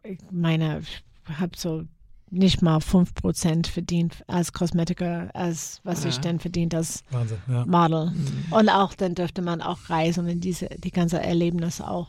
ich 0.03 0.19
meine, 0.31 0.79
ich 0.79 1.03
habe 1.37 1.51
so 1.57 1.83
nicht 2.31 2.61
mal 2.61 2.79
fünf 2.79 3.13
Prozent 3.13 3.67
verdient 3.67 4.23
als 4.27 4.53
Kosmetiker, 4.53 5.29
als 5.33 5.79
was 5.83 6.05
ich 6.05 6.15
Ja. 6.15 6.21
dann 6.21 6.39
verdient 6.39 6.75
als 6.75 7.03
Wahnsinn, 7.11 7.37
ja. 7.47 7.65
Model. 7.65 8.11
Und 8.51 8.69
auch 8.69 8.93
dann 8.93 9.15
dürfte 9.15 9.41
man 9.41 9.61
auch 9.61 9.89
reisen 9.89 10.29
und 10.29 10.39
diese, 10.41 10.67
die 10.77 10.91
ganze 10.91 11.21
Erlebnis 11.21 11.81
auch. 11.81 12.07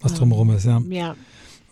Was 0.00 0.14
drumherum 0.14 0.50
ist, 0.50 0.64
ja. 0.66 0.80
Ja. 0.88 1.14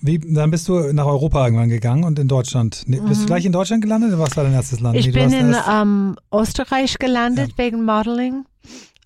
Wie, 0.01 0.19
dann 0.19 0.51
bist 0.51 0.69
du 0.69 0.93
nach 0.93 1.07
Europa 1.07 1.45
irgendwann 1.47 1.71
gegangen 1.71 2.05
und 2.05 2.19
in 2.19 2.29
Deutschland. 2.29 2.83
Nee, 2.87 3.01
Bist 3.01 3.23
du 3.23 3.27
gleich 3.27 3.45
in 3.47 3.53
Deutschland 3.53 3.83
gelandet 3.83 4.11
oder 4.13 4.19
was 4.19 4.37
war 4.37 4.45
dein 4.45 4.53
erstes 4.53 4.81
Land? 4.81 4.95
Mhm. 4.95 5.01
Ich 5.01 5.07
Nee, 5.07 5.13
bin 5.13 5.33
in 5.33 5.57
ähm, 5.71 6.17
Österreich 6.33 6.99
gelandet 6.99 7.57
wegen 7.57 7.85
Modeling. 7.87 8.45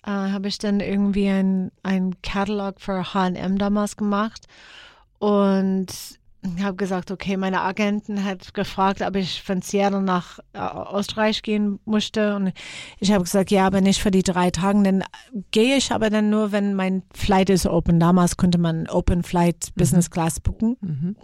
Äh, 0.05 0.09
Habe 0.11 0.49
ich 0.49 0.57
dann 0.57 0.81
irgendwie 0.81 1.29
ein, 1.29 1.71
ein 1.83 2.15
Catalog 2.21 2.81
für 2.81 3.13
H&M 3.13 3.57
damals 3.57 3.95
gemacht 3.95 4.47
und 5.19 5.87
habe 6.61 6.77
gesagt, 6.77 7.11
okay, 7.11 7.35
meine 7.37 7.61
Agentin 7.61 8.23
hat 8.23 8.53
gefragt, 8.53 9.01
ob 9.01 9.15
ich 9.15 9.43
von 9.43 9.61
Seattle 9.61 10.01
nach 10.01 10.39
äh, 10.53 10.97
Österreich 10.97 11.41
gehen 11.43 11.79
musste 11.85 12.35
und 12.35 12.53
ich 12.99 13.11
habe 13.11 13.23
gesagt, 13.23 13.51
ja, 13.51 13.65
aber 13.67 13.81
nicht 13.81 14.01
für 14.01 14.11
die 14.11 14.23
drei 14.23 14.49
Tage, 14.49 14.81
dann 14.83 15.03
gehe 15.51 15.75
ich 15.75 15.91
aber 15.91 16.09
dann 16.09 16.29
nur, 16.29 16.51
wenn 16.51 16.75
mein 16.75 17.03
Flight 17.13 17.49
ist 17.49 17.65
open. 17.67 17.99
Damals 17.99 18.37
konnte 18.37 18.57
man 18.57 18.87
Open 18.87 19.23
Flight 19.23 19.73
Business 19.75 20.09
Class 20.09 20.39
buchen 20.39 20.77
Mhm. 20.81 21.15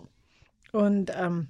und 0.74 1.12
ähm, 1.18 1.48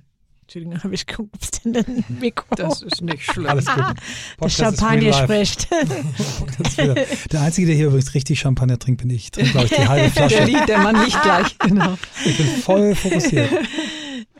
Entschuldigung, 0.47 0.77
habe 0.83 0.93
ich 0.93 1.05
geguckt, 1.07 1.35
was 1.39 1.51
denn 1.51 1.73
denn 1.73 2.03
Mikro? 2.19 2.45
Das 2.55 2.81
ist 2.83 3.01
nicht 3.01 3.23
schlimm. 3.31 3.47
Alles 3.47 3.65
gut. 3.65 3.77
Der 3.77 3.93
Podcast 4.37 4.59
ist 4.73 4.79
Champagner 4.79 5.13
spricht. 5.13 5.67
Der 7.31 7.41
Einzige, 7.41 7.67
der 7.67 7.75
hier 7.75 7.87
übrigens 7.87 8.13
richtig 8.13 8.39
Champagner 8.39 8.77
trinkt, 8.77 9.01
bin 9.01 9.09
ich. 9.09 9.23
Ich 9.25 9.31
trinke, 9.31 9.51
glaube 9.51 9.65
ich, 9.65 9.73
die 9.75 9.87
halbe 9.87 10.11
Der 10.11 10.29
Flasche. 10.29 10.43
liebt 10.45 10.69
der 10.69 10.77
Mann 10.79 11.03
nicht 11.03 11.19
gleich. 11.21 11.57
Genau. 11.59 11.97
Ich 12.25 12.37
bin 12.37 12.45
voll 12.47 12.95
fokussiert. 12.95 13.49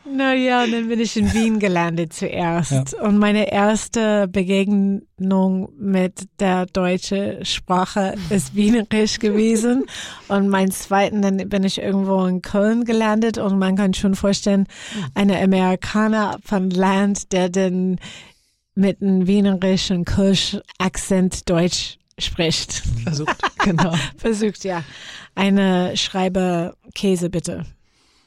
Naja, 0.08 0.64
und 0.64 0.72
dann 0.72 0.88
bin 0.88 1.00
ich 1.00 1.16
in 1.16 1.32
Wien 1.32 1.58
gelandet 1.58 2.12
zuerst. 2.12 2.94
Und 2.94 3.18
meine 3.18 3.50
erste 3.50 4.28
Begegnung 4.28 5.72
mit 5.78 6.28
der 6.40 6.66
deutschen 6.66 7.44
Sprache 7.44 8.14
ist 8.30 8.54
Wienerisch 8.54 9.18
gewesen. 9.18 9.84
Und 10.28 10.48
mein 10.48 10.70
zweiten, 10.70 11.22
dann 11.22 11.36
bin 11.48 11.64
ich 11.64 11.78
irgendwo 11.78 12.24
in 12.24 12.42
Köln 12.42 12.84
gelandet. 12.84 13.38
Und 13.38 13.58
man 13.58 13.76
kann 13.76 13.94
schon 13.94 14.14
vorstellen, 14.14 14.66
eine 15.14 15.40
Amerikaner 15.40 16.38
von 16.44 16.70
Land, 16.70 17.32
der 17.32 17.48
dann 17.48 17.98
mit 18.74 19.00
einem 19.00 19.26
wienerischen 19.26 20.04
Kölsch-Akzent 20.04 21.48
Deutsch 21.48 21.98
spricht. 22.18 22.82
Versucht. 23.02 23.36
Genau. 23.66 23.92
Versucht, 24.16 24.62
ja. 24.62 24.84
Eine 25.34 25.96
Schreibe 25.96 26.76
Käse, 26.94 27.30
bitte. 27.30 27.66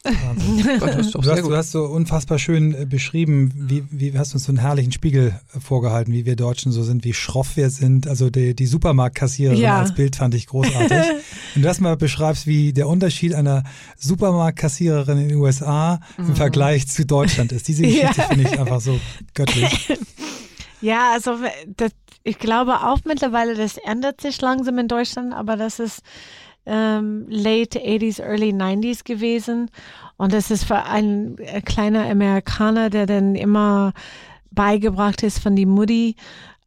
Gott, 0.79 0.93
das 0.95 1.11
Du 1.11 1.21
hast, 1.29 1.41
du 1.43 1.55
hast 1.55 1.71
so 1.71 1.83
unfassbar 1.85 2.39
schön 2.39 2.73
äh, 2.73 2.85
beschrieben, 2.85 3.51
wie, 3.55 3.83
wie 3.91 4.17
hast 4.17 4.33
uns 4.33 4.45
so 4.45 4.51
einen 4.51 4.59
herrlichen 4.59 4.93
Spiegel 4.93 5.37
äh, 5.53 5.59
vorgehalten, 5.59 6.13
wie 6.13 6.25
wir 6.25 6.37
Deutschen 6.37 6.71
so 6.71 6.83
sind, 6.83 7.03
wie 7.03 7.13
schroff 7.13 7.57
wir 7.57 7.69
sind. 7.69 8.07
Also 8.07 8.29
die, 8.29 8.55
die 8.55 8.65
Supermarktkassiererin 8.65 9.59
Ja. 9.59 9.79
als 9.79 9.93
Bild 9.93 10.15
fand 10.15 10.35
ich 10.35 10.47
großartig. 10.47 10.89
Wenn 11.53 11.61
du 11.63 11.67
das 11.67 11.81
mal 11.81 11.97
beschreibst, 11.97 12.47
wie 12.47 12.71
der 12.71 12.87
Unterschied 12.87 13.33
einer 13.35 13.63
Supermarktkassiererin 13.97 15.17
in 15.17 15.27
den 15.29 15.37
USA 15.37 15.99
im 16.17 16.35
Vergleich 16.35 16.87
zu 16.87 17.05
Deutschland 17.05 17.51
ist. 17.51 17.67
Diese 17.67 17.81
Geschichte 17.83 18.07
Mhm. 18.09 18.13
Ja. 18.17 18.23
finde 18.27 18.49
ich 18.49 18.59
einfach 18.59 18.81
so 18.81 18.99
göttlich. 19.33 19.89
Ja, 20.81 21.11
also 21.13 21.35
das, 21.75 21.91
ich 22.23 22.39
glaube 22.39 22.85
auch 22.85 22.99
mittlerweile, 23.05 23.53
das 23.55 23.77
ändert 23.77 24.21
sich 24.21 24.39
langsam 24.39 24.77
in 24.77 24.87
Deutschland, 24.87 25.33
aber 25.33 25.57
das 25.57 25.79
ist 25.79 26.01
ähm, 26.69 27.25
late 27.29 27.79
80s, 27.79 28.21
early 28.21 28.51
90s 28.51 29.03
gewesen. 29.03 29.69
Und 30.17 30.33
das 30.33 30.51
ist 30.51 30.65
für 30.65 30.83
einen 30.83 31.37
äh, 31.39 31.61
kleiner 31.61 32.09
Amerikaner, 32.09 32.89
der 32.89 33.05
dann 33.05 33.35
immer 33.35 33.93
beigebracht 34.51 35.23
ist 35.23 35.39
von 35.39 35.55
die 35.55 35.65
Mutti, 35.65 36.15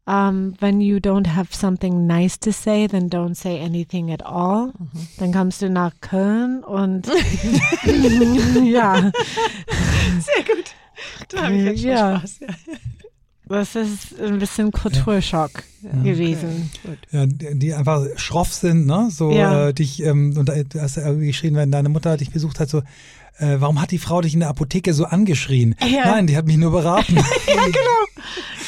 um, 0.04 0.54
when 0.60 0.80
you 0.80 0.96
don't 0.96 1.28
have 1.28 1.54
something 1.54 2.06
nice 2.06 2.38
to 2.40 2.50
say, 2.50 2.88
then 2.88 3.08
don't 3.08 3.36
say 3.36 3.62
anything 3.62 4.10
at 4.10 4.24
all. 4.24 4.72
Dann 5.18 5.32
kommst 5.32 5.62
du 5.62 5.70
nach 5.70 5.92
Köln 6.00 6.64
und 6.64 7.06
ja. 8.64 8.94
Sehr 10.20 10.44
gut. 10.44 10.74
Da 11.28 11.44
habe 11.44 11.54
ich 11.54 11.64
jetzt 11.64 11.80
schon 11.82 11.90
Ja. 11.90 12.18
Spaß. 12.18 12.40
Ja. 12.40 12.46
Das 13.48 13.74
ist 13.74 14.18
ein 14.20 14.38
bisschen 14.38 14.70
Kulturschock 14.70 15.50
gewesen. 16.02 16.70
Ja, 17.10 17.26
die 17.26 17.74
einfach 17.74 18.04
schroff 18.16 18.52
sind, 18.52 18.86
ne? 18.86 19.08
So 19.10 19.30
Ja. 19.32 19.68
äh, 19.68 19.74
dich, 19.74 20.02
ähm, 20.02 20.34
und 20.38 20.48
da- 20.48 20.62
du 20.62 20.80
hast 20.80 20.96
ja 20.96 21.06
irgendwie 21.06 21.26
geschrien, 21.26 21.54
wenn 21.56 21.70
deine 21.70 21.88
Mutter 21.88 22.16
dich 22.16 22.30
besucht 22.30 22.60
hat, 22.60 22.70
so, 22.70 22.78
äh, 23.38 23.56
warum 23.58 23.80
hat 23.82 23.90
die 23.90 23.98
Frau 23.98 24.20
dich 24.20 24.34
in 24.34 24.40
der 24.40 24.48
Apotheke 24.48 24.94
so 24.94 25.04
angeschrien? 25.04 25.74
Ja. 25.80 26.06
Nein, 26.12 26.26
die 26.28 26.36
hat 26.36 26.46
mich 26.46 26.56
nur 26.56 26.70
beraten. 26.72 27.16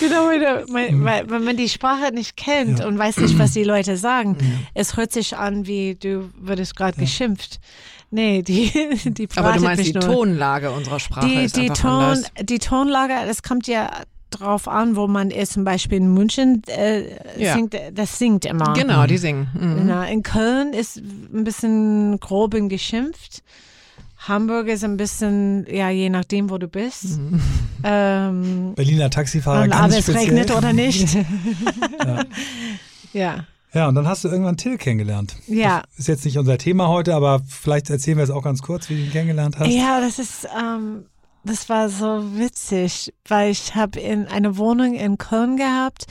Genau, 0.01 0.27
weil, 0.27 0.41
weil, 0.73 1.05
weil, 1.05 1.31
wenn 1.31 1.45
man 1.45 1.57
die 1.57 1.69
Sprache 1.69 2.13
nicht 2.13 2.37
kennt 2.37 2.81
Ja. 2.81 2.87
und 2.89 2.99
weiß 2.99 3.19
nicht, 3.19 3.39
was 3.39 3.53
die 3.53 3.63
Leute 3.63 3.97
sagen, 3.97 4.37
es 4.75 4.97
hört 4.97 5.13
sich 5.13 5.37
an, 5.37 5.67
wie 5.69 5.95
du 5.95 6.31
würdest 6.37 6.75
gerade 6.75 6.99
geschimpft. 6.99 7.61
Nee, 8.11 8.43
die, 8.43 8.71
die 9.05 9.29
Aber 9.37 9.53
du 9.53 9.61
meinst 9.61 9.87
die 9.87 9.93
nur. 9.93 10.03
Tonlage 10.03 10.71
unserer 10.73 10.99
Sprache 11.01 11.29
die, 11.29 11.35
ist 11.37 11.57
die, 11.57 11.69
Ton, 11.69 11.91
anders. 11.91 12.25
die 12.43 12.59
Tonlage, 12.59 13.15
das 13.27 13.43
kommt 13.45 13.67
ja 13.69 13.91
drauf 14.31 14.67
an, 14.69 14.97
wo 14.97 15.07
man 15.07 15.31
ist. 15.31 15.53
Zum 15.53 15.65
Beispiel 15.65 15.99
in 15.99 16.13
München 16.13 16.63
äh, 16.67 17.05
Ja. 17.43 17.55
singt, 17.55 17.77
das 17.93 18.19
singt 18.19 18.45
immer. 18.45 18.73
Genau, 18.75 19.07
die 19.07 19.19
singen. 19.19 19.49
Mhm. 19.55 19.83
Na, 19.87 20.07
in 20.09 20.23
Köln 20.23 20.73
ist 20.73 20.97
ein 20.99 21.45
bisschen 21.45 22.19
grob 22.21 22.55
und 22.55 22.69
geschimpft. 22.69 23.43
Hamburg 24.27 24.69
ist 24.69 24.83
ein 24.85 24.97
bisschen, 24.97 25.67
ja, 25.71 25.91
je 25.91 26.09
nachdem, 26.09 26.49
wo 26.51 26.59
du 26.59 26.69
bist. 26.69 27.19
Mhm. 27.19 27.41
Ähm, 27.87 28.73
Berliner 28.77 29.11
Taxifahrer 29.11 29.69
ganz 29.69 29.93
ob 29.93 29.99
es 29.99 30.05
speziell. 30.07 30.25
regnet 30.25 30.51
oder 30.57 30.73
nicht. 30.73 31.15
Ja. 32.07 32.25
ja. 33.13 33.45
Ja, 33.75 33.89
und 33.89 33.95
dann 33.97 34.07
hast 34.09 34.23
du 34.25 34.29
irgendwann 34.29 34.57
Till 34.57 34.79
kennengelernt. 34.79 35.37
Ja. 35.49 35.83
Das 35.91 35.99
ist 35.99 36.07
jetzt 36.09 36.25
nicht 36.25 36.39
unser 36.39 36.57
Thema 36.59 36.89
heute, 36.89 37.15
aber 37.15 37.43
vielleicht 37.47 37.91
erzählen 37.91 38.17
wir 38.17 38.25
es 38.25 38.31
auch 38.31 38.43
ganz 38.43 38.63
kurz, 38.63 38.89
wie 38.89 38.95
du 38.95 39.01
ihn 39.03 39.11
kennengelernt 39.11 39.59
hast. 39.59 39.69
Ja, 39.69 40.01
das 40.01 40.19
ist, 40.19 40.47
ähm, 40.59 41.05
das 41.45 41.69
war 41.69 41.89
so 41.89 42.37
witzig, 42.37 43.13
weil 43.29 43.51
ich 43.51 43.75
habe 43.75 44.01
in 44.01 44.27
eine 44.27 44.57
Wohnung 44.57 44.95
in 44.95 45.19
Köln 45.19 45.57
gehabt 45.57 46.07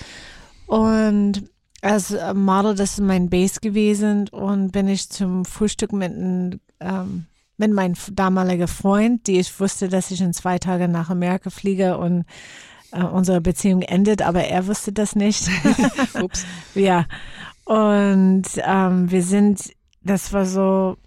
und 0.68 1.44
als 1.82 2.16
Model, 2.34 2.76
das 2.76 2.94
ist 2.94 3.02
mein 3.02 3.30
Base 3.30 3.60
gewesen 3.60 4.30
und 4.30 4.72
bin 4.72 4.88
ich 4.88 5.10
zum 5.10 5.44
Frühstück 5.44 5.92
mit, 5.92 6.14
einem, 6.14 6.62
ähm, 6.80 7.26
mit 7.58 7.74
meinem 7.74 7.96
damaligen 8.12 8.70
Freund, 8.70 9.28
die 9.28 9.40
ich 9.40 9.60
wusste, 9.60 9.90
dass 9.90 10.12
ich 10.12 10.22
in 10.22 10.34
zwei 10.34 10.60
Tagen 10.60 10.92
nach 10.92 11.10
Amerika 11.10 11.50
fliege 11.50 11.98
und 11.98 12.26
äh, 12.92 13.04
unsere 13.04 13.42
Beziehung 13.42 13.82
endet, 13.82 14.22
aber 14.22 14.46
er 14.46 14.68
wusste 14.68 14.94
das 14.94 15.16
nicht. 15.16 15.50
Ups. 16.22 16.46
Ja, 16.76 17.06
und 17.66 18.44
ähm, 18.58 19.12
wir 19.12 19.24
sind, 19.24 19.72
das 20.02 20.34
war 20.34 20.46
so 20.46 20.98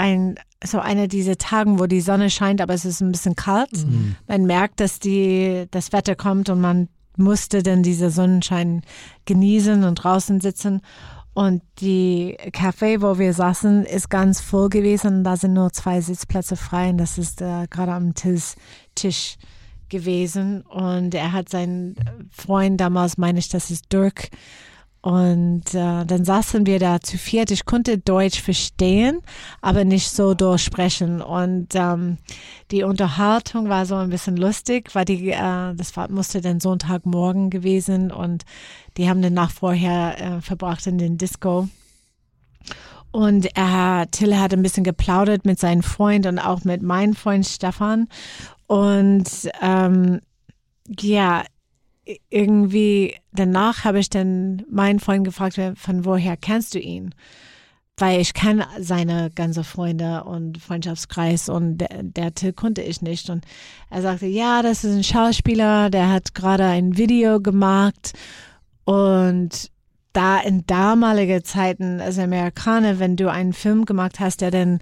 ein, 0.00 0.36
so 0.64 0.80
einer 0.80 1.08
dieser 1.08 1.36
Tagen, 1.36 1.78
wo 1.78 1.86
die 1.86 2.00
Sonne 2.00 2.30
scheint, 2.30 2.62
aber 2.62 2.72
es 2.72 2.86
ist 2.86 3.02
ein 3.02 3.12
bisschen 3.12 3.36
kalt. 3.36 3.72
Mhm. 3.72 4.16
Man 4.26 4.44
merkt, 4.46 4.80
dass 4.80 4.98
die, 4.98 5.66
das 5.70 5.92
Wetter 5.92 6.16
kommt 6.16 6.48
und 6.48 6.60
man 6.60 6.88
musste 7.16 7.62
dann 7.62 7.82
dieser 7.82 8.10
Sonnenschein 8.10 8.80
genießen 9.26 9.84
und 9.84 9.96
draußen 9.96 10.40
sitzen. 10.40 10.80
Und 11.34 11.62
die 11.80 12.36
Café, 12.48 13.02
wo 13.02 13.18
wir 13.18 13.34
saßen, 13.34 13.84
ist 13.84 14.08
ganz 14.08 14.40
voll 14.40 14.70
gewesen. 14.70 15.22
Da 15.22 15.36
sind 15.36 15.52
nur 15.52 15.70
zwei 15.72 16.00
Sitzplätze 16.00 16.56
frei. 16.56 16.90
Und 16.90 16.98
das 16.98 17.18
ist 17.18 17.42
äh, 17.42 17.66
gerade 17.68 17.92
am 17.92 18.14
Tisch, 18.14 18.54
Tisch 18.94 19.36
gewesen. 19.90 20.62
Und 20.62 21.14
er 21.14 21.32
hat 21.32 21.50
seinen 21.50 21.94
Freund 22.30 22.80
damals, 22.80 23.18
meine 23.18 23.38
ich, 23.38 23.50
das 23.50 23.70
ist 23.70 23.92
Dirk, 23.92 24.30
und 25.02 25.74
äh, 25.74 26.04
dann 26.04 26.24
saßen 26.26 26.66
wir 26.66 26.78
da 26.78 27.00
zu 27.00 27.16
viert. 27.16 27.50
Ich 27.50 27.64
konnte 27.64 27.96
Deutsch 27.96 28.42
verstehen, 28.42 29.20
aber 29.62 29.84
nicht 29.84 30.10
so 30.10 30.34
durchsprechen. 30.34 31.22
Und 31.22 31.68
ähm, 31.74 32.18
die 32.70 32.82
Unterhaltung 32.82 33.70
war 33.70 33.86
so 33.86 33.94
ein 33.94 34.10
bisschen 34.10 34.36
lustig, 34.36 34.94
weil 34.94 35.06
die, 35.06 35.30
äh, 35.30 35.74
das 35.74 35.96
war, 35.96 36.10
musste 36.10 36.42
dann 36.42 36.60
Sonntagmorgen 36.60 37.48
gewesen 37.48 38.12
und 38.12 38.44
die 38.98 39.08
haben 39.08 39.22
den 39.22 39.32
Nacht 39.32 39.52
vorher 39.52 40.20
äh, 40.20 40.40
verbracht 40.42 40.86
in 40.86 40.98
den 40.98 41.16
Disco. 41.16 41.68
Und 43.10 43.56
er, 43.56 44.06
Till 44.10 44.38
hat 44.38 44.52
ein 44.52 44.62
bisschen 44.62 44.84
geplaudert 44.84 45.46
mit 45.46 45.58
seinem 45.58 45.82
Freund 45.82 46.26
und 46.26 46.38
auch 46.38 46.64
mit 46.64 46.82
meinem 46.82 47.14
Freund 47.14 47.46
Stefan. 47.46 48.06
Und 48.66 49.50
ähm, 49.62 50.20
ja, 51.00 51.44
irgendwie 52.28 53.14
danach 53.32 53.84
habe 53.84 53.98
ich 53.98 54.10
dann 54.10 54.62
meinen 54.70 55.00
Freund 55.00 55.24
gefragt, 55.24 55.60
von 55.76 56.04
woher 56.04 56.36
kennst 56.36 56.74
du 56.74 56.78
ihn? 56.78 57.14
Weil 57.96 58.20
ich 58.20 58.32
kenne 58.32 58.66
seine 58.78 59.30
ganze 59.34 59.62
Freunde 59.62 60.24
und 60.24 60.58
Freundschaftskreis 60.58 61.48
und 61.48 61.78
der, 61.78 62.02
der 62.02 62.34
Till 62.34 62.52
konnte 62.52 62.80
ich 62.80 63.02
nicht. 63.02 63.28
Und 63.28 63.44
er 63.90 64.00
sagte, 64.00 64.26
ja, 64.26 64.62
das 64.62 64.84
ist 64.84 64.96
ein 64.96 65.04
Schauspieler, 65.04 65.90
der 65.90 66.10
hat 66.10 66.34
gerade 66.34 66.64
ein 66.64 66.96
Video 66.96 67.40
gemacht 67.40 68.12
und 68.84 69.70
da 70.12 70.40
in 70.40 70.66
damaligen 70.66 71.44
Zeiten 71.44 72.00
als 72.00 72.18
Amerikaner, 72.18 72.98
wenn 72.98 73.16
du 73.16 73.30
einen 73.30 73.52
Film 73.52 73.84
gemacht 73.84 74.18
hast, 74.18 74.40
der 74.40 74.50
dann 74.50 74.80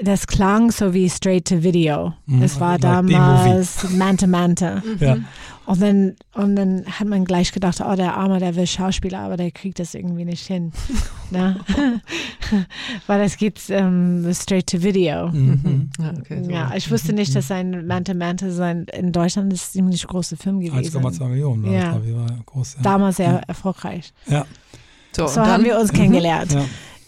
das 0.00 0.26
klang 0.26 0.70
so 0.70 0.94
wie 0.94 1.08
Straight 1.08 1.46
to 1.48 1.62
Video. 1.62 2.14
Mhm. 2.26 2.42
Es 2.42 2.58
war 2.60 2.72
like 2.72 2.82
damals 2.82 3.90
Manta 3.90 4.26
Manta. 4.26 4.82
Ja. 5.00 5.16
Und 5.64 5.80
dann, 5.80 6.16
und 6.34 6.56
dann 6.56 6.84
hat 6.86 7.06
man 7.06 7.24
gleich 7.24 7.52
gedacht, 7.52 7.80
oh, 7.80 7.94
der 7.94 8.16
Arme, 8.16 8.40
der 8.40 8.56
will 8.56 8.66
Schauspieler, 8.66 9.20
aber 9.20 9.36
der 9.36 9.52
kriegt 9.52 9.78
das 9.78 9.94
irgendwie 9.94 10.24
nicht 10.24 10.44
hin. 10.44 10.72
ne? 11.30 11.60
Weil 13.06 13.20
es 13.20 13.36
gibt 13.36 13.62
ähm, 13.70 14.28
Straight 14.32 14.66
to 14.68 14.82
Video. 14.82 15.28
Mhm. 15.28 15.90
Ja, 16.00 16.12
okay, 16.18 16.42
so. 16.42 16.50
ja, 16.50 16.72
ich 16.74 16.90
wusste 16.90 17.12
nicht, 17.12 17.34
dass 17.36 17.50
ein 17.52 17.86
Manta 17.86 18.12
Manta 18.12 18.50
sein 18.50 18.86
in 18.92 19.12
Deutschland 19.12 19.52
ist 19.52 19.70
ein 19.70 19.72
ziemlich 19.72 20.06
großer 20.06 20.36
Film 20.36 20.60
gewesen. 20.60 21.00
1,2 21.00 21.28
Millionen, 21.28 21.64
war 21.64 21.72
ja. 21.72 21.98
das, 21.98 22.14
war 22.14 22.38
groß. 22.44 22.74
Ja. 22.74 22.82
Damals 22.82 23.16
sehr 23.16 23.42
erfolgreich. 23.46 24.12
Ja. 24.26 24.44
So, 25.12 25.28
So 25.28 25.42
haben 25.42 25.64
wir 25.64 25.78
uns 25.78 25.92
kennengelernt. 25.92 26.56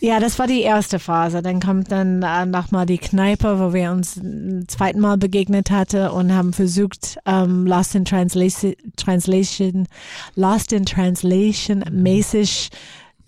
Ja. 0.04 0.20
Das 0.20 0.38
war 0.38 0.46
die 0.46 0.60
erste 0.60 0.98
Phase. 0.98 1.40
Dann 1.40 1.60
kommt 1.60 1.90
dann 1.90 2.22
äh, 2.22 2.44
nochmal 2.44 2.84
die 2.84 2.98
Kneipe, 2.98 3.58
wo 3.58 3.72
wir 3.72 3.90
uns 3.90 4.16
ein 4.16 4.66
zweites 4.68 5.00
Mal 5.00 5.16
begegnet 5.16 5.70
hatten 5.70 6.08
und 6.08 6.30
haben 6.30 6.52
versucht, 6.52 7.16
ähm, 7.24 7.66
Lost 7.66 7.94
in 7.94 8.04
Translation, 8.04 8.74
Translation, 8.96 9.88
Lost 10.34 10.74
in 10.74 10.84
Translation 10.84 11.84
mäßig 11.90 12.68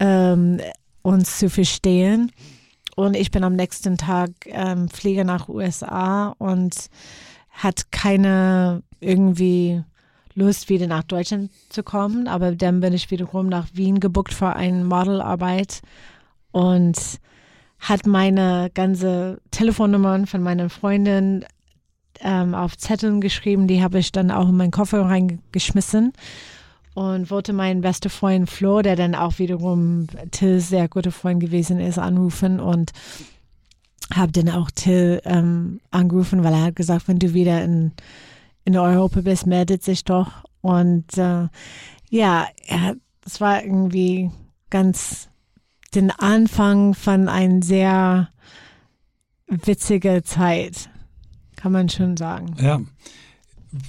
ähm, 0.01 0.61
uns 1.01 1.39
zu 1.39 1.49
verstehen. 1.49 2.31
Und 2.95 3.16
ich 3.16 3.31
bin 3.31 3.43
am 3.43 3.57
nächsten 3.57 3.97
Tag 3.97 4.33
ähm, 4.45 4.91
Flieger 4.91 5.24
nach 5.24 5.49
USA 5.49 6.35
und 6.37 6.91
hat 7.53 7.91
keine 7.91 8.83
irgendwie 9.01 9.83
Lust, 10.35 10.68
wieder 10.68 10.89
nach 10.89 11.05
Deutschland 11.05 11.51
zu 11.70 11.83
kommen. 11.83 12.29
Aber 12.29 12.55
dann 12.55 12.81
bin 12.81 12.93
ich 12.93 13.11
wiederum 13.11 13.49
nach 13.49 13.68
Wien 13.72 13.99
gebucht 13.99 14.35
für 14.35 14.55
eine 14.55 14.85
Modelarbeit 14.85 15.81
und 16.57 17.20
hat 17.80 18.07
meine 18.07 18.70
ganze 18.72 19.42
Telefonnummern 19.50 20.26
von 20.26 20.42
meinen 20.42 20.70
Freundinnen 20.70 21.44
ähm, 22.20 22.54
auf 22.54 22.78
Zetteln 22.78 23.20
geschrieben. 23.20 23.66
Die 23.66 23.82
habe 23.82 23.98
ich 23.98 24.11
dann 24.11 24.30
auch 24.30 24.48
in 24.48 24.57
meinen 24.57 24.70
Koffer 24.70 25.02
reingeschmissen 25.02 26.14
und 26.94 27.30
wollte 27.30 27.52
meinen 27.52 27.82
besten 27.82 28.09
Freund 28.09 28.48
Flo, 28.48 28.80
der 28.80 28.96
dann 28.96 29.14
auch 29.14 29.38
wiederum 29.38 30.07
Tills 30.30 30.70
sehr 30.70 30.88
guter 30.88 31.12
Freund 31.12 31.40
gewesen 31.40 31.78
ist, 31.78 31.98
anrufen 31.98 32.59
und 32.59 32.92
habe 34.14 34.32
dann 34.32 34.48
auch 34.48 34.70
Till 34.70 35.20
ähm, 35.26 35.82
angerufen, 35.90 36.42
weil 36.42 36.54
er 36.54 36.62
hat 36.62 36.76
gesagt, 36.76 37.07
wenn 37.07 37.18
du 37.18 37.34
wieder 37.34 37.62
in, 37.62 37.92
in 38.64 38.78
Europa 38.78 39.20
bist, 39.20 39.46
meldet 39.46 39.82
sich 39.82 40.04
doch. 40.04 40.30
Und 40.62 41.18
äh, 41.18 41.48
ja, 42.09 42.46
es 43.26 43.42
war 43.42 43.62
irgendwie 43.62 44.30
ganz 44.70 45.28
den 45.97 46.11
Anfang 46.11 46.94
von 46.94 47.28
einer 47.28 47.62
sehr 47.62 48.28
witzigen 49.49 50.24
Zeit, 50.24 50.90
kann 51.57 51.72
man 51.72 51.88
schon 51.88 52.16
sagen. 52.16 52.55
Ja. 52.61 52.80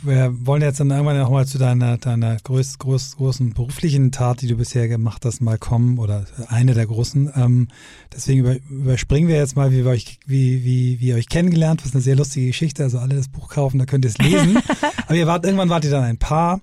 Wir 0.03 0.33
wollen 0.45 0.61
jetzt 0.61 0.79
dann 0.79 0.89
irgendwann 0.89 1.17
noch 1.17 1.29
mal 1.29 1.45
zu 1.45 1.57
deiner, 1.57 1.97
deiner 1.97 2.35
groß, 2.37 2.77
groß, 2.79 3.17
großen 3.17 3.53
beruflichen 3.53 4.11
Tat, 4.11 4.41
die 4.41 4.47
du 4.47 4.55
bisher 4.57 4.87
gemacht 4.89 5.23
hast, 5.23 5.39
mal 5.39 5.57
kommen 5.57 5.97
oder 5.97 6.25
eine 6.47 6.73
der 6.73 6.87
großen. 6.87 7.31
Ähm, 7.35 7.67
deswegen 8.13 8.39
über, 8.39 8.57
überspringen 8.69 9.29
wir 9.29 9.37
jetzt 9.37 9.55
mal, 9.55 9.71
wie 9.71 9.85
wir 9.85 9.91
euch, 9.91 10.19
wie, 10.25 10.65
wie, 10.65 10.99
wie 10.99 11.07
ihr 11.07 11.15
euch 11.15 11.29
kennengelernt. 11.29 11.81
Das 11.81 11.87
ist 11.87 11.95
eine 11.95 12.01
sehr 12.01 12.17
lustige 12.17 12.47
Geschichte. 12.47 12.83
Also 12.83 12.99
alle 12.99 13.15
das 13.15 13.29
Buch 13.29 13.49
kaufen, 13.49 13.79
da 13.79 13.85
könnt 13.85 14.03
ihr 14.03 14.11
es 14.11 14.17
lesen. 14.17 14.57
Aber 15.05 15.15
ihr 15.15 15.27
wart, 15.27 15.45
irgendwann 15.45 15.69
wart 15.69 15.85
ihr 15.85 15.91
dann 15.91 16.03
ein 16.03 16.17
Paar. 16.17 16.59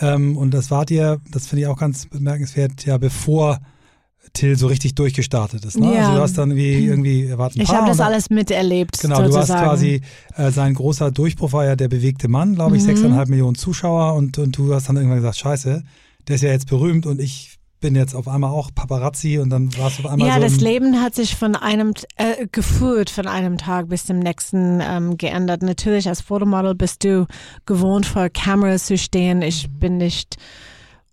Ähm, 0.00 0.36
und 0.36 0.52
das 0.52 0.70
wart 0.72 0.90
ihr, 0.90 1.20
das 1.30 1.46
finde 1.46 1.62
ich 1.62 1.68
auch 1.68 1.78
ganz 1.78 2.06
bemerkenswert, 2.06 2.84
ja, 2.86 2.98
bevor 2.98 3.60
Till 4.34 4.56
so 4.56 4.66
richtig 4.66 4.94
durchgestartet 4.96 5.64
ist. 5.64 5.78
Ne? 5.78 5.94
Ja. 5.94 6.00
Also 6.02 6.16
du 6.16 6.20
hast 6.20 6.36
dann 6.38 6.54
wie 6.56 6.84
irgendwie, 6.86 7.32
wart 7.38 7.56
ein 7.56 7.62
Ich 7.62 7.70
habe 7.70 7.86
das 7.86 7.98
und- 8.00 8.04
alles 8.04 8.28
miterlebt. 8.30 8.98
Genau, 9.00 9.16
sozusagen. 9.16 9.46
du 9.46 9.52
warst 9.52 9.64
quasi, 9.64 10.00
äh, 10.36 10.50
sein 10.50 10.74
großer 10.74 11.10
Durchbruch 11.12 11.52
war 11.52 11.64
ja 11.64 11.76
der 11.76 11.88
bewegte 11.88 12.28
Mann, 12.28 12.54
glaube 12.56 12.76
ich, 12.76 12.82
Mhm. 12.82 12.86
sechseinhalb 12.86 13.28
Millionen 13.28 13.54
Zuschauer 13.54 14.14
und, 14.14 14.36
und 14.38 14.58
du 14.58 14.74
hast 14.74 14.88
dann 14.88 14.96
irgendwann 14.96 15.18
gesagt, 15.18 15.38
scheiße, 15.38 15.82
der 16.28 16.34
ist 16.36 16.42
ja 16.42 16.50
jetzt 16.50 16.68
berühmt 16.68 17.06
und 17.06 17.20
ich 17.20 17.58
bin 17.80 17.94
jetzt 17.94 18.14
auf 18.14 18.28
einmal 18.28 18.50
auch 18.50 18.70
Paparazzi 18.74 19.38
und 19.38 19.50
dann 19.50 19.68
warst 19.76 19.98
du 19.98 20.04
auf 20.04 20.10
einmal 20.10 20.26
Ja, 20.26 20.34
so 20.36 20.40
das 20.40 20.56
Leben 20.60 21.02
hat 21.02 21.14
sich 21.14 21.36
von 21.36 21.54
einem 21.54 21.92
äh, 22.16 22.46
gefühlt 22.50 23.10
von 23.10 23.26
einem 23.26 23.58
Tag 23.58 23.90
bis 23.90 24.06
zum 24.06 24.18
nächsten 24.20 24.80
ähm, 24.82 25.18
geändert. 25.18 25.62
Natürlich 25.62 26.08
als 26.08 26.22
Fotomodel 26.22 26.74
bist 26.74 27.04
du 27.04 27.26
gewohnt 27.66 28.06
vor 28.06 28.30
Kameras 28.30 28.86
zu 28.86 28.96
stehen. 28.96 29.42
Ich 29.42 29.68
bin 29.70 29.98
nicht, 29.98 30.38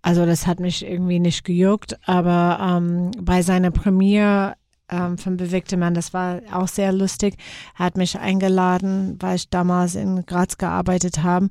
also 0.02 0.26
das 0.26 0.48
hat 0.48 0.60
mich 0.60 0.86
irgendwie 0.86 1.20
nicht 1.20 1.44
gejuckt, 1.44 1.98
aber 2.08 2.60
ähm, 2.62 3.12
bei 3.20 3.42
seiner 3.42 3.72
Premiere 3.72 4.56
ähm, 4.90 5.18
von 5.18 5.38
Bewegte 5.38 5.78
Mann, 5.78 5.94
das 5.94 6.14
war 6.14 6.42
auch 6.52 6.68
sehr 6.68 6.92
lustig. 6.92 7.36
Er 7.78 7.86
hat 7.86 7.98
mich 7.98 8.20
eingeladen, 8.20 9.18
weil 9.20 9.36
ich 9.36 9.50
damals 9.50 9.96
in 9.96 10.26
Graz 10.26 10.58
gearbeitet 10.58 11.24
habe. 11.24 11.50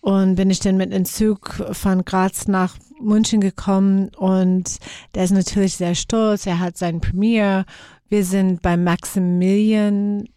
Und 0.00 0.36
bin 0.36 0.50
ich 0.50 0.60
dann 0.60 0.76
mit 0.76 0.92
dem 0.92 1.04
Zug 1.04 1.54
von 1.72 2.04
Graz 2.04 2.46
nach 2.46 2.76
München 3.00 3.40
gekommen 3.40 4.10
und 4.16 4.78
der 5.14 5.24
ist 5.24 5.32
natürlich 5.32 5.74
sehr 5.74 5.96
stolz. 5.96 6.46
Er 6.46 6.60
hat 6.60 6.78
sein 6.78 7.00
Premiere. 7.00 7.64
Wir 8.08 8.24
sind 8.24 8.62
beim 8.62 8.84
Maximilian 8.84 10.28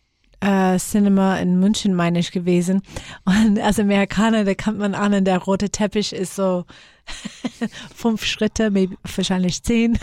äh, 0.41 0.77
Cinema 0.77 1.37
in 1.37 1.59
München, 1.59 1.93
meine 1.93 2.19
ich, 2.19 2.31
gewesen. 2.31 2.81
Und 3.25 3.59
als 3.59 3.79
Amerikaner, 3.79 4.45
da 4.45 4.53
kommt 4.53 4.79
man 4.79 4.95
an 4.95 5.13
und 5.13 5.25
der 5.25 5.39
rote 5.39 5.69
Teppich 5.69 6.13
ist 6.13 6.35
so 6.35 6.65
fünf 7.95 8.23
Schritte, 8.23 8.71
maybe, 8.71 8.95
wahrscheinlich 9.15 9.61
zehn. 9.63 9.93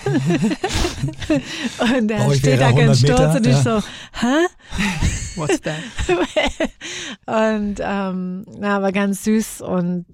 und 1.78 2.11
er 2.11 2.34
steht 2.34 2.61
da 2.61 2.72
ganz 2.72 3.03
100 3.03 3.03
Meter, 3.03 3.16
stolz 3.16 3.37
und 3.37 3.47
ich 3.47 3.53
ja. 3.53 3.62
so, 3.62 3.82
hä? 4.12 4.47
What's 5.37 5.61
that? 5.62 5.76
und 7.26 7.76
ähm, 7.80 8.45
na, 8.59 8.76
aber 8.76 8.93
ganz 8.93 9.24
süß 9.24 9.61
und 9.62 10.07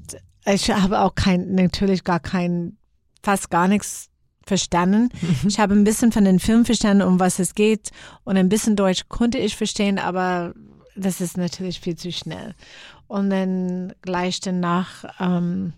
ich 0.45 0.71
habe 0.71 1.01
auch 1.01 1.15
kein, 1.15 1.55
natürlich 1.55 2.05
gar 2.05 2.21
kein, 2.21 2.77
fast 3.23 3.51
gar 3.51 3.69
nichts 3.69 4.12
verstanden. 4.47 5.11
Ich 5.47 5.59
habe 5.59 5.75
ein 5.75 5.85
bisschen 5.85 6.13
von 6.13 6.25
den 6.25 6.39
Film 6.39 6.65
verstanden, 6.65 7.07
um 7.07 7.21
was 7.21 7.39
es 7.39 7.55
geht 7.55 7.91
und 8.25 8.37
ein 8.37 8.49
bisschen 8.49 8.77
Deutsch 8.77 9.05
konnte 9.09 9.39
ich 9.39 9.57
verstehen, 9.57 9.99
aber 9.99 10.55
das 10.97 11.21
ist 11.21 11.37
natürlich 11.37 11.81
viel 11.81 11.97
zu 11.97 12.13
schnell. 12.13 12.55
Und 13.07 13.31
dann 13.31 13.93
gleich 14.03 14.41
danach, 14.41 15.05
ähm, 15.21 15.73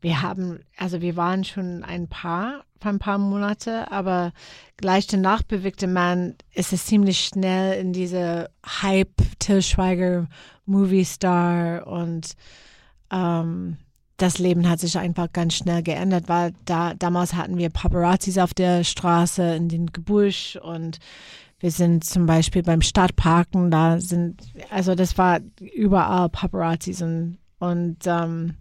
wir 0.00 0.22
haben, 0.22 0.60
also 0.76 1.00
wir 1.00 1.16
waren 1.16 1.44
schon 1.44 1.84
ein 1.84 2.08
Paar 2.08 2.64
ein 2.84 2.98
paar 2.98 3.18
Monate, 3.18 3.90
aber 3.90 4.32
gleich 4.76 5.06
danach 5.06 5.42
bewegte 5.42 5.86
man, 5.86 6.34
ist 6.52 6.72
es 6.72 6.86
ziemlich 6.86 7.20
schnell 7.20 7.78
in 7.80 7.92
diese 7.92 8.50
Hype, 8.66 9.22
Till 9.38 9.62
Schweiger, 9.62 10.28
Movie 10.66 11.04
Star 11.04 11.86
und 11.86 12.34
ähm, 13.10 13.78
das 14.22 14.38
Leben 14.38 14.68
hat 14.68 14.78
sich 14.78 14.96
einfach 14.96 15.32
ganz 15.32 15.54
schnell 15.54 15.82
geändert, 15.82 16.28
weil 16.28 16.54
da 16.64 16.94
damals 16.94 17.34
hatten 17.34 17.58
wir 17.58 17.70
Paparazzis 17.70 18.38
auf 18.38 18.54
der 18.54 18.84
Straße 18.84 19.56
in 19.56 19.68
den 19.68 19.86
Gebüsch 19.86 20.56
und 20.56 21.00
wir 21.58 21.72
sind 21.72 22.04
zum 22.04 22.26
Beispiel 22.26 22.62
beim 22.62 22.82
Stadtparken, 22.82 23.70
da 23.70 24.00
sind, 24.00 24.42
also 24.70 24.94
das 24.94 25.18
war 25.18 25.40
überall 25.60 26.28
Paparazzis 26.28 27.02
und, 27.02 27.38
und 27.58 27.98
ähm, 28.06 28.54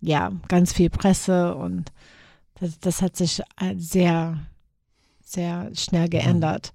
ja, 0.00 0.32
ganz 0.48 0.72
viel 0.72 0.90
Presse 0.90 1.54
und 1.54 1.92
das, 2.60 2.78
das 2.78 3.02
hat 3.02 3.16
sich 3.16 3.42
sehr, 3.76 4.38
sehr 5.24 5.70
schnell 5.74 6.08
geändert. 6.08 6.72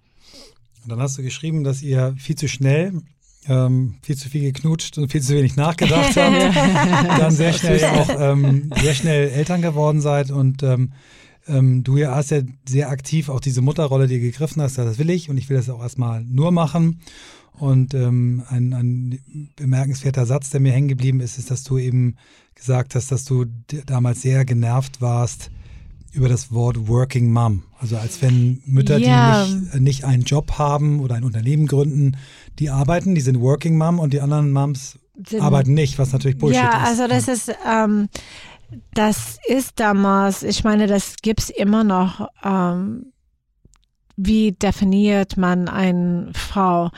Und 0.83 0.91
dann 0.91 0.99
hast 0.99 1.17
du 1.17 1.23
geschrieben, 1.23 1.63
dass 1.63 1.81
ihr 1.81 2.13
viel 2.17 2.35
zu 2.35 2.47
schnell, 2.47 3.01
ähm, 3.47 3.95
viel 4.01 4.17
zu 4.17 4.29
viel 4.29 4.41
geknutscht 4.41 4.97
und 4.97 5.11
viel 5.11 5.21
zu 5.21 5.33
wenig 5.35 5.55
nachgedacht 5.55 6.15
habt. 6.15 6.55
dann 7.19 7.31
sehr 7.31 7.53
schnell 7.53 7.83
auch 7.85 8.09
ähm, 8.19 8.71
sehr 8.81 8.93
schnell 8.93 9.29
Eltern 9.29 9.61
geworden 9.61 10.01
seid 10.01 10.31
und 10.31 10.63
ähm, 10.63 10.91
ähm, 11.47 11.83
du 11.83 11.97
hast 12.05 12.31
ja 12.31 12.41
sehr 12.67 12.89
aktiv 12.89 13.29
auch 13.29 13.39
diese 13.39 13.61
Mutterrolle, 13.61 14.07
die 14.07 14.15
du 14.15 14.21
gegriffen 14.21 14.61
hast, 14.61 14.77
ja, 14.77 14.85
das 14.85 14.97
will 14.99 15.09
ich 15.09 15.29
und 15.29 15.37
ich 15.37 15.49
will 15.49 15.57
das 15.57 15.69
auch 15.69 15.81
erstmal 15.81 16.23
nur 16.23 16.51
machen. 16.51 16.99
Und 17.53 17.95
ähm, 17.95 18.43
ein, 18.49 18.73
ein 18.73 19.19
bemerkenswerter 19.55 20.25
Satz, 20.27 20.51
der 20.51 20.59
mir 20.59 20.73
hängen 20.73 20.89
geblieben 20.89 21.21
ist, 21.21 21.39
ist, 21.39 21.49
dass 21.49 21.63
du 21.63 21.79
eben 21.79 22.15
gesagt 22.53 22.93
hast, 22.93 23.11
dass 23.11 23.25
du 23.25 23.45
damals 23.85 24.21
sehr 24.21 24.45
genervt 24.45 25.01
warst 25.01 25.49
über 26.11 26.29
das 26.29 26.51
Wort 26.51 26.87
Working 26.87 27.31
Mom. 27.31 27.63
Also 27.79 27.97
als 27.97 28.21
wenn 28.21 28.61
Mütter, 28.65 28.97
Ja. 28.99 29.45
die 29.45 29.53
nicht, 29.55 29.79
nicht 29.79 30.03
einen 30.05 30.23
Job 30.23 30.53
haben 30.59 30.99
oder 30.99 31.15
ein 31.15 31.23
Unternehmen 31.23 31.65
gründen, 31.67 32.17
die 32.59 32.69
arbeiten, 32.69 33.15
die 33.15 33.21
sind 33.21 33.39
Working 33.41 33.77
Mom 33.77 33.99
und 33.99 34.13
die 34.13 34.21
anderen 34.21 34.51
Moms 34.51 34.99
Sind- 35.27 35.41
arbeiten 35.41 35.73
nicht, 35.73 35.97
was 35.99 36.13
natürlich 36.13 36.37
Bullshit 36.37 36.61
ja, 36.61 36.83
ist. 36.83 36.87
also 36.89 37.07
das 37.07 37.27
ist, 37.27 37.55
ähm, 37.67 38.09
das 38.93 39.37
ist 39.47 39.79
damals, 39.79 40.43
ich 40.43 40.63
meine, 40.63 40.87
das 40.87 41.15
gibt's 41.21 41.49
immer 41.49 41.83
noch. 41.83 42.27
Ähm, 42.43 43.13
wie 44.15 44.51
definiert 44.51 45.37
man 45.37 45.69
eine 45.69 46.31
Frau? 46.33 46.89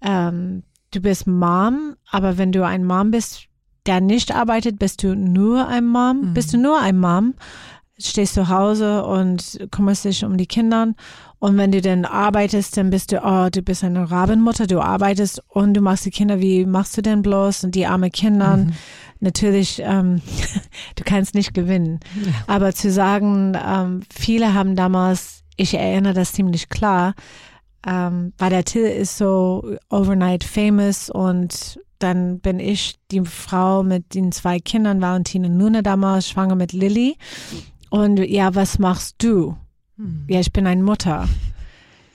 Ähm, 0.00 0.62
du 0.92 1.00
bist 1.00 1.26
Mom, 1.26 1.96
aber 2.10 2.38
wenn 2.38 2.52
du 2.52 2.64
ein 2.64 2.84
Mom 2.84 3.10
bist, 3.10 3.46
der 3.86 4.00
nicht 4.00 4.32
arbeitet, 4.32 4.78
bist 4.78 5.02
du 5.02 5.16
nur 5.16 5.66
ein 5.66 5.86
Mom. 5.86 6.20
Mhm. 6.30 6.34
Bist 6.34 6.52
du 6.52 6.58
nur 6.58 6.80
ein 6.80 6.98
Mom, 6.98 7.34
stehst 7.98 8.34
zu 8.34 8.48
Hause 8.48 9.04
und 9.04 9.58
kümmerst 9.70 10.04
dich 10.04 10.24
um 10.24 10.36
die 10.36 10.46
Kinder. 10.46 10.88
Und 11.38 11.56
wenn 11.58 11.72
du 11.72 11.80
dann 11.80 12.04
arbeitest, 12.04 12.76
dann 12.76 12.90
bist 12.90 13.12
du, 13.12 13.20
oh, 13.24 13.48
du 13.50 13.62
bist 13.62 13.82
eine 13.84 14.10
Rabenmutter, 14.10 14.66
du 14.66 14.80
arbeitest 14.80 15.42
und 15.48 15.74
du 15.74 15.80
machst 15.80 16.06
die 16.06 16.10
Kinder, 16.10 16.40
wie 16.40 16.64
machst 16.66 16.96
du 16.96 17.02
denn 17.02 17.22
bloß? 17.22 17.64
Und 17.64 17.74
die 17.74 17.86
arme 17.86 18.10
Kinder, 18.10 18.58
Mhm. 18.58 18.72
natürlich, 19.20 19.80
ähm, 19.84 20.20
du 20.96 21.04
kannst 21.04 21.34
nicht 21.34 21.52
gewinnen. 21.54 22.00
Aber 22.46 22.72
zu 22.72 22.90
sagen, 22.90 23.56
ähm, 23.64 24.02
viele 24.14 24.54
haben 24.54 24.76
damals, 24.76 25.42
ich 25.56 25.74
erinnere 25.74 26.14
das 26.14 26.32
ziemlich 26.32 26.68
klar, 26.68 27.14
ähm, 27.86 28.32
weil 28.38 28.50
der 28.50 28.64
Till 28.64 28.84
ist 28.86 29.18
so 29.18 29.76
overnight 29.90 30.44
famous 30.44 31.10
und 31.10 31.80
dann 31.98 32.38
bin 32.40 32.58
ich 32.60 32.98
die 33.10 33.24
Frau 33.24 33.82
mit 33.82 34.14
den 34.14 34.32
zwei 34.32 34.58
Kindern, 34.60 35.00
Valentin 35.00 35.44
und 35.44 35.58
Luna 35.58 35.82
damals, 35.82 36.28
schwanger 36.28 36.54
mit 36.56 36.72
Lilly. 36.72 37.16
Und 37.92 38.16
ja, 38.20 38.54
was 38.54 38.78
machst 38.78 39.16
du? 39.22 39.54
Mhm. 39.98 40.24
Ja, 40.26 40.40
ich 40.40 40.50
bin 40.50 40.66
eine 40.66 40.82
Mutter. 40.82 41.28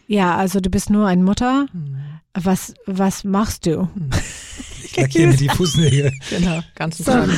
Ja, 0.08 0.36
also 0.36 0.60
du 0.60 0.70
bist 0.72 0.90
nur 0.90 1.06
eine 1.06 1.22
Mutter. 1.24 1.68
Mhm. 1.72 1.98
Was, 2.34 2.74
was 2.88 3.24
machst 3.24 3.68
du? 3.68 3.88
ich 4.84 4.98
lackiere 4.98 5.28
mir 5.30 5.38
die 5.38 5.50
Fußnägel 5.50 6.12
Genau, 6.32 6.62
ganzen 6.74 7.04
So. 7.04 7.12
Tag. 7.12 7.30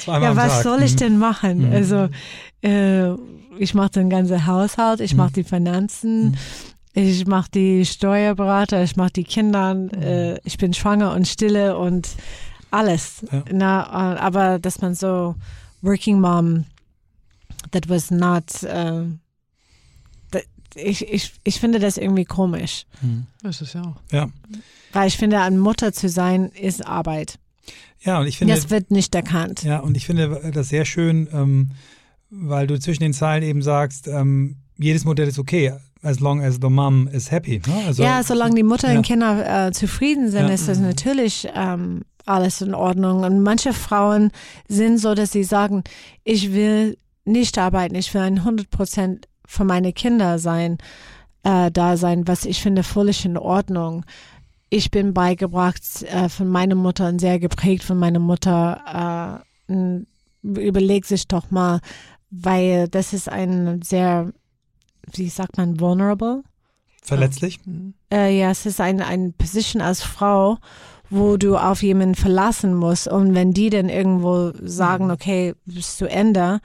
zweimal 0.00 0.22
Ja, 0.30 0.36
was 0.36 0.54
Tag. 0.54 0.62
soll 0.64 0.82
ich 0.82 0.94
Mhm. 0.94 0.98
denn 0.98 1.18
machen? 1.18 1.58
Mhm. 1.68 1.72
Also, 1.72 2.08
äh, 2.62 3.12
ich 3.58 3.74
mache 3.74 3.90
den 3.90 4.10
ganzen 4.10 4.46
Haushalt, 4.46 4.98
ich 5.00 5.12
Mhm. 5.12 5.18
mache 5.18 5.32
die 5.34 5.44
Finanzen, 5.44 6.30
Mhm. 6.30 6.34
ich 6.94 7.26
mache 7.28 7.50
die 7.54 7.86
Steuerberater, 7.86 8.82
ich 8.82 8.96
mache 8.96 9.12
die 9.12 9.24
Kinder, 9.24 9.74
Mhm. 9.74 9.90
äh, 10.02 10.38
ich 10.44 10.58
bin 10.58 10.74
schwanger 10.74 11.12
und 11.12 11.28
stille 11.28 11.78
und 11.78 12.08
alles. 12.72 13.24
Ja. 13.30 13.44
Na, 13.52 13.82
äh, 14.14 14.18
aber 14.18 14.58
dass 14.58 14.80
man 14.80 14.94
so 14.96 15.36
working 15.82 16.20
mom, 16.20 16.64
that 17.74 17.88
was 17.88 18.10
not. 18.10 18.62
Äh, 18.62 19.04
that, 20.30 20.44
ich, 20.74 21.06
ich, 21.08 21.32
ich 21.44 21.60
finde 21.60 21.78
das 21.78 21.96
irgendwie 21.98 22.24
komisch, 22.24 22.86
Mhm. 23.02 23.26
Das 23.42 23.60
ist 23.60 23.74
ja 23.74 23.82
auch. 23.82 23.96
Ja. 24.10 24.28
weil 24.92 25.08
ich 25.08 25.16
finde, 25.16 25.40
eine 25.40 25.58
Mutter 25.58 25.92
zu 25.92 26.08
sein 26.08 26.48
ist 26.50 26.86
Arbeit. 26.86 27.38
ja, 28.00 28.18
und 28.20 28.26
ich 28.26 28.38
finde, 28.38 28.54
Das 28.54 28.70
wird 28.70 28.90
nicht 28.90 29.14
erkannt. 29.14 29.62
Ja, 29.62 29.80
und 29.80 29.96
ich 29.96 30.06
finde 30.06 30.50
das 30.52 30.68
sehr 30.70 30.84
schön, 30.84 31.28
ähm, 31.32 31.70
weil 32.30 32.66
du 32.66 32.78
zwischen 32.80 33.02
den 33.02 33.12
Zeilen 33.12 33.42
eben 33.42 33.62
sagst, 33.62 34.08
ähm, 34.08 34.56
jedes 34.76 35.04
Modell 35.04 35.28
ist 35.28 35.38
okay, 35.38 35.72
as 36.02 36.18
long 36.20 36.42
as 36.42 36.58
the 36.60 36.68
mom 36.68 37.06
is 37.08 37.30
happy. 37.30 37.60
Ne? 37.66 37.74
Also, 37.86 38.02
ja, 38.02 38.22
solange 38.22 38.54
die 38.56 38.62
Mutter 38.64 38.90
ja. 38.92 38.98
und 38.98 39.06
Kinder 39.06 39.66
äh, 39.68 39.72
zufrieden 39.72 40.30
sind, 40.30 40.48
Ja. 40.48 40.54
ist 40.54 40.66
das 40.68 40.78
natürlich 40.80 41.48
ähm, 41.54 42.02
alles 42.26 42.60
in 42.60 42.74
Ordnung. 42.74 43.22
Und 43.22 43.42
manche 43.42 43.72
Frauen 43.72 44.30
sind 44.68 44.98
so, 44.98 45.14
dass 45.14 45.30
sie 45.32 45.44
sagen, 45.44 45.82
ich 46.24 46.52
will 46.52 46.98
nicht 47.24 47.58
arbeiten, 47.58 47.94
ich 47.94 48.12
will 48.14 48.22
ein 48.22 48.38
100 48.38 48.70
Prozent 48.70 49.28
für 49.46 49.64
meine 49.64 49.92
Kinder 49.92 50.38
sein, 50.38 50.78
äh, 51.42 51.70
da 51.70 51.96
sein, 51.96 52.26
was 52.26 52.44
ich 52.44 52.62
finde 52.62 52.82
völlig 52.82 53.24
in 53.24 53.36
Ordnung. 53.36 54.04
Ich 54.70 54.90
bin 54.90 55.14
beigebracht 55.14 56.02
äh, 56.02 56.28
von 56.28 56.48
meiner 56.48 56.74
Mutter 56.74 57.08
und 57.08 57.20
sehr 57.20 57.38
geprägt 57.38 57.84
von 57.84 57.98
meiner 57.98 58.18
Mutter. 58.18 59.44
Äh, 59.68 60.02
überleg 60.42 61.06
sich 61.06 61.28
doch 61.28 61.50
mal, 61.50 61.80
weil 62.30 62.88
das 62.88 63.12
ist 63.12 63.28
ein 63.28 63.82
sehr, 63.82 64.32
wie 65.12 65.28
sagt 65.28 65.56
man, 65.56 65.80
vulnerable. 65.80 66.42
verletzlich. 67.02 67.60
Mhm. 67.64 67.94
Äh, 68.12 68.38
ja, 68.38 68.50
es 68.50 68.66
ist 68.66 68.80
ein, 68.80 69.00
ein 69.00 69.34
Position 69.34 69.82
als 69.82 70.02
Frau, 70.02 70.58
wo 71.10 71.36
du 71.36 71.56
auf 71.56 71.82
jemanden 71.82 72.14
verlassen 72.14 72.74
musst. 72.74 73.06
Und 73.06 73.34
wenn 73.34 73.52
die 73.52 73.70
dann 73.70 73.88
irgendwo 73.88 74.52
sagen, 74.62 75.10
okay, 75.10 75.54
bis 75.66 75.96
zu 75.96 76.06
Ende, 76.06 76.60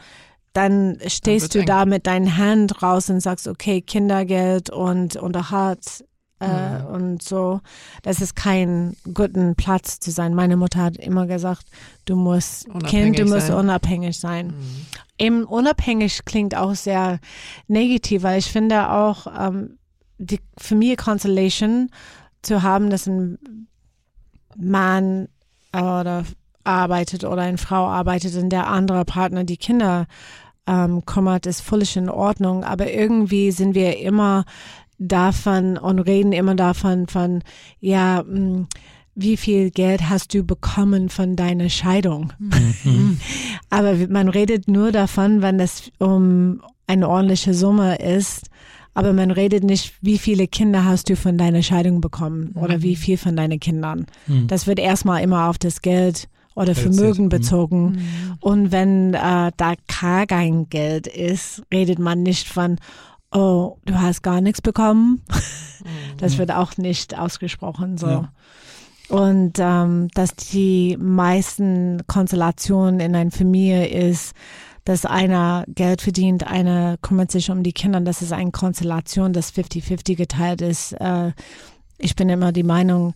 dann 0.53 0.97
stehst 1.07 1.53
du 1.55 1.63
da 1.63 1.85
mit 1.85 2.07
deinen 2.07 2.27
Händen 2.27 2.71
raus 2.73 3.09
und 3.09 3.21
sagst, 3.21 3.47
okay, 3.47 3.81
Kindergeld 3.81 4.69
und 4.69 5.15
Unterhalt 5.15 6.03
äh, 6.41 6.79
Mhm. 6.79 6.85
und 6.85 7.21
so. 7.21 7.59
Das 8.01 8.21
ist 8.21 8.33
kein 8.35 8.95
guten 9.13 9.55
Platz 9.55 9.99
zu 9.99 10.09
sein. 10.11 10.33
Meine 10.33 10.55
Mutter 10.55 10.79
hat 10.81 10.95
immer 10.95 11.27
gesagt, 11.27 11.65
du 12.05 12.15
musst 12.15 12.63
Kind, 12.63 12.75
Unabhängig 12.75 13.17
du 13.17 13.25
musst 13.25 13.47
sein. 13.47 13.55
unabhängig 13.57 14.17
sein 14.17 14.47
Mhm. 14.47 14.85
eben 15.17 15.43
unabhängig 15.43 16.23
klingt 16.23 16.55
auch 16.55 16.75
sehr 16.75 17.19
negativ, 17.67 18.23
weil 18.23 18.39
ich 18.39 18.49
finde 18.49 18.89
auch 18.89 19.27
ähm, 19.37 19.79
die 20.17 20.39
Familie 20.57 20.95
Constellation 20.95 21.89
zu 22.41 22.63
haben, 22.63 22.89
dass 22.89 23.05
ein 23.05 23.37
Mann 24.55 25.27
oder 25.73 26.23
arbeitet 26.69 27.23
oder 27.23 27.41
eine 27.41 27.57
Frau 27.57 27.87
arbeitet 27.87 28.35
und 28.35 28.49
der 28.49 28.67
andere 28.67 29.05
Partner 29.05 29.43
die 29.43 29.57
Kinder 29.57 30.07
ähm, 30.67 31.05
kümmert, 31.05 31.45
ist 31.45 31.61
völlig 31.61 31.97
in 31.97 32.09
Ordnung. 32.09 32.63
Aber 32.63 32.91
irgendwie 32.91 33.51
sind 33.51 33.75
wir 33.75 33.99
immer 33.99 34.45
davon 34.97 35.77
und 35.77 35.99
reden 35.99 36.31
immer 36.31 36.55
davon 36.55 37.07
von, 37.07 37.43
ja, 37.79 38.23
mh, 38.23 38.67
wie 39.15 39.37
viel 39.37 39.71
Geld 39.71 40.09
hast 40.09 40.33
du 40.33 40.43
bekommen 40.43 41.09
von 41.09 41.35
deiner 41.35 41.69
Scheidung? 41.69 42.31
Mhm. 42.39 43.19
Aber 43.69 43.95
man 44.07 44.29
redet 44.29 44.67
nur 44.67 44.91
davon, 44.91 45.41
wenn 45.41 45.57
das 45.57 45.91
um 45.97 46.61
eine 46.87 47.09
ordentliche 47.09 47.53
Summe 47.53 47.97
ist. 47.97 48.47
Aber 48.93 49.13
man 49.13 49.31
redet 49.31 49.63
nicht, 49.63 49.93
wie 50.01 50.17
viele 50.17 50.47
Kinder 50.47 50.85
hast 50.85 51.09
du 51.09 51.15
von 51.15 51.37
deiner 51.37 51.63
Scheidung 51.63 52.01
bekommen 52.01 52.53
oder 52.55 52.81
wie 52.81 52.95
viel 52.95 53.17
von 53.17 53.35
deinen 53.35 53.59
Kindern. 53.59 54.07
Mhm. 54.27 54.47
Das 54.47 54.67
wird 54.67 54.79
erstmal 54.79 55.21
immer 55.21 55.49
auf 55.49 55.57
das 55.57 55.81
Geld 55.81 56.27
oder. 56.55 56.75
Vermögen 56.75 57.25
Mhm. 57.25 57.29
bezogen. 57.29 57.81
Mhm. 57.91 58.37
Und 58.39 58.71
wenn 58.71 59.13
äh, 59.13 59.51
da 59.55 59.73
gar 60.01 60.25
kein 60.27 60.69
Geld 60.69 61.07
ist, 61.07 61.63
redet 61.73 61.99
man 61.99 62.23
nicht 62.23 62.47
von, 62.47 62.77
oh, 63.31 63.77
du 63.85 63.99
hast 63.99 64.21
gar 64.23 64.41
nichts 64.41 64.61
bekommen. 64.61 65.21
Das 66.17 66.37
wird 66.37 66.51
auch 66.51 66.75
nicht 66.77 67.17
ausgesprochen 67.17 67.97
so. 67.97 68.07
Ja. 68.07 68.31
Und 69.07 69.53
ähm, 69.59 70.09
dass 70.13 70.35
die 70.35 70.97
meisten 70.99 72.01
Konstellationen 72.07 72.99
in 72.99 73.15
einer 73.15 73.31
Familie 73.31 73.87
ist, 73.87 74.33
dass 74.85 75.05
einer 75.05 75.63
Geld 75.67 76.01
verdient, 76.01 76.45
einer 76.45 76.97
kümmert 77.01 77.31
sich 77.31 77.49
um 77.49 77.63
die 77.63 77.73
Kinder. 77.73 78.01
Das 78.01 78.21
ist 78.21 78.33
eine 78.33 78.51
Konstellation, 78.51 79.33
das 79.33 79.53
50-50 79.53 80.15
geteilt 80.15 80.61
ist. 80.61 80.91
Äh, 80.93 81.31
ich 81.97 82.15
bin 82.15 82.29
immer 82.29 82.51
die 82.51 82.63
Meinung, 82.63 83.13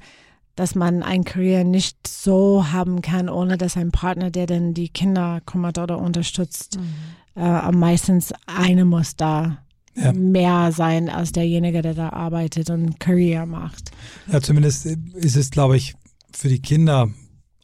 dass 0.55 0.75
man 0.75 1.01
ein 1.03 1.23
Career 1.23 1.63
nicht 1.63 2.07
so 2.07 2.71
haben 2.71 3.01
kann, 3.01 3.29
ohne 3.29 3.57
dass 3.57 3.75
ein 3.77 3.91
Partner, 3.91 4.29
der 4.31 4.45
dann 4.45 4.73
die 4.73 4.89
Kinder 4.89 5.41
kümmert 5.45 5.77
oder 5.79 5.97
unterstützt, 5.99 6.77
Mhm. 6.77 7.41
äh, 7.41 7.45
am 7.45 7.79
meistens 7.79 8.33
eine 8.45 8.85
muss 8.85 9.15
da 9.15 9.57
Ja. 9.95 10.11
mehr 10.13 10.71
sein 10.71 11.09
als 11.09 11.31
derjenige, 11.31 11.81
der 11.81 11.93
da 11.93 12.09
arbeitet 12.09 12.69
und 12.71 12.99
Career 12.99 13.45
macht. 13.45 13.91
Ja, 14.31 14.41
zumindest 14.41 14.85
ist 14.85 15.35
es, 15.35 15.51
glaube 15.51 15.77
ich, 15.77 15.93
für 16.35 16.49
die 16.49 16.59
Kinder 16.61 17.09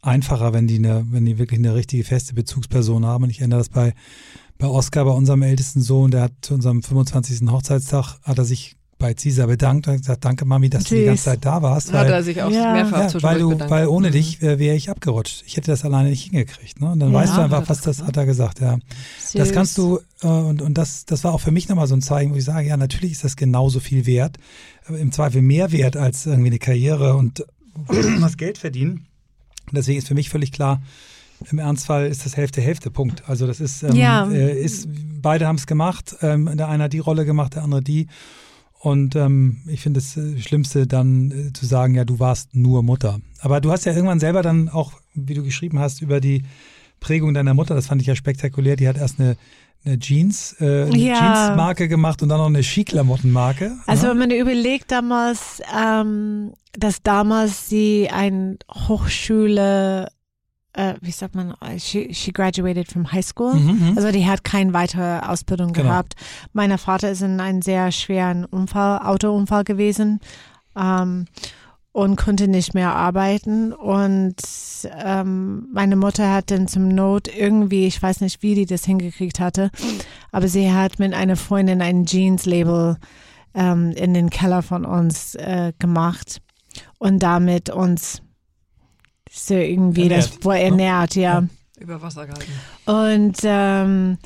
einfacher, 0.02 0.52
wenn 0.52 0.66
die 0.66 0.76
eine, 0.78 1.04
wenn 1.10 1.24
die 1.26 1.38
wirklich 1.38 1.58
eine 1.58 1.74
richtige 1.74 2.04
feste 2.04 2.34
Bezugsperson 2.34 3.04
haben. 3.04 3.24
Und 3.24 3.30
ich 3.30 3.40
erinnere 3.40 3.58
das 3.60 3.68
bei, 3.68 3.94
bei 4.58 4.66
Oskar, 4.66 5.04
bei 5.04 5.10
unserem 5.10 5.42
ältesten 5.42 5.80
Sohn, 5.82 6.10
der 6.10 6.22
hat 6.22 6.32
zu 6.42 6.54
unserem 6.54 6.82
25. 6.82 7.48
Hochzeitstag, 7.50 8.18
hat 8.22 8.38
er 8.38 8.44
sich 8.44 8.76
bei 9.00 9.14
Cesar 9.14 9.48
bedankt 9.48 9.88
und 9.88 9.96
gesagt, 9.96 10.24
danke 10.24 10.44
Mami, 10.44 10.70
dass 10.70 10.84
du 10.84 10.94
die 10.94 11.04
ganze 11.04 11.24
Zeit 11.24 11.44
da 11.44 11.60
warst. 11.62 11.92
Hat 11.92 12.04
Weil, 12.06 12.12
er 12.12 12.22
sich 12.22 12.40
auch 12.42 12.50
Ja. 12.50 12.72
mehrfach 12.72 13.12
ja, 13.12 13.22
weil, 13.22 13.38
du, 13.40 13.48
bedankt. 13.50 13.70
weil 13.72 13.86
ohne 13.88 14.08
Mhm. 14.08 14.12
dich 14.12 14.40
äh, 14.42 14.60
wäre 14.60 14.76
ich 14.76 14.88
abgerutscht. 14.90 15.42
Ich 15.46 15.56
hätte 15.56 15.72
das 15.72 15.84
alleine 15.84 16.10
nicht 16.10 16.22
hingekriegt. 16.30 16.80
Ne? 16.80 16.92
Und 16.92 17.00
dann 17.00 17.10
Ja, 17.10 17.18
weißt 17.18 17.32
du 17.32 17.36
hat 17.38 17.44
einfach, 17.44 17.68
was 17.68 17.80
das 17.80 18.02
hat 18.04 18.16
er 18.16 18.26
gesagt. 18.26 18.60
Ja. 18.60 18.78
Das 19.34 19.50
kannst 19.52 19.76
du, 19.76 19.98
äh, 20.22 20.28
und, 20.28 20.62
und 20.62 20.74
das, 20.78 21.04
das 21.06 21.24
war 21.24 21.32
auch 21.34 21.40
für 21.40 21.50
mich 21.50 21.68
nochmal 21.68 21.88
so 21.88 21.96
ein 21.96 22.02
Zeichen, 22.02 22.32
wo 22.32 22.36
ich 22.36 22.44
sage, 22.44 22.68
ja, 22.68 22.76
natürlich 22.76 23.10
ist 23.12 23.24
das 23.24 23.34
genauso 23.36 23.80
viel 23.80 24.06
wert, 24.06 24.36
aber 24.86 24.98
im 24.98 25.10
Zweifel 25.10 25.42
mehr 25.42 25.72
wert 25.72 25.96
als 25.96 26.26
irgendwie 26.26 26.48
eine 26.50 26.58
Karriere 26.60 27.16
und 27.16 27.44
das 28.20 28.36
Geld 28.36 28.58
verdienen. 28.58 29.06
Und 29.68 29.76
deswegen 29.76 29.98
ist 29.98 30.08
für 30.08 30.14
mich 30.14 30.28
völlig 30.30 30.52
klar, 30.52 30.80
im 31.50 31.58
Ernstfall 31.58 32.06
ist 32.08 32.26
das 32.26 32.36
Hälfte, 32.36 32.60
Hälfte, 32.60 32.90
Punkt. 32.90 33.22
Also 33.26 33.46
das 33.46 33.60
ist, 33.60 33.82
ähm, 33.82 33.96
Ja. 33.96 34.30
äh, 34.30 34.60
ist 34.60 34.88
beide 35.22 35.46
haben 35.46 35.56
es 35.56 35.66
gemacht, 35.66 36.16
ähm, 36.20 36.50
der 36.54 36.68
eine 36.68 36.84
hat 36.84 36.92
die 36.92 36.98
Rolle 36.98 37.24
gemacht, 37.24 37.54
der 37.54 37.62
andere 37.62 37.80
die. 37.82 38.08
Und 38.82 39.14
ähm, 39.14 39.58
ich 39.66 39.82
finde 39.82 40.00
das 40.00 40.16
äh, 40.16 40.38
Schlimmste 40.40 40.86
dann 40.86 41.30
äh, 41.30 41.52
zu 41.52 41.66
sagen, 41.66 41.94
ja, 41.94 42.06
du 42.06 42.18
warst 42.18 42.56
nur 42.56 42.82
Mutter. 42.82 43.20
Aber 43.40 43.60
du 43.60 43.70
hast 43.70 43.84
ja 43.84 43.92
irgendwann 43.92 44.20
selber 44.20 44.40
dann 44.40 44.70
auch, 44.70 44.94
wie 45.12 45.34
du 45.34 45.42
geschrieben 45.42 45.78
hast, 45.78 46.00
über 46.00 46.18
die 46.18 46.44
Prägung 46.98 47.34
deiner 47.34 47.52
Mutter, 47.52 47.74
das 47.74 47.88
fand 47.88 48.00
ich 48.00 48.08
ja 48.08 48.14
spektakulär, 48.14 48.76
die 48.76 48.88
hat 48.88 48.96
erst 48.96 49.20
eine, 49.20 49.36
eine 49.84 49.98
Jeans, 49.98 50.56
äh, 50.60 50.84
eine 50.84 50.96
Ja. 50.96 51.14
Jeansmarke 51.14 51.88
gemacht 51.88 52.22
und 52.22 52.30
dann 52.30 52.38
noch 52.38 52.46
eine 52.46 52.62
Skiklamottenmarke. 52.62 53.76
Also 53.86 54.06
ne? 54.06 54.12
wenn 54.12 54.18
man 54.18 54.30
überlegt 54.30 54.90
damals, 54.90 55.60
ähm, 55.78 56.52
dass 56.72 57.02
damals 57.02 57.68
sie 57.68 58.08
ein 58.10 58.58
Hochschule, 58.72 60.08
äh, 60.72 60.94
wie 61.00 61.10
sagt 61.10 61.34
man, 61.34 61.54
äh, 61.60 61.78
she, 61.78 62.14
she 62.14 62.32
graduated 62.32 62.90
from 62.90 63.10
high 63.12 63.24
school. 63.24 63.54
Mhm, 63.54 63.90
mhm. 63.90 63.92
Also 63.96 64.12
die 64.12 64.26
hat 64.26 64.44
keine 64.44 64.72
weitere 64.72 65.20
Ausbildung 65.20 65.72
Genau. 65.72 65.88
gehabt. 65.88 66.14
Mein 66.52 66.76
Vater 66.78 67.10
ist 67.10 67.22
in 67.22 67.40
einem 67.40 67.62
sehr 67.62 67.90
schweren 67.92 68.44
Unfall, 68.44 69.00
Autounfall 69.04 69.64
gewesen 69.64 70.20
ähm, 70.76 71.26
und 71.92 72.16
konnte 72.16 72.46
nicht 72.46 72.72
mehr 72.74 72.94
arbeiten. 72.94 73.72
Und 73.72 74.36
ähm, 75.04 75.66
meine 75.72 75.96
Mutter 75.96 76.32
hat 76.32 76.52
dann 76.52 76.68
zum 76.68 76.86
Not 76.88 77.26
irgendwie, 77.26 77.86
ich 77.86 78.00
weiß 78.00 78.20
nicht, 78.20 78.42
wie 78.42 78.54
die 78.54 78.66
das 78.66 78.84
hingekriegt 78.84 79.40
hatte, 79.40 79.70
aber 80.30 80.46
sie 80.46 80.72
hat 80.72 81.00
mit 81.00 81.14
einer 81.14 81.34
Freundin 81.36 81.82
ein 81.82 82.06
Jeans-Label 82.06 82.96
ähm, 83.54 83.90
in 83.96 84.14
den 84.14 84.30
Keller 84.30 84.62
von 84.62 84.84
uns 84.84 85.34
äh, 85.34 85.72
gemacht 85.80 86.40
und 86.98 87.18
damit 87.20 87.70
uns 87.70 88.22
so 89.30 89.54
irgendwie 89.54 90.02
Ernährt, 90.02 90.34
das 90.34 90.44
wohl 90.44 90.56
ernährt, 90.56 91.14
ja. 91.14 91.40
Ja. 91.40 91.48
Über 91.78 92.02
Wasser 92.02 92.26
gehalten. 92.26 92.52
Und 92.84 93.38
ähm, 93.42 94.18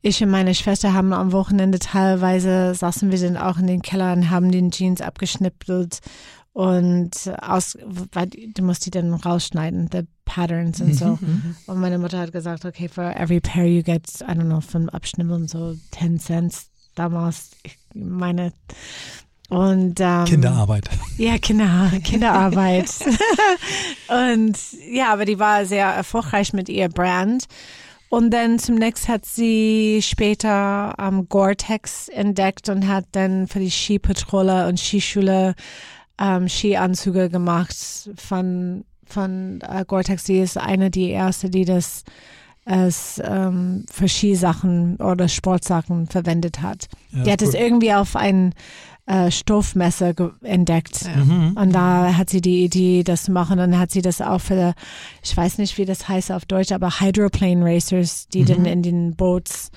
ich 0.00 0.22
und 0.22 0.30
meine 0.30 0.54
Schwester 0.54 0.94
haben 0.94 1.12
am 1.12 1.32
Wochenende 1.32 1.78
teilweise 1.78 2.74
saßen 2.74 3.10
wir 3.10 3.20
dann 3.20 3.36
auch 3.36 3.58
in 3.58 3.66
den 3.66 3.82
Keller 3.82 4.12
und 4.12 4.30
haben 4.30 4.50
den 4.50 4.70
Jeans 4.70 5.00
abgeschnippelt 5.00 6.00
und 6.52 7.12
aus, 7.40 7.78
weil 8.12 8.28
du 8.28 8.62
musst 8.62 8.84
die 8.84 8.90
dann 8.90 9.14
rausschneiden, 9.14 9.88
the 9.90 10.02
patterns 10.24 10.80
und 10.80 10.94
so. 10.94 11.18
Mhm. 11.20 11.56
Und 11.66 11.80
meine 11.80 11.98
Mutter 11.98 12.18
hat 12.18 12.32
gesagt, 12.32 12.64
okay, 12.64 12.88
for 12.88 13.14
every 13.16 13.40
pair 13.40 13.64
you 13.64 13.82
get, 13.82 14.06
I 14.20 14.32
don't 14.32 14.46
know, 14.46 14.60
vom 14.60 14.88
Abschnippeln 14.88 15.48
so 15.48 15.76
10 15.92 16.18
Cents 16.18 16.70
damals. 16.94 17.52
Ich 17.62 17.78
meine, 17.94 18.52
und 19.52 20.00
ähm, 20.00 20.24
Kinderarbeit. 20.24 20.88
ja, 21.18 21.36
Kinder, 21.36 21.92
Kinderarbeit. 22.02 22.88
und 24.08 24.56
ja, 24.90 25.12
aber 25.12 25.26
die 25.26 25.38
war 25.38 25.66
sehr 25.66 25.88
erfolgreich 25.88 26.54
mit 26.54 26.70
ihr 26.70 26.88
Brand. 26.88 27.44
Und 28.08 28.30
dann 28.30 28.58
zum 28.58 28.76
nächsten 28.76 29.12
hat 29.12 29.26
sie 29.26 30.00
später 30.02 30.94
ähm, 30.98 31.28
Gore-Tex 31.28 32.08
entdeckt 32.08 32.70
und 32.70 32.88
hat 32.88 33.04
dann 33.12 33.46
für 33.46 33.58
die 33.58 33.70
Skipatrouille 33.70 34.68
und 34.68 34.80
Skischule 34.80 35.54
ähm, 36.18 36.48
Skianzüge 36.48 37.28
gemacht 37.28 37.76
von, 38.16 38.86
von 39.04 39.60
äh, 39.60 39.84
Gore-Tex. 39.86 40.24
Sie 40.24 40.40
ist 40.40 40.56
eine 40.56 40.90
die 40.90 41.10
erste, 41.10 41.50
die 41.50 41.66
das 41.66 42.04
als 42.64 43.20
ähm, 43.24 43.84
für 43.90 44.08
Skisachen 44.08 44.96
oder 44.96 45.28
Sportsachen 45.28 46.06
verwendet 46.06 46.62
hat. 46.62 46.88
Ja, 47.10 47.24
die 47.24 47.32
hat 47.32 47.42
es 47.42 47.54
irgendwie 47.54 47.92
auf 47.92 48.14
ein 48.14 48.54
äh, 49.06 49.30
Stoffmesser 49.30 50.14
entdeckt. 50.42 51.04
Mhm. 51.16 51.56
Und 51.56 51.72
da 51.72 52.14
hat 52.16 52.30
sie 52.30 52.40
die 52.40 52.64
Idee, 52.64 53.02
das 53.02 53.24
zu 53.24 53.32
machen. 53.32 53.52
Und 53.58 53.70
dann 53.72 53.78
hat 53.78 53.90
sie 53.90 54.02
das 54.02 54.20
auch 54.20 54.40
für, 54.40 54.74
ich 55.22 55.36
weiß 55.36 55.58
nicht, 55.58 55.76
wie 55.78 55.84
das 55.84 56.08
heißt 56.08 56.30
auf 56.32 56.44
Deutsch, 56.44 56.72
aber 56.72 57.00
Hydroplane 57.00 57.64
Racers, 57.64 58.28
die 58.28 58.42
Mhm. 58.42 58.46
dann 58.46 58.64
in 58.66 58.82
den 58.82 59.16
Boots 59.16 59.70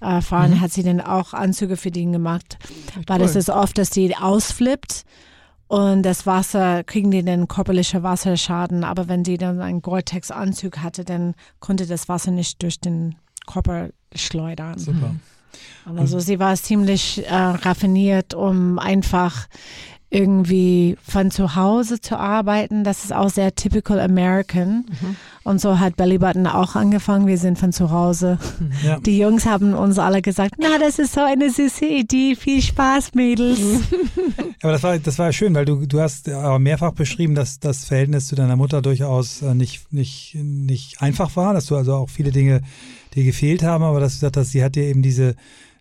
äh, 0.00 0.20
fahren, 0.20 0.52
Mhm. 0.54 0.60
hat 0.60 0.72
sie 0.72 0.82
dann 0.82 1.00
auch 1.00 1.32
Anzüge 1.32 1.76
für 1.76 1.92
die 1.92 2.04
gemacht. 2.06 2.58
Echt 2.98 3.08
Weil 3.08 3.20
cool. 3.20 3.26
es 3.26 3.36
ist 3.36 3.50
oft, 3.50 3.78
dass 3.78 3.90
die 3.90 4.16
ausflippt 4.16 5.04
und 5.68 6.02
das 6.02 6.26
Wasser, 6.26 6.82
kriegen 6.82 7.12
die 7.12 7.24
dann 7.24 7.46
körperliche 7.46 8.02
Wasserschaden. 8.02 8.82
Aber 8.82 9.06
wenn 9.06 9.24
sie 9.24 9.38
dann 9.38 9.60
einen 9.60 9.80
Gore-Tex-Anzug 9.80 10.78
hatte, 10.78 11.04
dann 11.04 11.34
konnte 11.60 11.86
das 11.86 12.08
Wasser 12.08 12.32
nicht 12.32 12.60
durch 12.64 12.80
den 12.80 13.14
Körper 13.46 13.90
schleudern. 14.14 14.76
Super. 14.78 15.14
Also 15.96 16.20
sie 16.20 16.38
war 16.38 16.54
ziemlich 16.54 17.24
äh, 17.26 17.34
raffiniert, 17.34 18.34
um 18.34 18.78
einfach 18.78 19.48
irgendwie 20.12 20.96
von 21.02 21.30
zu 21.30 21.56
Hause 21.56 22.00
zu 22.00 22.18
arbeiten. 22.18 22.84
Das 22.84 23.02
ist 23.02 23.14
auch 23.14 23.30
sehr 23.30 23.54
typical 23.54 23.98
American. 23.98 24.84
Mhm. 24.88 25.16
Und 25.42 25.60
so 25.60 25.78
hat 25.78 25.96
Belly 25.96 26.18
Button 26.18 26.46
auch 26.46 26.76
angefangen. 26.76 27.26
Wir 27.26 27.38
sind 27.38 27.58
von 27.58 27.72
zu 27.72 27.90
Hause. 27.90 28.38
Ja. 28.84 29.00
Die 29.00 29.18
Jungs 29.18 29.46
haben 29.46 29.74
uns 29.74 29.98
alle 29.98 30.20
gesagt, 30.20 30.54
na, 30.58 30.78
das 30.78 30.98
ist 30.98 31.14
so 31.14 31.20
eine 31.20 31.50
süße 31.50 31.86
Idee. 31.86 32.36
Viel 32.36 32.60
Spaß, 32.60 33.14
Mädels. 33.14 33.58
Aber 34.62 34.72
das 34.72 34.82
war, 34.82 34.98
das 34.98 35.18
war 35.18 35.32
schön, 35.32 35.54
weil 35.54 35.64
du, 35.64 35.86
du 35.86 36.00
hast 36.00 36.28
aber 36.28 36.58
mehrfach 36.58 36.92
beschrieben, 36.92 37.34
dass 37.34 37.58
das 37.58 37.84
Verhältnis 37.84 38.28
zu 38.28 38.36
deiner 38.36 38.54
Mutter 38.54 38.82
durchaus 38.82 39.42
äh, 39.42 39.54
nicht, 39.54 39.92
nicht, 39.92 40.36
nicht 40.36 41.00
einfach 41.02 41.34
war, 41.36 41.54
dass 41.54 41.66
du 41.66 41.76
also 41.76 41.94
auch 41.94 42.10
viele 42.10 42.30
Dinge 42.30 42.60
dir 43.14 43.24
gefehlt 43.24 43.62
haben, 43.62 43.84
aber 43.84 44.00
dass 44.00 44.12
du 44.14 44.16
gesagt 44.16 44.36
hast, 44.36 44.50
sie 44.50 44.62
hat 44.64 44.74
dir 44.76 44.84
eben 44.84 45.02
diese, 45.02 45.34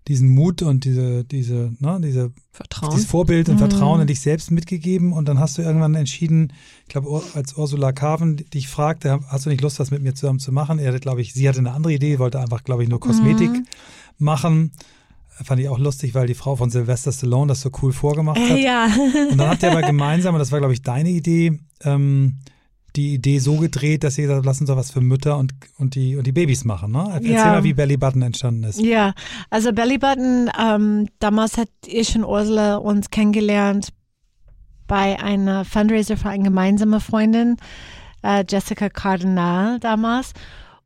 diesen 0.07 0.29
Mut 0.29 0.61
und 0.63 0.83
diese, 0.83 1.23
diese, 1.23 1.71
ne, 1.79 1.99
diese, 2.03 2.31
Vertrauen. 2.51 2.91
dieses 2.91 3.05
Vorbild 3.09 3.49
und 3.49 3.55
Mhm. 3.55 3.59
Vertrauen 3.59 4.01
in 4.01 4.07
dich 4.07 4.19
selbst 4.19 4.49
mitgegeben 4.51 5.13
und 5.13 5.27
dann 5.27 5.39
hast 5.39 5.57
du 5.57 5.61
irgendwann 5.61 5.93
entschieden, 5.95 6.51
ich 6.83 6.89
glaube, 6.89 7.21
als 7.35 7.55
Ursula 7.55 7.91
Carven 7.91 8.37
dich 8.37 8.67
fragte, 8.67 9.19
hast 9.27 9.45
du 9.45 9.49
nicht 9.49 9.61
Lust, 9.61 9.79
was 9.79 9.91
mit 9.91 10.01
mir 10.01 10.13
zusammen 10.15 10.39
zu 10.39 10.51
machen? 10.51 10.79
Er 10.79 10.97
glaube 10.99 11.21
ich, 11.21 11.33
sie 11.33 11.47
hatte 11.47 11.59
eine 11.59 11.71
andere 11.71 11.93
Idee, 11.93 12.17
wollte 12.19 12.39
einfach, 12.39 12.63
glaube 12.63 12.83
ich, 12.83 12.89
nur 12.89 12.99
Kosmetik 12.99 13.51
Mhm. 13.51 13.65
machen. 14.17 14.71
Fand 15.43 15.59
ich 15.61 15.69
auch 15.69 15.79
lustig, 15.79 16.13
weil 16.13 16.27
die 16.27 16.35
Frau 16.35 16.55
von 16.55 16.69
Sylvester 16.69 17.11
Stallone 17.11 17.47
das 17.47 17.61
so 17.61 17.71
cool 17.81 17.93
vorgemacht 17.93 18.39
hat. 18.39 18.57
Äh, 18.57 18.63
ja. 18.63 18.87
Und 19.31 19.37
dann 19.37 19.49
habt 19.49 19.63
ihr 19.63 19.71
aber 19.71 19.81
gemeinsam, 19.81 20.35
und 20.35 20.39
das 20.39 20.51
war, 20.51 20.59
glaube 20.59 20.73
ich, 20.73 20.81
deine 20.83 21.09
Idee, 21.09 21.59
ähm, 21.83 22.35
die 22.95 23.13
Idee 23.13 23.39
so 23.39 23.57
gedreht, 23.57 24.03
dass 24.03 24.17
ihr 24.17 24.29
habt, 24.33 24.45
lass 24.45 24.59
uns 24.59 24.67
doch 24.69 24.77
was 24.77 24.91
für 24.91 25.01
Mütter 25.01 25.37
und, 25.37 25.53
und, 25.77 25.95
die, 25.95 26.17
und 26.17 26.27
die 26.27 26.31
Babys 26.31 26.65
machen. 26.65 26.91
Ne? 26.91 27.09
Erzähl 27.13 27.31
Ja. 27.33 27.45
mal, 27.45 27.63
wie 27.63 27.73
Belly 27.73 27.97
Button 27.97 28.21
entstanden 28.21 28.63
ist. 28.63 28.81
Ja, 28.81 29.13
also 29.49 29.71
Belly 29.71 29.97
Button, 29.97 30.49
ähm, 30.61 31.07
damals 31.19 31.57
hat 31.57 31.69
ich 31.85 32.15
und 32.15 32.25
Ursula 32.25 32.75
uns 32.77 33.09
kennengelernt 33.09 33.89
bei 34.87 35.17
einer 35.21 35.63
Fundraiser 35.63 36.17
für 36.17 36.29
eine 36.29 36.43
gemeinsame 36.43 36.99
Freundin, 36.99 37.55
äh, 38.23 38.43
Jessica 38.47 38.89
Cardinal 38.89 39.79
damals, 39.79 40.33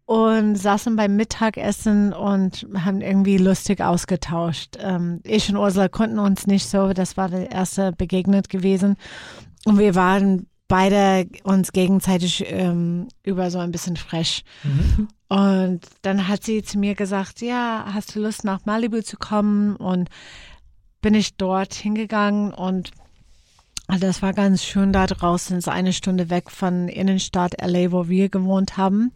und 0.05 0.55
saßen 0.55 0.95
beim 0.95 1.15
Mittagessen 1.15 2.13
und 2.13 2.67
haben 2.75 3.01
irgendwie 3.01 3.37
lustig 3.39 3.81
ausgetauscht. 3.81 4.77
Ähm, 4.79 5.21
ich 5.23 5.49
und 5.49 5.57
Ursula 5.57 5.87
konnten 5.87 6.19
uns 6.19 6.45
nicht 6.45 6.67
so, 6.67 6.93
das 6.93 7.17
war 7.17 7.29
der 7.29 7.49
erste 7.51 7.91
Begegnet 7.93 8.49
gewesen. 8.49 8.95
Und 9.65 9.79
wir 9.79 9.95
waren 9.95 10.45
beide 10.67 11.27
uns 11.43 11.71
gegenseitig 11.71 12.45
ähm, 12.47 13.07
über 13.23 13.51
so 13.51 13.59
ein 13.59 13.71
bisschen 13.71 13.97
frech. 13.97 14.43
Mhm. 14.63 15.07
Und 15.27 15.81
dann 16.01 16.27
hat 16.27 16.43
sie 16.43 16.63
zu 16.63 16.77
mir 16.77 16.95
gesagt, 16.95 17.41
ja, 17.41 17.85
hast 17.93 18.15
du 18.15 18.21
Lust 18.21 18.43
nach 18.43 18.65
Malibu 18.65 19.01
zu 19.01 19.17
kommen? 19.17 19.75
Und 19.75 20.09
bin 21.01 21.13
ich 21.13 21.37
dort 21.37 21.73
hingegangen 21.73 22.51
und 22.51 22.91
das 23.87 24.23
war 24.23 24.33
ganz 24.33 24.63
schön 24.63 24.91
da 24.91 25.05
draußen, 25.05 25.55
ist 25.55 25.69
eine 25.69 25.93
Stunde 25.93 26.31
weg 26.31 26.49
von 26.49 26.87
Innenstadt 26.87 27.61
LA, 27.61 27.91
wo 27.91 28.07
wir 28.07 28.29
gewohnt 28.29 28.77
haben. 28.77 29.11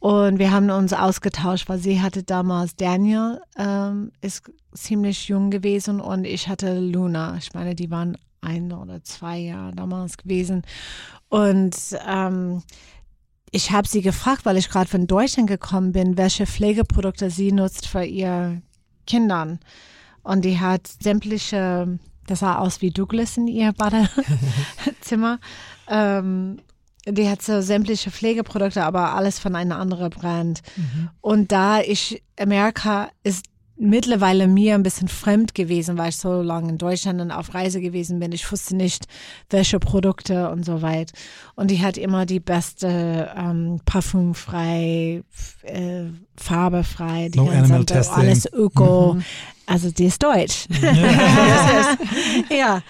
Und 0.00 0.38
wir 0.38 0.52
haben 0.52 0.70
uns 0.70 0.92
ausgetauscht, 0.92 1.68
weil 1.68 1.78
sie 1.78 2.02
hatte 2.02 2.22
damals 2.22 2.76
Daniel, 2.76 3.40
ähm, 3.58 4.12
ist 4.20 4.52
ziemlich 4.74 5.28
jung 5.28 5.50
gewesen 5.50 6.00
und 6.00 6.24
ich 6.24 6.48
hatte 6.48 6.78
Luna. 6.78 7.36
Ich 7.38 7.54
meine, 7.54 7.74
die 7.74 7.90
waren 7.90 8.18
ein 8.40 8.72
oder 8.72 9.02
zwei 9.02 9.38
Jahre 9.38 9.74
damals 9.74 10.16
gewesen. 10.16 10.62
Und 11.28 11.76
ähm, 12.06 12.62
ich 13.50 13.70
habe 13.70 13.88
sie 13.88 14.02
gefragt, 14.02 14.44
weil 14.44 14.56
ich 14.56 14.68
gerade 14.68 14.88
von 14.88 15.06
Deutschland 15.06 15.48
gekommen 15.48 15.92
bin, 15.92 16.16
welche 16.16 16.46
Pflegeprodukte 16.46 17.30
sie 17.30 17.52
nutzt 17.52 17.86
für 17.86 18.04
ihre 18.04 18.62
Kindern. 19.06 19.58
Und 20.22 20.44
die 20.44 20.60
hat 20.60 20.86
sämtliche, 20.86 21.98
das 22.26 22.40
sah 22.40 22.58
aus 22.58 22.82
wie 22.82 22.90
Douglas 22.90 23.36
in 23.36 23.46
ihr 23.46 23.72
Badezimmer. 23.72 25.38
ähm, 25.88 26.58
die 27.06 27.28
hat 27.28 27.40
so 27.40 27.62
sämtliche 27.62 28.10
Pflegeprodukte, 28.10 28.84
aber 28.84 29.14
alles 29.14 29.38
von 29.38 29.56
einer 29.56 29.78
anderen 29.78 30.10
Brand. 30.10 30.60
Und 31.22 31.52
da 31.52 31.80
ich, 31.80 32.22
Amerika 32.38 33.08
ist 33.22 33.46
mittlerweile 33.80 34.48
mir 34.48 34.74
ein 34.74 34.82
bisschen 34.82 35.08
fremd 35.08 35.54
gewesen, 35.54 35.96
weil 35.98 36.08
ich 36.10 36.16
so 36.16 36.42
lange 36.42 36.70
in 36.70 36.78
Deutschland 36.78 37.20
und 37.20 37.30
auf 37.30 37.54
Reise 37.54 37.80
gewesen 37.80 38.18
bin. 38.18 38.32
Ich 38.32 38.50
wusste 38.50 38.74
nicht, 38.76 39.06
welche 39.50 39.78
Produkte 39.78 40.50
und 40.50 40.64
so 40.64 40.82
weit. 40.82 41.12
Und 41.54 41.70
die 41.70 41.80
hat 41.82 41.96
immer 41.96 42.26
die 42.26 42.40
beste 42.40 43.30
ähm, 43.36 43.80
parfumfrei, 43.84 45.22
äh, 45.62 46.02
farbefrei, 46.36 47.28
die 47.32 47.38
No 47.38 47.46
ganze- 47.46 47.86
testing. 47.86 48.18
alles 48.18 48.52
öko. 48.52 49.18
Also 49.66 49.90
die 49.90 50.06
ist 50.06 50.22
deutsch. 50.22 50.66
ja. 52.50 52.82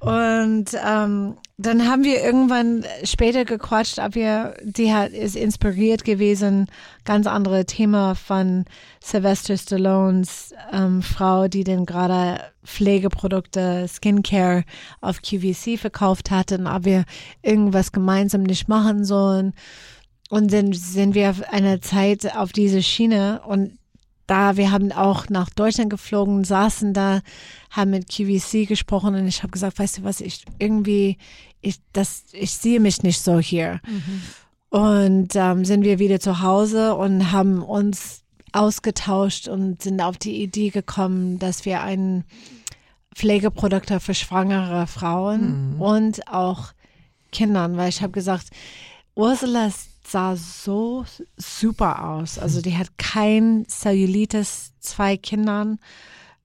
Und 0.00 0.66
ähm, 0.84 1.34
dann 1.66 1.88
haben 1.88 2.04
wir 2.04 2.22
irgendwann 2.22 2.84
später 3.04 3.44
gequatscht, 3.44 3.98
ob 3.98 4.14
wir, 4.14 4.54
die 4.62 4.92
hat, 4.92 5.12
ist 5.12 5.36
inspiriert 5.36 6.04
gewesen, 6.04 6.66
ganz 7.04 7.26
andere 7.26 7.66
Thema 7.66 8.14
von 8.14 8.64
Sylvester 9.02 9.56
Stallones 9.56 10.54
ähm, 10.72 11.02
Frau, 11.02 11.48
die 11.48 11.64
dann 11.64 11.86
gerade 11.86 12.40
Pflegeprodukte, 12.64 13.86
Skincare 13.88 14.64
auf 15.00 15.20
QVC 15.22 15.78
verkauft 15.78 16.30
hatte 16.30 16.58
und 16.58 16.66
ob 16.66 16.84
wir 16.84 17.04
irgendwas 17.42 17.92
gemeinsam 17.92 18.42
nicht 18.42 18.68
machen 18.68 19.04
sollen. 19.04 19.52
Und 20.30 20.52
dann 20.52 20.72
sind 20.72 21.14
wir 21.14 21.30
auf 21.30 21.42
einer 21.52 21.80
Zeit 21.80 22.36
auf 22.36 22.52
diese 22.52 22.82
Schiene 22.82 23.42
und 23.46 23.78
da, 24.26 24.56
wir 24.56 24.70
haben 24.70 24.92
auch 24.92 25.28
nach 25.28 25.50
Deutschland 25.50 25.90
geflogen, 25.90 26.44
saßen 26.44 26.94
da, 26.94 27.20
haben 27.70 27.90
mit 27.90 28.08
QVC 28.08 28.66
gesprochen 28.66 29.14
und 29.14 29.26
ich 29.26 29.42
habe 29.42 29.50
gesagt, 29.50 29.78
weißt 29.78 29.98
du 29.98 30.04
was, 30.04 30.20
ich 30.20 30.44
irgendwie, 30.58 31.18
ich, 31.62 31.80
das, 31.92 32.24
ich 32.32 32.52
sehe 32.52 32.80
mich 32.80 33.02
nicht 33.02 33.22
so 33.22 33.38
hier. 33.38 33.80
Und 34.68 35.34
ähm, 35.34 35.64
sind 35.64 35.84
wir 35.84 35.98
wieder 35.98 36.20
zu 36.20 36.40
Hause 36.42 36.94
und 36.94 37.32
haben 37.32 37.62
uns 37.62 38.22
ausgetauscht 38.52 39.48
und 39.48 39.82
sind 39.82 40.00
auf 40.00 40.18
die 40.18 40.42
Idee 40.42 40.70
gekommen, 40.70 41.38
dass 41.38 41.64
wir 41.64 41.82
ein 41.82 42.24
Pflegeprodukte 43.14 44.00
für 44.00 44.14
schwangere 44.14 44.86
Frauen 44.86 45.76
und 45.78 46.28
auch 46.28 46.72
Kindern, 47.30 47.76
weil 47.76 47.88
ich 47.88 48.02
habe 48.02 48.12
gesagt, 48.12 48.48
Ursula 49.14 49.70
sah 50.06 50.36
so 50.36 51.04
super 51.36 52.08
aus. 52.08 52.38
Also 52.38 52.60
die 52.60 52.76
hat 52.76 52.98
kein 52.98 53.64
Cellulitis, 53.68 54.72
zwei 54.80 55.16
Kindern, 55.16 55.78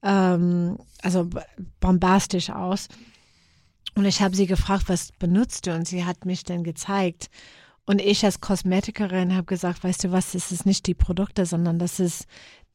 ähm, 0.04 0.78
also 1.02 1.30
bombastisch 1.80 2.50
aus. 2.50 2.88
Und 3.98 4.06
ich 4.06 4.22
habe 4.22 4.36
sie 4.36 4.46
gefragt, 4.46 4.90
was 4.90 5.12
benutzt 5.14 5.66
du? 5.66 5.74
Und 5.74 5.88
sie 5.88 6.06
hat 6.06 6.26
mich 6.26 6.44
dann 6.44 6.64
gezeigt. 6.64 7.30
Und 7.86 8.00
ich 8.00 8.24
als 8.24 8.42
Kosmetikerin 8.42 9.34
habe 9.34 9.46
gesagt, 9.46 9.84
weißt 9.84 10.04
du 10.04 10.12
was, 10.12 10.34
das 10.34 10.52
ist 10.52 10.66
nicht 10.68 10.86
die 10.86 10.94
Produkte, 10.94 11.46
sondern 11.46 11.80
das 11.80 12.00
ist 12.00 12.28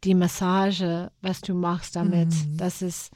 die 0.03 0.15
Massage, 0.15 1.13
was 1.21 1.41
du 1.41 1.55
machst 1.55 1.95
damit. 1.95 2.35
Das 2.57 2.83
ist, 2.83 3.13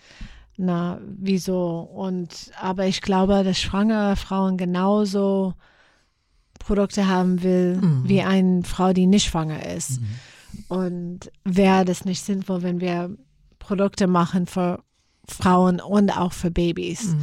na, 0.57 1.01
wieso? 1.05 1.81
Und, 1.81 2.53
aber 2.61 2.87
ich 2.87 3.01
glaube, 3.01 3.43
dass 3.43 3.59
schwangere 3.61 4.15
Frauen 4.15 4.57
genauso 4.57 5.55
Produkte 6.61 7.09
haben 7.09 7.43
will, 7.43 7.81
wie 8.05 8.23
eine 8.23 8.63
Frau, 8.63 8.93
die 8.93 9.07
nicht 9.07 9.27
schwanger 9.29 9.67
ist. 9.75 10.01
Und 10.69 11.33
wäre 11.45 11.85
das 11.85 12.05
nicht 12.05 12.23
sinnvoll, 12.23 12.63
wenn 12.63 12.81
wir 12.81 13.11
Produkte 13.59 14.07
machen 14.07 14.47
für 14.47 14.83
Frauen 15.29 15.81
und 15.81 16.17
auch 16.17 16.33
für 16.33 16.53
Babys. 16.53 17.17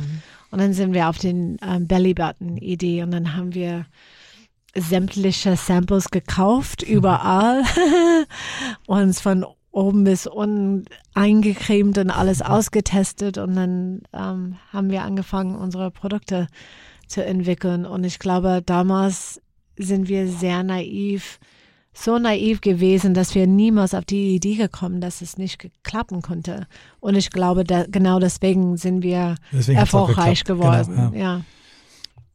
Und 0.54 0.62
dann 0.62 0.74
sind 0.74 0.94
wir 0.94 1.10
auf 1.10 1.18
den 1.18 1.58
ähm, 1.68 1.88
Bellybutton-Idee 1.88 3.02
und 3.02 3.10
dann 3.10 3.36
haben 3.36 3.56
wir 3.56 3.88
sämtliche 4.76 5.56
Samples 5.56 6.12
gekauft, 6.12 6.84
überall, 6.84 7.64
uns 8.86 9.20
von 9.20 9.48
oben 9.72 10.04
bis 10.04 10.28
unten 10.28 10.86
eingecremt 11.16 11.98
und 11.98 12.12
alles 12.12 12.44
ausgetestet. 12.44 13.40
Und 13.40 13.56
dann 13.56 14.02
ähm, 14.14 14.58
haben 14.72 14.92
wir 14.92 15.02
angefangen, 15.02 15.56
unsere 15.56 15.90
Produkte 15.90 16.48
zu 17.08 17.26
entwickeln. 17.26 17.88
Und 17.88 18.04
ich 18.04 18.20
glaube, 18.20 18.62
damals 18.64 19.42
sind 19.76 20.08
wir 20.08 20.28
sehr 20.28 20.62
naiv, 20.62 21.40
so 21.94 22.18
naiv 22.18 22.62
gewesen, 22.62 23.14
dass 23.14 23.36
wir 23.36 23.48
niemals 23.48 23.94
auf 23.94 24.06
die 24.06 24.36
Idee 24.36 24.56
gekommen, 24.56 25.00
dass 25.02 25.22
es 25.22 25.38
nicht 25.38 25.70
klappen 25.84 26.22
konnte. 26.22 26.68
Und 27.00 27.16
ich 27.16 27.30
glaube, 27.30 27.64
da, 27.64 27.86
genau 27.88 28.20
deswegen 28.20 28.78
sind 28.78 29.04
wir 29.04 29.36
Deswegen 29.52 29.78
erfolgreich 29.78 30.44
geklappt. 30.44 30.88
geworden. 30.88 31.12
Genau, 31.12 31.24
ja. 31.24 31.42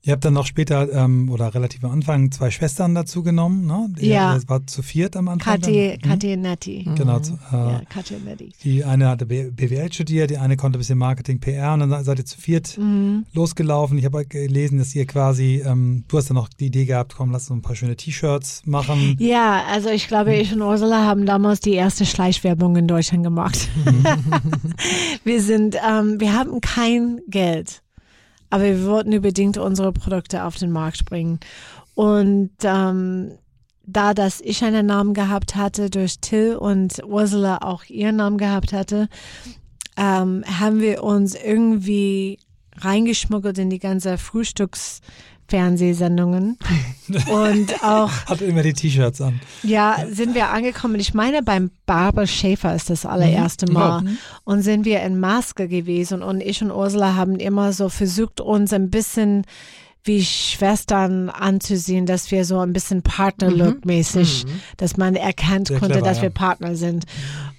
Ihr 0.03 0.13
habt 0.13 0.25
dann 0.25 0.33
noch 0.35 0.47
später 0.47 0.91
ähm, 0.93 1.29
oder 1.29 1.53
relativ 1.55 1.83
am 1.85 1.91
Anfang 1.91 2.31
zwei 2.31 2.51
Schwestern 2.51 2.95
dazu 2.95 3.23
genommen, 3.25 3.67
ne? 3.67 3.91
Ihr- 3.99 4.09
Ja. 4.09 4.35
Das 4.35 4.49
war 4.49 4.65
zu 4.67 4.83
viert 4.83 5.17
am 5.17 5.29
Anfang. 5.29 5.61
Kathi, 5.61 5.99
dann? 6.01 6.11
Kathi 6.11 6.37
Netti. 6.37 6.85
Mhm. 6.89 6.95
Genau. 6.95 7.19
zu- 7.19 7.35
Äh, 7.53 7.57
Ja, 7.57 7.81
Kathi 7.91 8.15
Netti. 8.25 8.53
Die 8.63 8.85
eine 8.85 9.09
hatte 9.09 9.27
BWL 9.27 9.93
studiert, 9.93 10.31
die 10.31 10.39
eine 10.39 10.57
konnte 10.57 10.79
ein 10.79 10.81
bisschen 10.81 10.99
Marketing, 10.99 11.41
PR 11.41 11.75
und 11.75 11.81
dann 11.81 12.05
seid 12.05 12.19
ihr 12.21 12.25
zu 12.25 12.41
viert 12.41 12.79
Mhm. 12.79 13.27
losgelaufen. 13.35 13.99
Ich 13.99 14.05
habe 14.05 14.25
gelesen, 14.25 14.79
dass 14.79 14.95
ihr 14.95 15.05
quasi, 15.05 15.63
ähm, 15.67 16.05
du 16.09 16.17
hast 16.17 16.31
dann 16.31 16.37
noch 16.37 16.49
die 16.49 16.67
Idee 16.67 16.85
gehabt, 16.87 17.15
komm, 17.17 17.33
lass 17.33 17.51
uns 17.51 17.59
ein 17.59 17.63
paar 17.63 17.75
schöne 17.75 17.97
T-Shirts 17.97 18.63
machen. 18.67 19.17
Ja, 19.19 19.65
also 19.71 19.89
ich 19.91 20.07
glaube, 20.07 20.35
ich 20.37 20.53
und 20.55 20.63
Ursula 20.63 21.05
haben 21.05 21.27
damals 21.27 21.59
die 21.61 21.73
erste 21.75 22.07
Schleichwerbung 22.07 22.77
in 22.77 22.87
Deutschland 22.87 23.25
gemacht. 23.25 23.69
wir 25.25 25.43
sind, 25.43 25.77
ähm, 25.87 26.21
wir 26.21 26.33
haben 26.35 26.61
kein 26.61 27.21
Geld, 27.29 27.83
aber 28.51 28.65
wir 28.65 28.87
wollten 28.87 29.15
unbedingt 29.15 29.59
unsere 29.59 29.93
Produkte 29.93 30.45
auf 30.45 30.57
den 30.57 30.71
Markt 30.71 31.05
bringen. 31.05 31.41
Und 31.95 32.51
ähm, 32.63 33.33
da, 33.85 34.15
dass 34.15 34.41
ich 34.41 34.63
einen 34.63 34.87
Namen 34.87 35.15
gehabt 35.15 35.57
hatte 35.57 35.91
durch 35.91 36.21
Till 36.21 36.57
und 36.57 37.03
Ursula 37.05 37.59
auch 37.59 37.85
ihren 37.85 38.17
Namen 38.17 38.39
gehabt 38.39 38.73
hatte, 38.73 39.09
ähm, 39.97 40.45
haben 40.47 40.81
wir 40.81 41.03
uns 41.03 41.35
irgendwie 41.35 42.39
reingeschmuggelt 42.77 43.59
in 43.59 43.71
die 43.71 43.79
ganze 43.79 44.19
Frühstücksfernsehsendungen 45.49 46.59
und 47.31 47.83
auch 47.83 48.11
Hatte 48.27 48.45
immer 48.45 48.63
die 48.63 48.73
T-Shirts 48.73 49.21
an. 49.21 49.41
ja, 49.63 50.05
sind 50.11 50.35
wir 50.35 50.51
angekommen. 50.51 51.01
Ich 51.01 51.15
meine, 51.15 51.43
beim 51.43 51.71
Barber 51.87 52.27
Schäfer 52.27 52.75
ist 52.75 52.91
das 52.91 53.07
allererste 53.07 53.71
Mal. 53.71 54.05
Und 54.45 54.63
sind 54.63 54.85
wir 54.85 55.03
in 55.03 55.19
Maske 55.19 55.69
gewesen. 55.69 56.23
Und 56.23 56.43
ich 56.43 56.63
und 56.63 56.71
Ursula 56.71 57.15
haben 57.15 57.37
immer 57.37 57.73
so 57.73 57.89
versucht, 57.89 58.41
uns 58.41 58.73
ein 58.73 58.91
bisschen 58.91 59.45
wie 60.05 60.25
Schwestern 60.25 61.29
anzusehen, 61.29 62.07
dass 62.07 62.31
wir 62.31 62.45
so 62.45 62.61
ein 62.61 62.73
bisschen 62.73 63.03
Partner-Look-mäßig, 63.03 64.47
dass 64.77 64.97
man 64.97 65.17
erkannt 65.17 65.69
Sehr 65.69 65.79
konnte, 65.79 65.97
clever, 65.97 66.09
dass 66.09 66.19
ja. 66.19 66.25
wir 66.25 66.31
Partner 66.31 66.77
sind. 66.77 67.05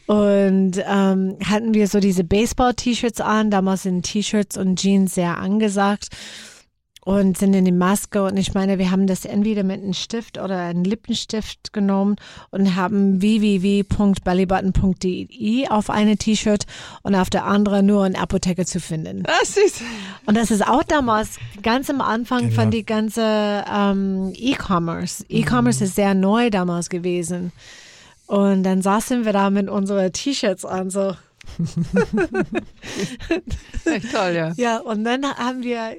Und 0.07 0.83
ähm, 0.87 1.37
hatten 1.43 1.73
wir 1.75 1.87
so 1.87 1.99
diese 1.99 2.23
Baseball-T-Shirts 2.23 3.21
an. 3.21 3.51
Damals 3.51 3.83
sind 3.83 4.03
T-Shirts 4.03 4.57
und 4.57 4.79
Jeans 4.79 5.13
sehr 5.13 5.37
angesagt 5.37 6.09
und 7.01 7.37
sind 7.37 7.53
in 7.53 7.65
die 7.65 7.71
Maske. 7.71 8.23
Und 8.23 8.37
ich 8.37 8.53
meine, 8.53 8.77
wir 8.77 8.91
haben 8.91 9.07
das 9.07 9.25
entweder 9.25 9.63
mit 9.63 9.81
einem 9.81 9.93
Stift 9.93 10.37
oder 10.37 10.59
einem 10.59 10.83
Lippenstift 10.83 11.73
genommen 11.73 12.17
und 12.51 12.75
haben 12.75 13.21
www.bellybutton.de 13.21 15.67
auf 15.69 15.89
eine 15.89 16.17
T-Shirt 16.17 16.65
und 17.03 17.15
auf 17.15 17.29
der 17.29 17.45
andere 17.45 17.83
nur 17.83 18.05
in 18.05 18.15
Apotheke 18.15 18.65
zu 18.65 18.79
finden. 18.79 19.23
Ah, 19.27 19.45
süß. 19.45 19.81
Und 20.25 20.35
das 20.35 20.51
ist 20.51 20.65
auch 20.67 20.83
damals 20.83 21.37
ganz 21.63 21.89
am 21.89 22.01
Anfang 22.01 22.49
Genial. 22.49 22.55
von 22.55 22.71
die 22.71 22.85
ganze 22.85 23.63
ähm, 23.73 24.33
E-Commerce. 24.35 25.25
E-Commerce 25.29 25.85
ist 25.85 25.95
sehr 25.95 26.13
neu 26.13 26.49
damals 26.49 26.89
gewesen. 26.89 27.51
Und 28.27 28.63
dann 28.63 28.81
saßen 28.81 29.25
wir 29.25 29.33
da 29.33 29.49
mit 29.49 29.69
unseren 29.69 30.13
T-Shirts 30.13 30.63
an, 30.65 30.89
so. 30.91 31.15
Echt 33.85 34.11
toll, 34.13 34.33
ja. 34.35 34.53
Ja, 34.55 34.77
und 34.77 35.03
dann 35.03 35.25
haben 35.25 35.63
wir 35.63 35.95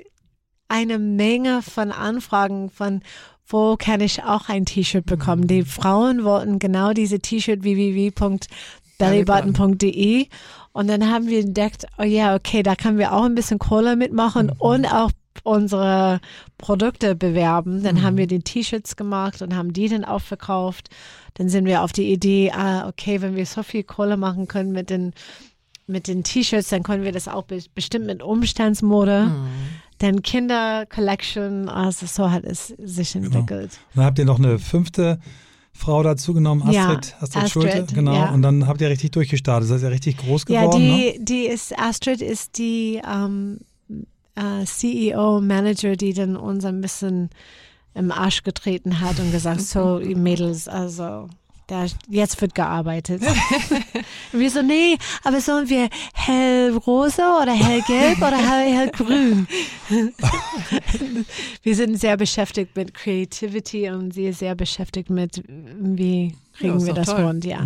eine 0.70 0.98
Menge 0.98 1.60
von 1.62 1.92
Anfragen 1.92 2.70
von, 2.70 3.02
wo 3.46 3.76
kann 3.76 4.00
ich 4.00 4.22
auch 4.22 4.48
ein 4.48 4.64
T-Shirt 4.64 5.04
bekommen? 5.04 5.46
Die 5.48 5.64
Frauen 5.64 6.24
wollten 6.24 6.60
genau 6.60 6.92
diese 6.92 7.18
T-Shirt 7.18 7.62
www.bellybutton.de 7.62 10.28
und 10.72 10.88
dann 10.88 11.10
haben 11.10 11.26
wir 11.26 11.40
entdeckt, 11.40 11.86
oh 11.98 12.04
ja, 12.04 12.36
okay, 12.36 12.62
da 12.62 12.76
können 12.76 12.98
wir 12.98 13.12
auch 13.12 13.24
ein 13.24 13.34
bisschen 13.34 13.58
Kohle 13.58 13.96
mitmachen 13.96 14.52
und 14.58 14.86
auch 14.86 15.10
unsere 15.42 16.20
Produkte 16.58 17.16
bewerben. 17.16 17.82
Dann 17.82 18.02
haben 18.02 18.16
wir 18.16 18.28
die 18.28 18.40
T-Shirts 18.40 18.94
gemacht 18.94 19.42
und 19.42 19.56
haben 19.56 19.72
die 19.72 19.88
dann 19.88 20.04
auch 20.04 20.20
verkauft. 20.20 20.90
Dann 21.34 21.48
sind 21.48 21.64
wir 21.64 21.82
auf 21.82 21.90
die 21.92 22.12
Idee, 22.12 22.52
ah, 22.52 22.86
okay, 22.88 23.20
wenn 23.22 23.34
wir 23.34 23.46
so 23.46 23.64
viel 23.64 23.82
Kohle 23.82 24.16
machen 24.16 24.46
können 24.46 24.70
mit 24.72 24.90
den 24.90 25.14
mit 25.88 26.06
den 26.06 26.22
T-Shirts, 26.22 26.68
dann 26.68 26.84
können 26.84 27.02
wir 27.02 27.12
das 27.12 27.26
auch 27.26 27.42
be 27.42 27.60
bestimmt 27.74 28.06
mit 28.06 28.22
Umstandsmode. 28.22 29.32
Dann 30.00 30.22
Kinder 30.22 30.86
Collection, 30.86 31.68
also 31.68 32.06
so 32.06 32.30
hat 32.30 32.44
es 32.44 32.68
sich 32.78 33.14
entwickelt. 33.14 33.78
Dann 33.94 34.04
habt 34.04 34.18
ihr 34.18 34.24
noch 34.24 34.38
eine 34.38 34.58
fünfte 34.58 35.20
Frau 35.72 36.02
dazu 36.02 36.34
genommen, 36.34 36.70
Ja, 36.70 36.88
Astrid, 36.88 37.16
Astrid, 37.20 37.42
Astrid, 37.42 37.50
Schulte, 37.72 37.94
genau. 37.94 38.14
ja. 38.14 38.30
Und 38.30 38.42
dann 38.42 38.66
habt 38.66 38.80
ihr 38.80 38.88
richtig 38.88 39.12
durchgestartet. 39.12 39.68
Seid 39.68 39.82
ihr 39.82 39.90
richtig 39.90 40.16
groß 40.16 40.44
Ja, 40.48 40.62
geworden, 40.62 40.86
ne? 40.86 41.14
die, 41.18 41.24
die 41.24 41.46
ist, 41.46 41.78
Astrid 41.78 42.22
ist 42.22 42.58
die 42.58 43.00
ähm, 43.06 43.58
äh, 44.34 44.64
CEO, 44.64 45.40
Manager, 45.40 45.96
die 45.96 46.12
dann 46.14 46.36
uns 46.36 46.64
ein 46.64 46.80
bisschen 46.80 47.30
im 47.94 48.10
Arsch 48.10 48.42
getreten 48.42 49.00
hat 49.00 49.18
und 49.18 49.32
gesagt, 49.32 49.60
so, 49.60 50.00
Mädels, 50.02 50.66
also 50.68 51.28
da, 51.70 51.86
jetzt 52.08 52.40
wird 52.40 52.54
gearbeitet. 52.54 53.22
Und 54.32 54.40
wir 54.40 54.50
so, 54.50 54.62
nee, 54.62 54.96
aber 55.24 55.40
sollen 55.40 55.68
wir 55.68 55.88
hellrosa 56.14 57.42
oder 57.42 57.52
hellgelb 57.52 58.18
oder 58.18 58.38
hell, 58.38 58.74
hellgrün? 58.74 59.46
wir 61.62 61.76
sind 61.76 61.98
sehr 61.98 62.16
beschäftigt 62.16 62.74
mit 62.76 62.94
Creativity 62.94 63.90
und 63.90 64.12
sie 64.12 64.26
ist 64.26 64.40
sehr 64.40 64.54
beschäftigt 64.54 65.10
mit, 65.10 65.42
wie 65.46 66.34
kriegen 66.54 66.76
ist 66.76 66.86
wir 66.86 66.94
das 66.94 67.06
toll. 67.06 67.24
rund, 67.24 67.44
ja. 67.44 67.60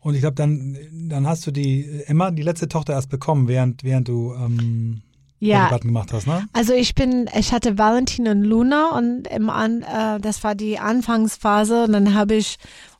Und 0.00 0.14
ich 0.14 0.20
glaube, 0.20 0.36
dann, 0.36 0.76
dann 1.08 1.26
hast 1.26 1.46
du 1.46 1.50
die 1.50 2.02
Emma, 2.06 2.30
die 2.30 2.42
letzte 2.42 2.68
Tochter 2.68 2.92
erst 2.92 3.10
bekommen, 3.10 3.48
während, 3.48 3.82
während 3.84 4.08
du 4.08 4.32
ähm, 4.34 5.02
Ja, 5.40 5.68
Button 5.68 5.88
gemacht 5.88 6.12
hast, 6.12 6.26
ne? 6.26 6.46
Also 6.52 6.72
ich 6.72 6.94
bin, 6.94 7.28
ich 7.36 7.52
hatte 7.52 7.78
Valentin 7.78 8.28
und 8.28 8.42
Luna 8.42 8.96
und 8.96 9.26
im 9.28 9.50
An, 9.50 9.82
äh, 9.82 10.20
das 10.20 10.44
war 10.44 10.54
die 10.54 10.78
Anfangsphase 10.78 11.84
und 11.84 11.92
dann 11.92 12.14
habe 12.14 12.34
ich 12.34 12.58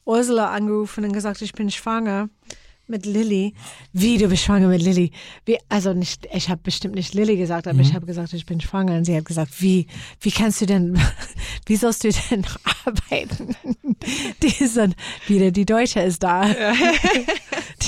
Ursula 0.09 0.51
angerufen 0.51 1.05
und 1.05 1.13
gesagt, 1.13 1.43
ich 1.43 1.53
bin 1.53 1.71
schwanger 1.71 2.31
mit 2.87 3.05
Lilly. 3.05 3.55
Wie, 3.93 4.17
du 4.17 4.29
bist 4.29 4.45
schwanger 4.45 4.69
mit 4.69 4.81
Lilly? 4.81 5.13
Wie, 5.45 5.59
also 5.69 5.93
nicht, 5.93 6.27
ich 6.33 6.49
habe 6.49 6.63
bestimmt 6.65 6.95
nicht 6.95 7.13
Lilly 7.13 7.37
gesagt, 7.37 7.69
aber 7.69 7.81
ich 7.81 7.93
habe 7.95 8.07
gesagt, 8.07 8.33
ich 8.33 8.47
bin 8.47 8.61
schwanger 8.61 8.97
und 8.97 9.05
sie 9.05 9.15
hat 9.15 9.27
gesagt, 9.27 9.61
wie, 9.61 9.87
wie 10.23 10.31
kannst 10.31 10.63
du 10.63 10.67
denn, 10.67 10.99
wie 11.67 11.77
sollst 11.77 12.05
du 12.05 12.11
denn 12.31 12.47
arbeiten? 12.87 13.55
Die 14.43 14.65
ist 14.65 14.79
dann 14.79 14.95
wieder, 15.27 15.51
die 15.51 15.67
Deutsche 15.67 16.01
ist 16.01 16.23
da. 16.23 16.49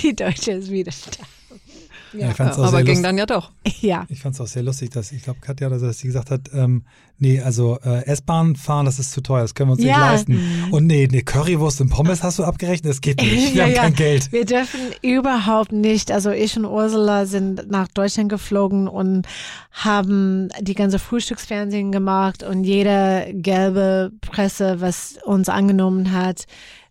Die 0.02 0.14
Deutsche 0.14 0.52
ist 0.52 0.70
wieder 0.70 0.92
da. 1.18 1.39
Ja, 2.12 2.30
auch 2.32 2.58
aber 2.58 2.82
ging 2.82 3.02
dann 3.02 3.16
ja 3.18 3.26
doch. 3.26 3.50
Ja. 3.80 4.04
Ich 4.08 4.20
fand 4.20 4.34
es 4.34 4.40
auch 4.40 4.46
sehr 4.46 4.62
lustig, 4.62 4.90
dass 4.90 5.10
ich 5.12 5.22
glaube, 5.22 5.40
Katja, 5.40 5.66
oder 5.68 5.78
so, 5.78 5.86
dass 5.86 5.98
sie 5.98 6.06
gesagt 6.06 6.30
hat, 6.30 6.50
ähm, 6.52 6.82
nee, 7.18 7.40
also 7.40 7.78
äh, 7.82 8.04
S-Bahn 8.06 8.56
fahren, 8.56 8.84
das 8.84 8.98
ist 8.98 9.12
zu 9.12 9.22
teuer, 9.22 9.42
das 9.42 9.54
können 9.54 9.70
wir 9.70 9.72
uns 9.72 9.80
nicht 9.80 9.88
Ja. 9.90 10.10
leisten. 10.12 10.38
Und 10.70 10.86
nee, 10.86 11.08
nee, 11.10 11.22
Currywurst 11.22 11.80
und 11.80 11.88
Pommes 11.88 12.22
hast 12.22 12.38
du 12.38 12.44
abgerechnet, 12.44 12.90
das 12.90 13.00
geht 13.00 13.18
nicht. 13.22 13.54
Wir 13.54 13.60
Ja, 13.60 13.64
haben 13.64 13.72
ja. 13.74 13.82
kein 13.82 13.94
Geld. 13.94 14.32
Wir 14.32 14.44
dürfen 14.44 14.80
überhaupt 15.02 15.72
nicht, 15.72 16.10
also 16.12 16.30
ich 16.30 16.56
und 16.56 16.64
Ursula 16.66 17.24
sind 17.26 17.70
nach 17.70 17.88
Deutschland 17.88 18.28
geflogen 18.28 18.86
und 18.88 19.26
haben 19.72 20.48
die 20.60 20.74
ganze 20.74 20.98
Frühstücksfernsehen 20.98 21.92
gemacht 21.92 22.42
und 22.42 22.64
jede 22.64 23.28
gelbe 23.34 24.12
Presse, 24.20 24.80
was 24.80 25.18
uns 25.24 25.48
angenommen 25.48 26.12
hat, 26.12 26.44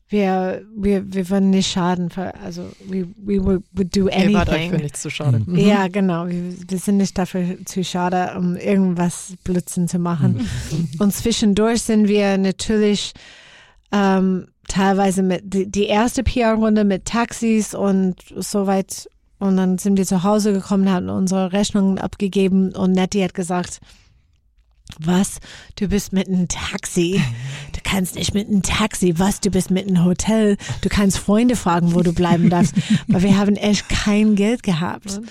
wir, 0.10 0.64
wir, 0.76 1.14
wir 1.14 1.30
würden 1.30 1.52
nicht 1.52 1.72
schaden, 1.72 2.10
für, 2.10 2.34
also 2.42 2.64
we, 2.88 3.08
we 3.18 3.44
would, 3.44 3.64
would 3.74 3.96
do 3.96 4.10
Ihr 4.10 4.34
wart 4.34 4.50
euch 4.50 4.56
für 4.56 4.62
anything. 4.62 4.82
nichts 4.82 5.02
zu 5.04 5.12
schade. 5.12 5.42
Mhm. 5.46 5.56
Ja, 5.56 5.88
genau. 5.88 6.28
Wir, 6.28 6.56
wir 6.68 6.78
sind 6.80 6.98
nicht 6.98 7.18
dafür 7.18 7.64
zu 7.66 7.84
schade, 7.84 8.34
um 8.36 8.56
irgendwas 8.56 9.34
Blödsinn 9.44 9.88
zu 9.88 10.00
machen. 10.00 10.50
Und 11.00 11.14
zwischendurch 11.14 11.84
sind 11.84 12.08
wir 12.08 12.40
natürlich 12.40 13.14
ähm, 13.92 14.48
teilweise 14.68 15.22
mit 15.22 15.42
die, 15.44 15.70
die 15.70 15.86
erste 15.86 16.24
PR-Runde 16.24 16.86
mit 16.86 17.06
Taxis 17.06 17.76
und 17.76 18.16
so 18.36 18.66
weit. 18.66 19.08
Und 19.38 19.58
dann 19.58 19.78
sind 19.78 19.98
wir 19.98 20.06
zu 20.06 20.24
Hause 20.24 20.54
gekommen, 20.54 20.92
haben 20.92 21.10
unsere 21.10 21.54
Rechnungen 21.54 22.00
abgegeben 22.00 22.76
und 22.76 22.94
Nettie 22.94 23.24
hat 23.24 23.36
gesagt, 23.36 23.80
was? 25.00 25.40
Du 25.76 25.88
bist 25.88 26.14
mit 26.14 26.28
einem 26.28 26.48
Taxi. 26.48 27.22
Du 27.74 27.80
kannst 27.84 28.16
nicht 28.16 28.34
mit 28.34 28.48
einem 28.48 28.62
Taxi. 28.62 29.14
Was? 29.18 29.40
Du 29.40 29.50
bist 29.50 29.72
mit 29.72 29.88
einem 29.88 30.04
Hotel. 30.04 30.58
Du 30.82 30.90
kannst 30.90 31.18
Freunde 31.18 31.56
fragen, 31.56 31.94
wo 31.94 32.02
du 32.02 32.14
bleiben 32.14 32.50
darfst. 32.50 32.76
Weil 33.08 33.24
wir 33.24 33.38
haben 33.38 33.56
echt 33.56 33.90
kein 33.90 34.36
Geld 34.36 34.64
gehabt. 34.64 35.22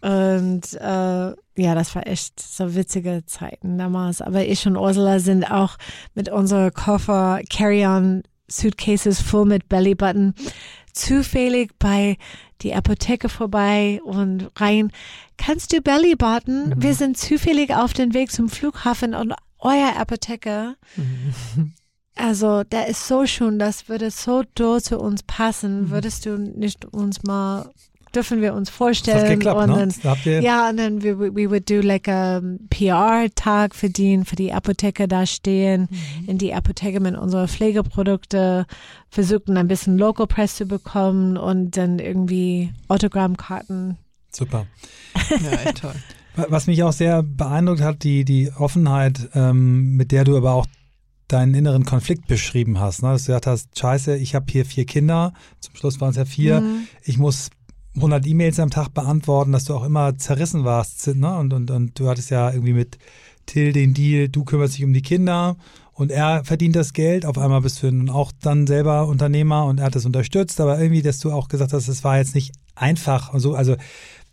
Und 0.00 0.74
äh, 0.74 1.34
ja, 1.62 1.74
das 1.74 1.94
war 1.94 2.06
echt 2.06 2.40
so 2.40 2.74
witzige 2.74 3.24
Zeiten 3.26 3.78
damals. 3.78 4.22
Aber 4.22 4.44
ich 4.44 4.66
und 4.66 4.76
Ursula 4.76 5.18
sind 5.18 5.50
auch 5.50 5.76
mit 6.14 6.28
unserer 6.28 6.70
Koffer 6.70 7.40
Carry-on 7.50 8.22
Suitcases 8.50 9.20
voll 9.20 9.44
mit 9.44 9.68
Bellybutton 9.68 10.34
zufällig 10.92 11.70
bei 11.78 12.16
die 12.62 12.74
Apotheke 12.74 13.28
vorbei 13.28 14.00
und 14.04 14.50
rein. 14.56 14.90
Kannst 15.36 15.72
du 15.72 15.80
Bellybutton? 15.80 16.74
Wir 16.76 16.94
sind 16.94 17.16
zufällig 17.16 17.74
auf 17.74 17.92
dem 17.92 18.14
Weg 18.14 18.32
zum 18.32 18.48
Flughafen 18.48 19.14
und 19.14 19.34
euer 19.58 19.96
Apotheke. 19.96 20.76
Also, 22.16 22.64
der 22.64 22.88
ist 22.88 23.06
so 23.06 23.26
schön, 23.26 23.60
das 23.60 23.88
würde 23.88 24.10
so 24.10 24.42
doll 24.56 24.82
zu 24.82 24.98
uns 24.98 25.22
passen. 25.22 25.90
Würdest 25.90 26.26
du 26.26 26.36
nicht 26.36 26.84
uns 26.84 27.22
mal, 27.22 27.70
dürfen 28.14 28.40
wir 28.40 28.54
uns 28.54 28.68
Das 28.68 28.76
vorstellen? 28.76 29.18
hat 29.20 29.28
geklappt, 29.30 29.60
und 29.68 29.70
ne? 29.76 29.88
dann, 30.02 30.16
ihr, 30.24 30.42
ja, 30.42 30.68
und 30.70 30.76
dann 30.78 31.02
we, 31.02 31.18
we 31.18 31.50
would 31.50 31.68
do 31.68 31.80
like 31.80 32.08
a 32.08 32.40
PR-Tag 32.70 33.74
für 33.74 33.90
die, 33.90 34.20
für 34.24 34.36
die 34.36 34.52
Apotheke 34.52 35.08
da 35.08 35.26
stehen, 35.26 35.88
in 36.26 36.38
die 36.38 36.54
Apotheke 36.54 37.00
mit 37.00 37.16
unseren 37.16 37.48
Pflegeprodukte, 37.48 38.66
versuchten 39.10 39.56
ein 39.56 39.68
bisschen 39.68 39.98
Local 39.98 40.26
Press 40.26 40.56
zu 40.56 40.66
bekommen 40.66 41.36
und 41.36 41.76
dann 41.76 41.98
irgendwie 41.98 42.72
Autogrammkarten. 42.88 43.96
super. 44.32 44.66
Ja, 45.42 45.50
echt 45.64 45.82
toll. 45.82 45.94
Was 46.48 46.68
mich 46.68 46.82
auch 46.84 46.92
sehr 46.92 47.22
beeindruckt 47.24 47.80
hat, 47.80 48.04
die, 48.04 48.24
die 48.24 48.52
Offenheit, 48.56 49.28
ähm, 49.34 49.96
mit 49.96 50.12
der 50.12 50.22
du 50.24 50.36
aber 50.36 50.52
auch 50.54 50.66
deinen 51.26 51.52
inneren 51.54 51.84
Konflikt 51.84 52.26
beschrieben 52.28 52.78
hast. 52.78 53.02
Ne? 53.02 53.10
Dass 53.10 53.22
du 53.24 53.26
gesagt 53.32 53.46
hast, 53.48 53.76
scheiße, 53.78 54.16
ich 54.16 54.34
habe 54.36 54.46
hier 54.48 54.64
vier 54.64 54.86
Kinder, 54.86 55.32
zum 55.60 55.74
Schluss 55.74 56.00
waren 56.00 56.10
es 56.10 56.16
ja 56.16 56.24
vier, 56.24 56.60
Mhm. 56.60 56.86
ich 57.02 57.18
muss 57.18 57.50
100 57.98 58.26
E-Mails 58.26 58.58
am 58.60 58.70
Tag 58.70 58.94
beantworten, 58.94 59.52
dass 59.52 59.64
du 59.64 59.74
auch 59.74 59.84
immer 59.84 60.16
zerrissen 60.16 60.64
warst. 60.64 61.06
Ne? 61.14 61.36
Und, 61.36 61.52
und, 61.52 61.70
und 61.70 61.98
du 61.98 62.08
hattest 62.08 62.30
ja 62.30 62.50
irgendwie 62.50 62.72
mit 62.72 62.98
Till 63.46 63.72
den 63.72 63.94
Deal, 63.94 64.28
du 64.28 64.44
kümmerst 64.44 64.76
dich 64.76 64.84
um 64.84 64.92
die 64.92 65.02
Kinder 65.02 65.56
und 65.92 66.12
er 66.12 66.44
verdient 66.44 66.76
das 66.76 66.92
Geld. 66.92 67.26
Auf 67.26 67.38
einmal 67.38 67.62
bist 67.62 67.82
du 67.82 68.12
auch 68.12 68.30
dann 68.40 68.66
selber 68.66 69.06
Unternehmer 69.08 69.64
und 69.64 69.80
er 69.80 69.86
hat 69.86 69.94
das 69.94 70.06
unterstützt, 70.06 70.60
aber 70.60 70.78
irgendwie, 70.78 71.02
dass 71.02 71.18
du 71.18 71.32
auch 71.32 71.48
gesagt 71.48 71.72
hast, 71.72 71.88
es 71.88 72.04
war 72.04 72.18
jetzt 72.18 72.34
nicht 72.34 72.52
einfach 72.74 73.32
und 73.32 73.40
so. 73.40 73.54
Also 73.54 73.76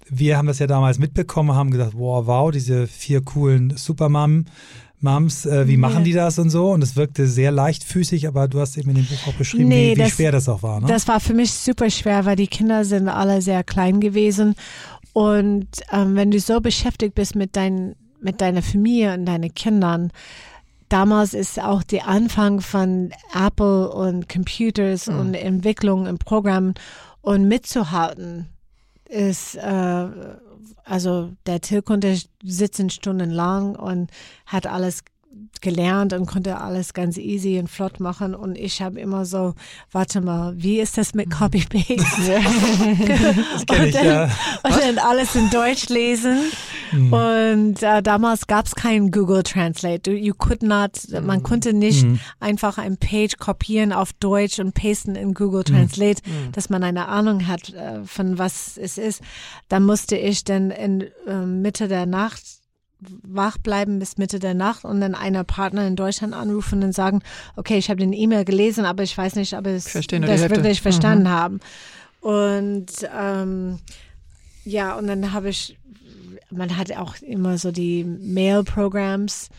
wir 0.07 0.38
haben 0.38 0.47
das 0.47 0.59
ja 0.59 0.68
damals 0.68 0.99
mitbekommen, 0.99 1.55
haben 1.55 1.72
gesagt, 1.72 1.93
wow, 1.95 2.28
wow, 2.28 2.51
diese 2.51 2.88
vier 2.88 3.24
coolen 3.24 3.76
Supermom. 3.76 4.45
Moms, 5.06 5.45
äh, 5.45 5.68
wie 5.70 5.78
machen 5.78 5.99
Ja. 5.99 6.03
die 6.03 6.12
das 6.14 6.38
und 6.39 6.49
so? 6.49 6.72
Und 6.72 6.84
es 6.84 6.95
wirkte 6.97 7.28
sehr 7.28 7.51
leichtfüßig, 7.51 8.28
aber 8.28 8.49
du 8.49 8.60
hast 8.60 8.78
eben 8.78 8.89
in 8.89 8.97
dem 8.97 9.06
Buch 9.06 9.28
auch 9.28 9.34
beschrieben, 9.36 9.70
Nee, 9.70 9.91
wie, 9.93 9.95
wie 9.95 10.01
das- 10.01 10.12
schwer 10.12 10.32
das 10.34 10.49
auch 10.49 10.62
war. 10.64 10.82
Ne? 10.82 10.88
Das 10.88 11.08
war 11.08 11.20
für 11.22 11.34
mich 11.34 11.51
super 11.53 11.89
schwer, 11.89 12.26
weil 12.26 12.36
die 12.36 12.47
Kinder 12.47 12.84
sind 12.84 13.08
alle 13.08 13.41
sehr 13.41 13.64
klein 13.64 14.01
gewesen. 14.01 14.56
Und 15.14 15.68
ähm, 15.93 16.16
wenn 16.16 16.32
du 16.32 16.39
so 16.41 16.60
beschäftigt 16.60 17.16
bist 17.16 17.36
mit, 17.36 17.56
dein, 17.56 17.95
mit 18.20 18.41
deiner 18.41 18.62
Familie 18.62 19.14
und 19.14 19.26
deinen 19.26 19.53
Kindern, 19.56 20.12
damals 20.89 21.34
ist 21.34 21.62
auch 21.62 21.84
der 21.84 22.08
Anfang 22.08 22.60
von 22.60 23.12
Apple 23.34 23.89
und 23.89 24.28
Computers 24.28 25.08
und 25.08 25.34
Entwicklung 25.34 26.06
im 26.06 26.18
Programm 26.18 26.74
und 27.22 27.47
mitzuhalten 27.47 28.47
ist, 29.10 29.56
äh, 29.56 30.06
also 30.86 31.32
der 31.46 31.62
Till 31.62 31.82
konnte 31.82 32.18
sitzen 32.44 32.90
stundenlang 32.90 33.76
und 33.76 34.12
hat 34.46 34.68
alles 34.68 35.04
gelernt 35.62 36.14
und 36.14 36.26
konnte 36.28 36.60
alles 36.60 36.94
ganz 36.94 37.18
easy 37.18 37.60
und 37.60 37.70
flott 37.70 38.00
machen 38.00 38.36
und 38.36 38.58
ich 38.58 38.82
habe 38.82 39.00
immer 39.00 39.26
so, 39.26 39.54
warte 39.92 40.22
mal, 40.22 40.54
wie 40.56 40.80
ist 40.80 40.98
das 40.98 41.14
mit 41.14 41.30
Copy-Paste? 41.32 42.40
Das 43.54 43.66
kenn 43.66 43.86
und, 43.86 43.94
ja. 43.94 44.24
und 44.64 44.80
dann 44.82 44.98
alles 45.00 45.36
in 45.36 45.50
Deutsch 45.50 45.90
lesen 45.90 46.38
Hm. 46.92 47.12
und 47.12 47.82
äh, 47.82 48.04
damals 48.04 48.46
gab 48.46 48.68
es 48.68 48.76
kein 48.76 49.10
Google 49.10 49.42
Translate. 49.42 50.12
You 50.12 50.36
could 50.38 50.62
not, 50.62 50.92
man 51.24 51.42
konnte 51.42 51.74
nicht 51.74 52.04
Hm. 52.04 52.20
einfach 52.40 52.78
ein 52.78 52.98
Page 52.98 53.38
kopieren 53.40 53.92
auf 53.92 54.14
Deutsch 54.14 54.60
und 54.60 54.74
pasten 54.76 55.16
in 55.16 55.34
Google 55.34 55.64
Hm. 55.68 55.76
Translate, 55.76 56.22
dass 56.52 56.70
man 56.70 56.84
eine 56.84 57.08
Ahnung 57.08 57.48
hat, 57.48 57.74
äh, 57.74 58.04
von 58.06 58.38
was 58.38 58.78
es 58.78 58.98
ist. 59.00 59.22
Da 59.68 59.80
musste 59.80 60.16
ich 60.16 60.44
dann 60.44 60.70
in 60.70 61.06
äh, 61.28 61.46
Mitte 61.46 61.88
der 61.88 62.06
Nacht 62.06 62.44
wach 63.24 63.58
bleiben 63.58 63.99
bis 63.99 64.18
Mitte 64.18 64.39
der 64.39 64.53
Nacht 64.53 64.86
und 64.86 65.01
dann 65.01 65.16
einer 65.16 65.43
Partner 65.43 65.88
in 65.88 65.95
Deutschland 65.95 66.34
anrufen 66.34 66.84
und 66.84 66.93
sagen, 66.93 67.22
okay, 67.56 67.78
ich 67.78 67.89
habe 67.89 67.99
den 67.99 68.14
E-Mail 68.14 68.45
gelesen, 68.45 68.86
aber 68.86 69.03
ich 69.03 69.18
weiß 69.18 69.36
nicht, 69.36 69.53
ob 69.53 69.68
es 69.68 69.86
das 69.91 70.49
wirklich 70.49 70.82
verstanden 70.82 71.30
haben. 71.30 71.60
Und 72.22 72.88
ähm, 73.16 73.80
ja, 74.64 74.95
und 74.95 75.08
dann 75.08 75.32
habe 75.32 75.49
ich, 75.49 75.78
man 76.49 76.76
hat 76.76 76.91
auch 76.93 77.16
immer 77.22 77.58
so 77.58 77.72
die 77.72 78.03
Mail-Programms 78.03 79.49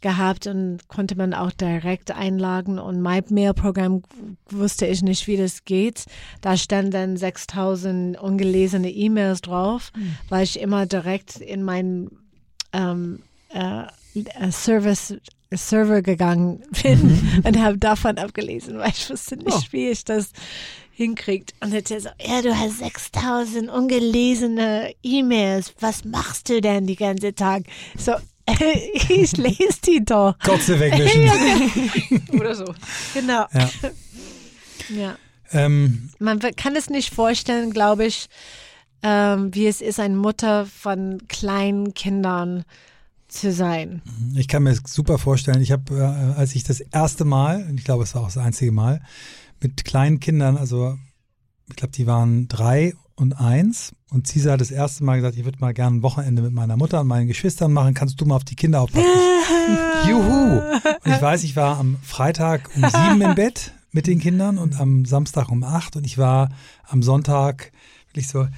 gehabt 0.00 0.46
und 0.46 0.86
konnte 0.88 1.16
man 1.16 1.34
auch 1.34 1.50
direkt 1.50 2.12
einladen 2.12 2.78
und 2.78 3.00
mein 3.00 3.24
Mail-Programm 3.28 4.02
wusste 4.48 4.86
ich 4.86 5.02
nicht, 5.02 5.26
wie 5.26 5.36
das 5.36 5.64
geht. 5.64 6.04
Da 6.40 6.56
standen 6.56 6.92
dann 6.92 7.16
6000 7.16 8.18
ungelesene 8.18 8.90
E-Mails 8.90 9.40
drauf, 9.40 9.90
weil 10.28 10.44
ich 10.44 10.60
immer 10.60 10.86
direkt 10.86 11.38
in 11.38 11.64
meinen 11.64 12.10
ähm, 12.72 13.22
äh, 13.52 13.82
äh, 14.14 14.50
Service 14.52 15.14
Server 15.52 16.02
gegangen 16.02 16.62
bin 16.82 17.40
und 17.44 17.58
habe 17.58 17.78
davon 17.78 18.18
abgelesen, 18.18 18.78
weil 18.78 18.90
ich 18.90 19.08
wusste 19.08 19.36
nicht, 19.36 19.48
Oh. 19.50 19.62
wie 19.70 19.88
ich 19.88 20.04
das 20.04 20.30
hinkriegt. 20.92 21.54
Und 21.60 21.72
er 21.72 22.00
so, 22.00 22.08
ja, 22.20 22.42
du 22.42 22.54
hast 22.58 22.78
6000 22.78 23.70
ungelesene 23.70 24.92
E-Mails. 25.02 25.72
Was 25.80 26.04
machst 26.04 26.48
du 26.48 26.60
denn 26.60 26.86
die 26.86 26.96
ganze 26.96 27.34
Tag? 27.34 27.62
So, 27.96 28.14
ich 29.08 29.36
lese 29.36 29.80
die 29.86 30.04
doch. 30.04 30.34
Kotze 30.40 30.78
wegwischen. 30.80 32.28
Oder 32.40 32.54
so. 32.54 32.74
Genau. 33.14 33.46
Ja. 33.52 33.70
Ja. 34.90 35.16
Ähm, 35.52 36.10
Man 36.18 36.40
kann 36.40 36.76
es 36.76 36.90
nicht 36.90 37.14
vorstellen, 37.14 37.70
glaube 37.70 38.04
ich, 38.06 38.28
ähm, 39.02 39.54
wie 39.54 39.66
es 39.66 39.80
ist, 39.80 40.00
eine 40.00 40.16
Mutter 40.16 40.66
von 40.66 41.22
kleinen 41.28 41.94
Kindern 41.94 42.64
zu 43.28 43.52
sein. 43.52 44.02
Ich 44.34 44.48
kann 44.48 44.62
mir 44.62 44.70
das 44.70 44.82
super 44.92 45.18
vorstellen. 45.18 45.60
Ich 45.60 45.70
habe, 45.70 45.94
äh, 45.94 46.38
als 46.38 46.54
ich 46.54 46.64
das 46.64 46.80
erste 46.80 47.24
Mal, 47.24 47.66
und 47.68 47.78
ich 47.78 47.84
glaube, 47.84 48.02
es 48.02 48.14
war 48.14 48.22
auch 48.22 48.32
das 48.32 48.38
einzige 48.38 48.72
Mal, 48.72 49.02
mit 49.60 49.84
kleinen 49.84 50.20
Kindern, 50.20 50.56
also 50.56 50.96
ich 51.68 51.76
glaube, 51.76 51.92
die 51.92 52.06
waren 52.06 52.48
drei 52.48 52.94
und 53.14 53.34
eins. 53.34 53.94
Und 54.10 54.26
Cesar 54.26 54.54
hat 54.54 54.60
das 54.60 54.70
erste 54.70 55.04
Mal 55.04 55.16
gesagt, 55.16 55.36
ich 55.36 55.44
würde 55.44 55.58
mal 55.58 55.74
gerne 55.74 55.98
ein 55.98 56.02
Wochenende 56.02 56.40
mit 56.40 56.52
meiner 56.52 56.76
Mutter 56.76 57.00
und 57.00 57.08
meinen 57.08 57.26
Geschwistern 57.26 57.72
machen. 57.72 57.92
Kannst 57.92 58.20
du 58.20 58.24
mal 58.24 58.36
auf 58.36 58.44
die 58.44 58.56
Kinder 58.56 58.80
aufpassen? 58.80 59.04
Juhu! 60.08 60.60
Und 60.60 61.12
ich 61.12 61.20
weiß, 61.20 61.44
ich 61.44 61.56
war 61.56 61.78
am 61.78 61.98
Freitag 62.02 62.70
um 62.74 62.88
sieben 62.88 63.20
im 63.20 63.34
Bett 63.34 63.72
mit 63.90 64.06
den 64.06 64.20
Kindern 64.20 64.58
und 64.58 64.78
am 64.80 65.04
Samstag 65.04 65.50
um 65.50 65.62
acht 65.64 65.96
und 65.96 66.04
ich 66.04 66.18
war 66.18 66.50
am 66.86 67.02
Sonntag 67.02 67.72
wirklich 68.18 68.28
so, 68.28 68.48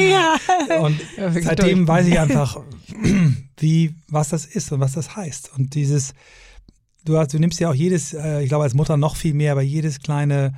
ja. 0.00 0.36
und 0.82 1.00
seitdem 1.42 1.88
weiß 1.88 2.06
ich 2.06 2.18
einfach, 2.18 2.60
wie, 3.58 3.94
was 4.08 4.28
das 4.30 4.46
ist 4.46 4.70
und 4.72 4.80
was 4.80 4.92
das 4.92 5.16
heißt. 5.16 5.52
Und 5.56 5.74
dieses, 5.74 6.12
du, 7.04 7.16
hast, 7.18 7.32
du 7.32 7.38
nimmst 7.38 7.60
ja 7.60 7.70
auch 7.70 7.74
jedes, 7.74 8.12
äh, 8.12 8.42
ich 8.42 8.48
glaube 8.48 8.64
als 8.64 8.74
Mutter 8.74 8.96
noch 8.96 9.16
viel 9.16 9.34
mehr, 9.34 9.52
aber 9.52 9.62
jedes 9.62 10.00
kleine 10.00 10.54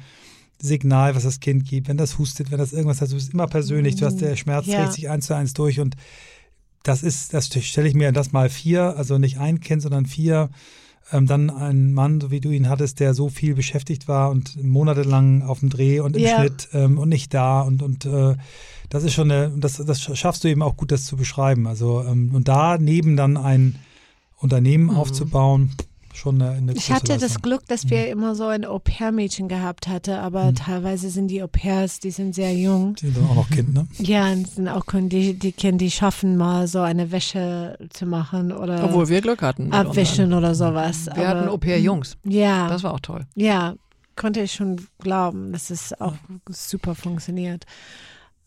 Signal, 0.61 1.14
was 1.14 1.24
das 1.24 1.40
Kind 1.40 1.64
gibt, 1.64 1.88
wenn 1.88 1.96
das 1.96 2.18
hustet, 2.18 2.50
wenn 2.50 2.59
das 2.59 2.72
irgendwas 2.72 3.00
hat, 3.00 3.11
du 3.11 3.14
bist 3.14 3.32
immer 3.32 3.46
persönlich, 3.46 3.96
du 3.96 4.07
hast 4.07 4.20
der 4.20 4.36
Schmerz 4.36 4.66
Ja. 4.66 4.90
sich 4.90 5.09
eins 5.09 5.26
zu 5.26 5.34
eins 5.34 5.55
durch 5.55 5.80
und 5.80 5.96
das 6.84 7.03
ist, 7.03 7.32
das 7.32 7.46
stelle 7.46 7.88
ich 7.88 7.94
mir 7.94 8.11
das 8.12 8.32
mal 8.32 8.48
vier, 8.48 8.96
also 8.96 9.18
nicht 9.18 9.38
ein 9.38 9.61
Kind, 9.61 9.82
sondern 9.82 10.07
vier, 10.07 10.50
ähm, 11.11 11.26
dann 11.26 11.50
ein 11.50 11.92
Mann, 11.92 12.20
so 12.20 12.30
wie 12.30 12.40
du 12.40 12.50
ihn 12.50 12.68
hattest, 12.68 13.00
der 13.00 13.14
so 13.14 13.28
viel 13.28 13.55
beschäftigt 13.55 14.09
war 14.09 14.30
und 14.30 14.62
monatelang 14.62 15.42
auf 15.42 15.61
dem 15.61 15.70
Dreh 15.70 16.00
und 16.00 16.16
im 16.16 16.22
Ja. 16.22 16.38
Schnitt 16.38 16.68
ähm, 16.72 16.98
und 16.98 17.09
nicht 17.09 17.34
da 17.34 17.62
und, 17.62 17.82
und 17.82 18.05
äh, 18.07 18.36
das 18.88 19.05
ist 19.05 19.14
schon 19.14 19.30
eine, 19.30 19.50
das, 19.57 19.78
das 19.78 20.00
schaffst 20.00 20.44
du 20.44 20.48
eben 20.48 20.62
auch 20.62 20.76
gut, 20.76 20.92
das 20.92 21.07
zu 21.07 21.16
beschreiben. 21.16 21.66
Also 21.66 22.03
ähm, 22.03 22.30
und 22.34 22.48
daneben 22.48 23.16
dann 23.16 23.36
ein 23.36 23.76
Unternehmen 24.36 24.90
aufzubauen, 24.90 25.70
schon 26.14 26.40
eine, 26.42 26.52
eine 26.52 26.72
Ich 26.74 26.90
hatte 26.92 27.12
das 27.14 27.20
Leistung. 27.22 27.42
Glück, 27.42 27.66
dass 27.68 27.88
wir 27.90 28.08
immer 28.08 28.34
so 28.34 28.46
ein 28.46 28.64
Au-pair-Mädchen 28.64 29.48
gehabt 29.48 29.88
hatte, 29.88 30.18
aber 30.20 30.48
Hm. 30.48 30.54
teilweise 30.54 31.10
sind 31.10 31.28
die 31.28 31.42
Au-pairs, 31.42 32.00
die 32.00 32.10
sind 32.10 32.34
sehr 32.34 32.52
jung. 32.54 32.94
Die 32.96 33.10
sind 33.10 33.24
auch 33.28 33.34
noch 33.34 33.50
Kind, 33.50 33.72
ne? 33.74 33.86
Ja, 33.98 34.30
und 34.30 34.46
sind 34.48 34.68
auch 34.68 34.86
können 34.86 35.08
die, 35.08 35.34
die 35.34 35.52
können 35.52 35.78
die 35.78 35.90
schaffen, 35.90 36.36
mal 36.36 36.66
so 36.66 36.80
eine 36.80 37.10
Wäsche 37.12 37.78
zu 37.90 38.06
machen 38.06 38.52
oder 38.52 38.84
Obwohl 38.84 39.08
wir 39.08 39.20
Glück 39.20 39.42
hatten. 39.42 39.72
abwischen 39.72 40.32
oder 40.32 40.54
sowas. 40.54 41.06
Wir 41.14 41.28
hatten 41.28 41.40
aber, 41.44 41.52
Au-pair-Jungs. 41.52 42.16
Ja, 42.24 42.68
Das 42.68 42.82
war 42.82 42.92
auch 42.94 43.00
toll. 43.00 43.26
ja, 43.34 43.74
konnte 44.14 44.40
ich 44.40 44.52
schon 44.52 44.76
glauben, 44.98 45.52
dass 45.52 45.70
es 45.70 45.98
auch 46.00 46.14
super 46.50 46.94
funktioniert. 46.94 47.64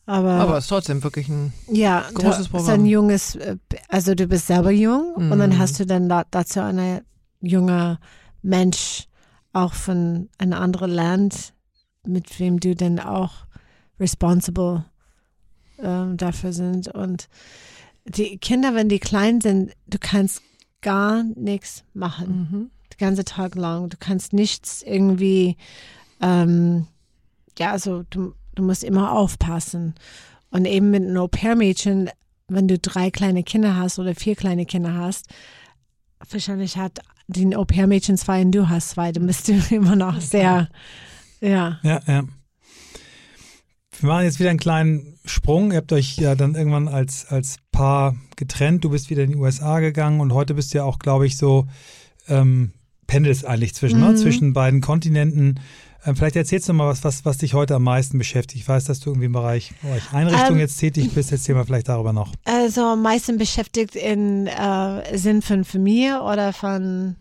Aber, 0.07 0.33
Aber 0.33 0.57
es 0.59 0.65
ist 0.65 0.69
trotzdem 0.69 1.03
wirklich 1.03 1.27
ein. 1.29 1.51
ja, 1.71 2.05
großes 2.13 2.41
ist 2.41 2.49
Programm. 2.49 2.81
ein 2.81 2.85
junges, 2.85 3.35
äh, 3.37 3.55
also 3.89 4.13
du 4.13 4.27
bist 4.27 4.45
selber 4.45 4.69
jung 4.69 5.15
und 5.15 5.31
dann 5.39 5.49
Mhm. 5.49 5.57
hast 5.57 5.79
du 5.79 5.85
dann 5.87 6.07
da, 6.07 6.23
dazu 6.29 6.59
eine 6.61 7.01
junge 7.45 7.99
Mensch 8.41 9.07
auch 9.53 9.73
von 9.73 10.29
einem 10.37 10.53
anderen 10.53 10.91
Land, 10.91 11.53
mit 12.05 12.39
wem 12.39 12.59
du 12.59 12.75
dann 12.75 12.99
auch 12.99 13.45
responsible 13.99 14.85
ähm, 15.79 16.17
dafür 16.17 16.53
sind. 16.53 16.87
Und 16.89 17.29
die 18.05 18.37
Kinder, 18.37 18.75
wenn 18.75 18.89
die 18.89 18.99
klein 18.99 19.41
sind, 19.41 19.71
du 19.87 19.97
kannst 19.99 20.41
gar 20.81 21.23
nichts 21.23 21.83
machen 21.93 22.49
Mhm. 22.51 22.71
den 22.93 22.97
ganzen 22.97 23.25
Tag 23.25 23.55
lang. 23.55 23.89
Du 23.89 23.97
kannst 23.99 24.33
nichts 24.33 24.83
irgendwie, 24.83 25.57
ähm, 26.21 26.87
ja, 27.57 27.71
also 27.71 28.03
du, 28.09 28.33
du 28.53 28.63
musst 28.63 28.83
immer 28.83 29.11
aufpassen. 29.13 29.95
Und 30.51 30.65
eben 30.65 30.91
mit 30.91 31.03
einem 31.03 31.17
Au-pair-Mädchen, 31.17 32.09
wenn 32.47 32.67
du 32.67 32.77
drei 32.77 33.09
kleine 33.09 33.43
Kinder 33.43 33.75
hast 33.75 33.97
oder 33.97 34.13
vier 34.13 34.35
kleine 34.35 34.65
Kinder 34.65 34.93
hast, 34.93 35.27
wahrscheinlich 36.29 36.77
hat 36.77 36.99
die 37.27 37.55
Au-pair-Mädchen 37.55 38.17
zwei 38.17 38.41
und 38.41 38.51
du 38.51 38.69
hast 38.69 38.91
zwei, 38.91 39.11
dann 39.11 39.25
bist 39.27 39.47
du 39.47 39.53
immer 39.75 39.95
noch 39.95 40.21
sehr, 40.21 40.69
ja. 41.41 41.79
Ja, 41.83 42.01
ja. 42.07 42.23
Wir 43.99 44.09
machen 44.09 44.25
jetzt 44.25 44.39
wieder 44.39 44.49
einen 44.49 44.59
kleinen 44.59 45.19
Sprung. 45.25 45.71
Ihr 45.71 45.77
habt 45.77 45.93
euch 45.93 46.17
ja 46.17 46.35
dann 46.35 46.55
irgendwann 46.55 46.87
als, 46.87 47.25
als 47.27 47.57
Paar 47.71 48.15
getrennt. 48.35 48.83
Du 48.83 48.89
bist 48.89 49.09
wieder 49.09 49.23
in 49.23 49.31
die 49.31 49.37
USA 49.37 49.79
gegangen 49.79 50.19
und 50.19 50.33
heute 50.33 50.53
bist 50.53 50.73
du 50.73 50.79
ja 50.79 50.83
auch, 50.83 50.99
glaube 50.99 51.25
ich, 51.25 51.37
so 51.37 51.67
ähm, 52.27 52.73
pendelst 53.07 53.45
eigentlich 53.45 53.73
zwischen, 53.73 53.99
ne? 53.99 54.09
Mhm. 54.09 54.17
zwischen 54.17 54.53
beiden 54.53 54.81
Kontinenten. 54.81 55.59
Ähm, 56.05 56.15
vielleicht 56.15 56.35
erzählst 56.35 56.69
du 56.69 56.73
mal 56.73 56.87
was, 56.87 57.03
was, 57.03 57.25
was 57.25 57.37
dich 57.37 57.53
heute 57.53 57.75
am 57.75 57.83
meisten 57.83 58.17
beschäftigt. 58.17 58.61
Ich 58.61 58.67
weiß, 58.67 58.85
dass 58.85 58.99
du 58.99 59.09
irgendwie 59.09 59.25
im 59.25 59.31
Bereich, 59.33 59.73
Einrichtung 60.11 60.55
Ähm, 60.55 60.59
jetzt 60.59 60.77
tätig 60.77 61.11
bist. 61.13 61.31
Erzähl 61.31 61.55
mal 61.55 61.65
vielleicht 61.65 61.89
darüber 61.89 62.13
noch. 62.13 62.31
Also 62.45 62.81
am 62.81 63.01
meisten 63.01 63.37
beschäftigt 63.37 63.95
in 63.95 64.47
äh, 64.47 65.17
Sinn 65.17 65.41
von 65.41 65.63
Familie 65.63 66.21
oder 66.21 66.53
von 66.53 67.15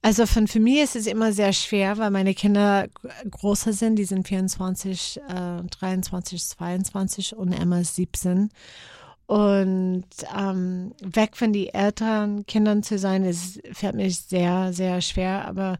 also 0.00 0.26
von 0.26 0.46
Familie 0.46 0.84
ist 0.84 0.94
es 0.94 1.08
immer 1.08 1.32
sehr 1.32 1.52
schwer, 1.52 1.98
weil 1.98 2.10
meine 2.10 2.32
Kinder 2.32 2.86
größer 3.30 3.72
sind. 3.72 3.96
Die 3.96 4.04
sind 4.04 4.28
24, 4.28 5.20
äh, 5.28 5.62
23, 5.68 6.44
22 6.44 7.36
und 7.36 7.52
Emma 7.52 7.80
ist 7.80 7.96
17. 7.96 8.50
Und 9.28 10.06
ähm, 10.34 10.92
weg 11.02 11.36
von 11.36 11.52
die 11.52 11.74
älteren 11.74 12.46
Kindern 12.46 12.82
zu 12.82 12.98
sein, 12.98 13.24
ist, 13.24 13.60
fällt 13.72 13.94
mir 13.94 14.10
sehr, 14.10 14.72
sehr 14.72 15.02
schwer. 15.02 15.46
Aber 15.46 15.76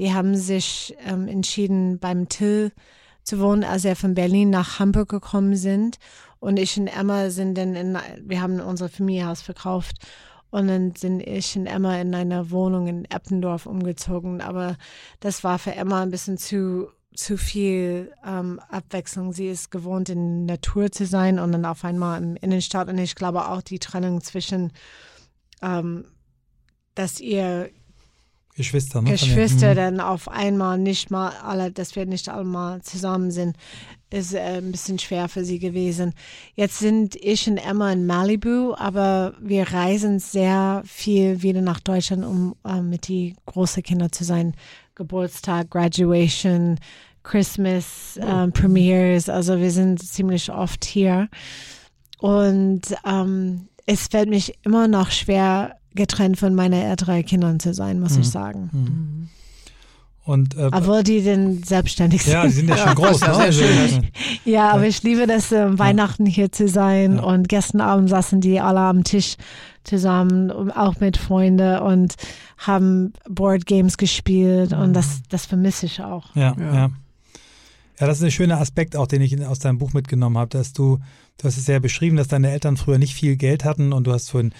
die 0.00 0.12
haben 0.12 0.34
sich 0.34 0.96
ähm, 1.06 1.28
entschieden, 1.28 2.00
beim 2.00 2.28
Till 2.28 2.72
zu 3.22 3.38
wohnen, 3.38 3.62
als 3.62 3.84
er 3.84 3.94
von 3.94 4.14
Berlin 4.14 4.50
nach 4.50 4.80
Hamburg 4.80 5.10
gekommen 5.10 5.54
sind. 5.54 6.00
Und 6.40 6.58
ich 6.58 6.76
und 6.76 6.88
Emma 6.88 7.30
sind 7.30 7.56
dann 7.56 7.76
in, 7.76 7.96
wir 8.20 8.42
haben 8.42 8.58
unser 8.58 8.88
Familienhaus 8.88 9.42
verkauft. 9.42 10.04
Und 10.50 10.66
dann 10.66 10.96
sind 10.96 11.20
ich 11.20 11.56
und 11.56 11.66
Emma 11.66 12.00
in 12.00 12.12
einer 12.16 12.50
Wohnung 12.50 12.88
in 12.88 13.04
Eppendorf 13.04 13.66
umgezogen. 13.66 14.40
Aber 14.40 14.76
das 15.20 15.44
war 15.44 15.60
für 15.60 15.76
Emma 15.76 16.02
ein 16.02 16.10
bisschen 16.10 16.36
zu, 16.36 16.88
zu 17.14 17.36
viel 17.36 18.12
ähm, 18.24 18.60
Abwechslung. 18.68 19.32
Sie 19.32 19.48
ist 19.48 19.70
gewohnt, 19.70 20.08
in 20.08 20.46
Natur 20.46 20.92
zu 20.92 21.06
sein 21.06 21.38
und 21.38 21.52
dann 21.52 21.64
auf 21.64 21.84
einmal 21.84 22.22
im 22.22 22.36
Innenstadt. 22.36 22.88
Und 22.88 22.98
ich 22.98 23.14
glaube 23.14 23.48
auch 23.48 23.62
die 23.62 23.78
Trennung 23.78 24.20
zwischen, 24.20 24.72
ähm, 25.62 26.04
dass 26.94 27.20
ihr 27.20 27.70
Geschwister, 28.58 29.02
ne? 29.02 29.12
Geschwister 29.12 29.70
Mhm. 29.70 29.76
dann 29.76 30.00
auf 30.00 30.28
einmal 30.28 30.78
nicht 30.78 31.12
mal 31.12 31.32
alle, 31.44 31.70
dass 31.70 31.94
wir 31.94 32.06
nicht 32.06 32.28
alle 32.28 32.42
mal 32.42 32.82
zusammen 32.82 33.30
sind, 33.30 33.56
ist 34.10 34.34
äh, 34.34 34.58
ein 34.58 34.72
bisschen 34.72 34.98
schwer 34.98 35.28
für 35.28 35.44
sie 35.44 35.60
gewesen. 35.60 36.12
Jetzt 36.54 36.80
sind 36.80 37.14
ich 37.14 37.48
und 37.48 37.58
Emma 37.58 37.92
in 37.92 38.04
Malibu, 38.04 38.74
aber 38.74 39.34
wir 39.40 39.72
reisen 39.72 40.18
sehr 40.18 40.82
viel 40.84 41.42
wieder 41.42 41.60
nach 41.60 41.78
Deutschland, 41.78 42.24
um 42.24 42.56
äh, 42.64 42.82
mit 42.82 43.06
die 43.06 43.36
großen 43.46 43.82
Kinder 43.84 44.10
zu 44.10 44.24
sein. 44.24 44.54
Geburtstag, 44.98 45.70
Graduation, 45.70 46.78
Christmas, 47.22 48.18
ähm, 48.22 48.52
Premieres, 48.52 49.28
also 49.30 49.58
wir 49.58 49.70
sind 49.70 50.02
ziemlich 50.02 50.50
oft 50.52 50.84
hier. 50.84 51.28
Und 52.18 52.82
ähm, 53.06 53.68
es 53.86 54.08
fällt 54.08 54.28
mich 54.28 54.54
immer 54.64 54.88
noch 54.88 55.10
schwer, 55.10 55.76
getrennt 55.94 56.38
von 56.38 56.54
meinen 56.54 56.74
älteren 56.82 57.24
Kindern 57.24 57.60
zu 57.60 57.72
sein, 57.74 58.00
muss 58.00 58.14
Mhm. 58.16 58.20
ich 58.20 58.30
sagen. 58.30 58.70
Mhm. 58.72 59.28
Und 60.24 60.56
äh, 60.56 60.68
Obwohl 60.72 61.02
die 61.02 61.22
denn 61.22 61.62
selbstständig 61.62 62.22
sind. 62.22 62.34
ja, 62.34 62.42
die 62.44 62.50
sind 62.50 62.68
ja 62.68 62.76
schon 62.76 62.94
groß. 62.96 63.20
ja 63.20 63.28
ne? 63.28 63.34
Also, 63.44 63.62
schön. 63.64 64.06
Ja, 64.44 64.70
aber 64.72 64.86
ich 64.86 65.02
liebe 65.02 65.26
das, 65.26 65.52
äh, 65.52 65.78
Weihnachten 65.78 66.26
hier 66.26 66.52
zu 66.52 66.68
sein. 66.68 67.16
Ja. 67.16 67.22
Und 67.22 67.48
gestern 67.48 67.80
Abend 67.80 68.10
saßen 68.10 68.40
die 68.42 68.60
alle 68.60 68.80
am 68.80 69.04
Tisch 69.04 69.36
zusammen, 69.88 70.50
und 70.50 70.70
auch 70.70 71.00
mit 71.00 71.16
Freunden 71.16 71.78
und 71.80 72.14
haben 72.58 73.12
Board 73.28 73.66
Games 73.66 73.96
gespielt. 73.96 74.72
Und 74.72 74.92
das, 74.92 75.22
das 75.28 75.46
vermisse 75.46 75.86
ich 75.86 76.02
auch. 76.02 76.34
Ja, 76.34 76.54
ja. 76.58 76.74
Ja. 76.74 76.90
Ja. 78.00 78.06
das 78.06 78.18
ist 78.18 78.24
ein 78.24 78.30
schöner 78.30 78.60
Aspekt 78.60 78.96
auch, 78.96 79.06
den 79.06 79.22
ich 79.22 79.44
aus 79.46 79.58
deinem 79.58 79.78
Buch 79.78 79.92
mitgenommen 79.92 80.38
habe, 80.38 80.50
dass 80.50 80.72
du, 80.72 80.98
du 81.38 81.44
hast 81.44 81.56
es 81.58 81.66
ja 81.66 81.78
beschrieben, 81.78 82.16
dass 82.16 82.28
deine 82.28 82.50
Eltern 82.50 82.76
früher 82.76 82.98
nicht 82.98 83.14
viel 83.14 83.36
Geld 83.36 83.64
hatten 83.64 83.92
und 83.92 84.06
du 84.06 84.12
hast 84.12 84.30
vorhin, 84.30 84.52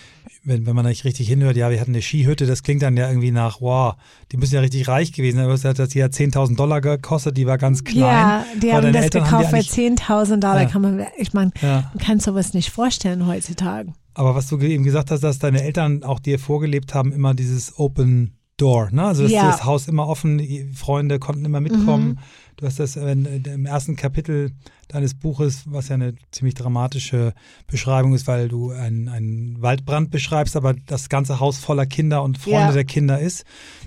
wenn, 0.44 0.66
wenn 0.66 0.74
man 0.76 0.86
nicht 0.86 1.04
richtig 1.04 1.28
hinhört, 1.28 1.56
ja, 1.56 1.70
wir 1.70 1.80
hatten 1.80 1.90
eine 1.92 2.02
Skihütte, 2.02 2.46
das 2.46 2.62
klingt 2.62 2.82
dann 2.82 2.96
ja 2.96 3.08
irgendwie 3.08 3.30
nach, 3.30 3.60
wow, 3.60 3.94
die 4.32 4.36
müssen 4.36 4.54
ja 4.54 4.60
richtig 4.60 4.88
reich 4.88 5.12
gewesen 5.12 5.36
sein, 5.36 5.44
aber 5.46 5.54
es 5.54 5.64
hat 5.64 5.78
das 5.78 5.92
hier 5.92 6.06
10.000 6.10 6.56
Dollar 6.56 6.80
gekostet, 6.80 7.36
die 7.36 7.46
war 7.46 7.58
ganz 7.58 7.84
klein. 7.84 8.00
Ja, 8.02 8.44
die 8.62 8.72
haben 8.72 8.92
das 8.92 9.04
Eltern 9.04 9.24
gekauft 9.24 9.50
für 9.50 9.56
eigentlich- 9.56 9.70
10.000 9.70 10.40
Dollar. 10.40 10.62
Ja. 10.62 10.68
Kann 10.68 10.82
man, 10.82 11.06
ich 11.18 11.32
meine, 11.34 11.50
Ja. 11.60 11.90
man 11.94 11.98
kann 12.04 12.20
sowas 12.20 12.54
nicht 12.54 12.70
vorstellen 12.70 13.26
heutzutage. 13.26 13.92
Aber 14.14 14.34
was 14.34 14.48
du 14.48 14.58
eben 14.58 14.82
gesagt 14.84 15.10
hast, 15.10 15.22
dass 15.22 15.38
deine 15.38 15.62
Eltern 15.62 16.02
auch 16.02 16.18
dir 16.18 16.38
vorgelebt 16.38 16.92
haben, 16.94 17.12
immer 17.12 17.34
dieses 17.34 17.78
Open 17.78 18.37
Door, 18.58 18.90
ne? 18.90 19.04
Also 19.04 19.24
Ja. 19.24 19.50
das 19.50 19.64
Haus 19.64 19.88
immer 19.88 20.06
offen, 20.06 20.40
Freunde 20.74 21.18
konnten 21.18 21.44
immer 21.44 21.60
mitkommen. 21.60 22.08
Mhm. 22.08 22.18
Du 22.56 22.66
hast 22.66 22.80
das 22.80 22.96
äh, 22.96 23.12
im 23.12 23.66
ersten 23.66 23.94
Kapitel 23.96 24.50
deines 24.88 25.14
Buches, 25.14 25.62
was 25.66 25.88
ja 25.88 25.94
eine 25.94 26.14
ziemlich 26.32 26.54
dramatische 26.54 27.32
Beschreibung 27.68 28.14
ist, 28.14 28.26
weil 28.26 28.48
du 28.48 28.72
einen, 28.72 29.08
einen 29.08 29.62
Waldbrand 29.62 30.10
beschreibst, 30.10 30.56
aber 30.56 30.74
das 30.74 31.08
ganze 31.08 31.38
Haus 31.38 31.58
voller 31.58 31.86
Kinder 31.86 32.22
und 32.22 32.36
Freunde 32.36 32.58
Ja. 32.68 32.72
der 32.72 32.84
Kinder 32.84 33.20
ist. 33.20 33.44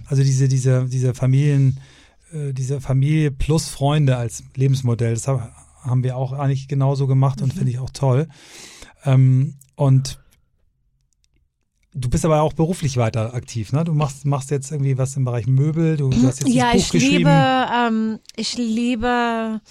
Also 0.07 0.23
diese, 0.23 0.47
diese, 0.47 0.85
diese 0.85 1.13
Familien, 1.13 1.79
äh, 2.31 2.53
diese 2.53 2.79
Familie 2.79 3.29
plus 3.29 3.67
Freunde 3.67 4.15
als 4.15 4.43
Lebensmodell. 4.55 5.15
Das 5.15 5.27
haben 5.27 6.03
wir 6.03 6.15
auch 6.15 6.31
eigentlich 6.31 6.69
genauso 6.69 7.07
gemacht 7.07 7.41
und 7.41 7.53
mhm. 7.53 7.57
finde 7.57 7.71
ich 7.71 7.79
auch 7.79 7.89
toll. 7.89 8.29
Ähm, 9.03 9.55
und 9.75 10.20
Du 11.93 12.09
bist 12.09 12.23
aber 12.23 12.41
auch 12.41 12.53
beruflich 12.53 12.95
weiter 12.95 13.33
aktiv, 13.33 13.73
ne? 13.73 13.83
Du 13.83 13.93
machst, 13.93 14.25
machst 14.25 14.49
jetzt 14.49 14.71
irgendwie 14.71 14.97
was 14.97 15.17
im 15.17 15.25
Bereich 15.25 15.45
Möbel, 15.45 15.97
du, 15.97 16.09
du 16.09 16.25
hast 16.25 16.39
jetzt 16.39 16.53
ja, 16.53 16.71
Buch 16.71 16.79
ich 16.79 16.89
geschrieben. 16.89 17.17
Liebe, 17.17 17.67
ähm, 17.75 18.19
ich 18.37 18.57
liebe, 18.57 19.61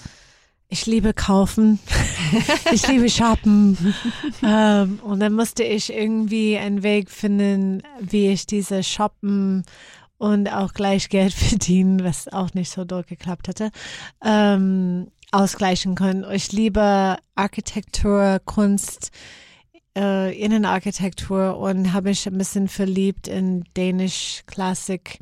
ich 0.69 0.85
liebe 0.85 1.15
kaufen, 1.15 1.79
ich 2.73 2.87
liebe 2.89 3.09
shoppen. 3.09 3.95
ähm, 4.43 4.99
und 5.03 5.21
dann 5.21 5.33
musste 5.33 5.63
ich 5.65 5.91
irgendwie 5.91 6.59
einen 6.59 6.83
Weg 6.83 7.11
finden, 7.11 7.83
wie 8.01 8.29
ich 8.29 8.47
diese 8.47 8.83
shoppen 8.83 9.65
und 10.19 10.53
auch 10.53 10.75
gleich 10.75 11.09
Geld 11.09 11.33
verdienen, 11.35 12.05
was 12.05 12.29
auch 12.29 12.53
nicht 12.53 12.71
so 12.71 12.85
durchgeklappt 12.85 13.49
hatte, 13.49 13.71
ähm, 14.23 15.09
ausgleichen 15.33 15.95
können. 15.95 16.27
Ich 16.31 16.53
liebe 16.53 17.17
Architektur, 17.35 18.43
Kunst, 18.45 19.11
äh, 19.97 20.37
Innenarchitektur 20.39 21.59
und 21.59 21.93
habe 21.93 22.09
mich 22.11 22.27
ein 22.27 22.39
bisschen 22.39 22.69
verliebt 22.69 23.29
in 23.29 23.65
Danish 23.75 24.43
Classic 24.47 25.19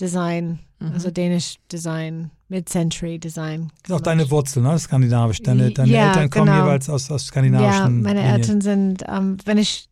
Design, 0.00 0.60
mhm. 0.78 0.92
also 0.92 1.10
Danish 1.10 1.56
Design, 1.72 2.30
Mid-Century 2.48 3.18
Design. 3.18 3.72
Das 3.82 3.90
ist 3.90 3.96
auch 3.96 4.00
deine 4.00 4.30
Wurzel, 4.30 4.62
ne? 4.62 4.78
Skandinavisch. 4.78 5.42
Deine, 5.42 5.70
deine 5.72 5.90
ja, 5.90 6.08
Eltern 6.08 6.30
kommen 6.30 6.46
genau. 6.46 6.64
jeweils 6.64 6.88
aus, 6.88 7.10
aus 7.10 7.26
skandinavischen. 7.26 7.96
Ja, 7.96 8.02
meine 8.02 8.20
Linien. 8.20 8.36
Eltern 8.36 8.60
sind, 8.60 9.04
ähm, 9.08 9.38
wenn 9.44 9.58
ich 9.58 9.88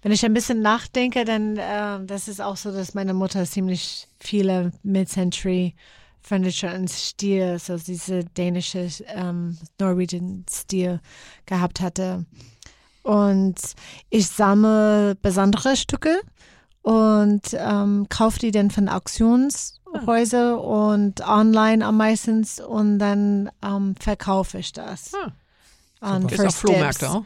wenn 0.00 0.12
ich 0.12 0.24
ein 0.24 0.32
bisschen 0.32 0.62
nachdenke, 0.62 1.24
dann 1.24 1.56
äh, 1.56 2.04
das 2.06 2.28
ist 2.28 2.40
auch 2.40 2.56
so, 2.56 2.70
dass 2.70 2.94
meine 2.94 3.14
Mutter 3.14 3.44
ziemlich 3.44 4.06
viele 4.20 4.72
Mid-Century 4.84 5.74
Furniture 6.22 6.74
und 6.74 6.90
Stil, 6.90 7.58
so 7.58 7.76
diese 7.76 8.24
dänische 8.24 8.88
ähm, 9.08 9.56
Norwegian 9.80 10.44
Stil 10.50 11.00
gehabt 11.46 11.80
hatte. 11.80 12.26
Und 13.08 13.54
ich 14.10 14.26
sammle 14.26 15.14
besondere 15.22 15.78
Stücke 15.78 16.20
und 16.82 17.40
ähm, 17.54 18.06
kaufe 18.10 18.38
die 18.38 18.50
dann 18.50 18.70
von 18.70 18.90
Auktionshäusern 18.90 20.58
ah. 20.58 20.92
und 20.92 21.26
online 21.26 21.86
am 21.86 21.96
meisten 21.96 22.46
und 22.68 22.98
dann 22.98 23.50
ähm, 23.64 23.94
verkaufe 23.98 24.58
ich 24.58 24.74
das. 24.74 25.12
Ah. 25.14 25.32
An 26.00 26.28
Ist 26.28 26.38
auch 26.38 26.52
Flohmärkte 26.52 27.10
auch? 27.10 27.24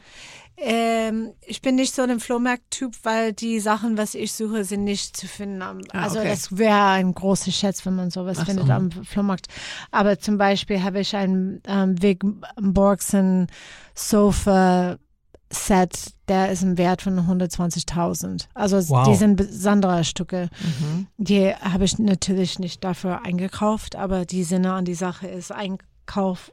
Ähm, 0.56 1.32
ich 1.40 1.60
bin 1.62 1.74
nicht 1.74 1.92
so 1.92 2.02
ein 2.02 2.20
Flohmarkt-Typ, 2.20 2.94
weil 3.02 3.32
die 3.32 3.58
Sachen, 3.58 3.98
was 3.98 4.14
ich 4.14 4.32
suche, 4.34 4.62
sind 4.62 4.84
nicht 4.84 5.16
zu 5.16 5.26
finden. 5.26 5.62
Ah, 5.62 5.74
also 5.94 6.20
okay. 6.20 6.28
das 6.28 6.56
wäre 6.56 6.90
ein 6.90 7.12
großer 7.12 7.50
Schätz, 7.50 7.84
wenn 7.84 7.96
man 7.96 8.12
sowas 8.12 8.38
Ach 8.40 8.46
findet 8.46 8.68
so. 8.68 8.72
am 8.72 8.92
Flohmarkt. 8.92 9.48
Aber 9.90 10.20
zum 10.20 10.38
Beispiel 10.38 10.80
habe 10.84 11.00
ich 11.00 11.16
ein 11.16 11.60
ähm, 11.66 12.00
Wig 12.00 12.20
Borgsen 12.60 13.48
Sofa 13.96 14.98
Set, 15.52 16.14
der 16.28 16.50
ist 16.50 16.62
im 16.62 16.78
Wert 16.78 17.02
von 17.02 17.18
120.000. 17.18 18.46
Also 18.54 18.76
wow. 18.88 19.06
die 19.06 19.14
sind 19.14 19.36
besondere 19.36 20.02
Stücke. 20.04 20.48
Mhm. 20.60 21.06
Die 21.18 21.54
habe 21.54 21.84
ich 21.84 21.98
natürlich 21.98 22.58
nicht 22.58 22.82
dafür 22.82 23.24
eingekauft, 23.24 23.96
aber 23.96 24.24
die 24.24 24.44
Sinne 24.44 24.72
an 24.72 24.84
die 24.84 24.94
Sache 24.94 25.28
ist 25.28 25.52
Einkauf 25.52 26.52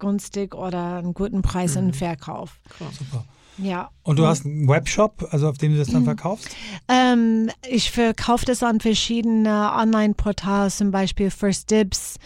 günstig 0.00 0.54
oder 0.54 0.96
einen 0.96 1.14
guten 1.14 1.42
Preis 1.42 1.76
mhm. 1.76 1.88
in 1.88 1.94
Verkauf. 1.94 2.58
Klar, 2.76 2.90
super. 2.96 3.24
Ja. 3.58 3.90
Und 4.02 4.18
du 4.18 4.26
hast 4.26 4.46
einen 4.46 4.68
Webshop, 4.68 5.28
also 5.30 5.48
auf 5.48 5.58
dem 5.58 5.72
du 5.72 5.78
das 5.78 5.88
dann 5.88 6.02
mhm. 6.02 6.06
verkaufst? 6.06 6.48
Ähm, 6.88 7.50
ich 7.68 7.90
verkaufe 7.90 8.46
das 8.46 8.62
an 8.62 8.80
verschiedene 8.80 9.72
Online-Portale, 9.76 10.70
zum 10.70 10.90
Beispiel 10.90 11.30
First 11.30 11.70
Dibs, 11.70 12.16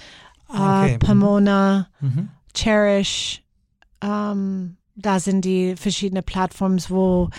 äh, 0.49 0.57
okay. 0.57 0.99
Pomona, 0.99 1.89
mhm. 2.01 2.29
Cherish, 2.55 3.43
ähm, 4.01 4.77
da 4.95 5.21
sind 5.21 5.45
die 5.45 5.77
verschiedenen 5.77 6.25
Plattformen, 6.25 6.81
wo 6.89 7.31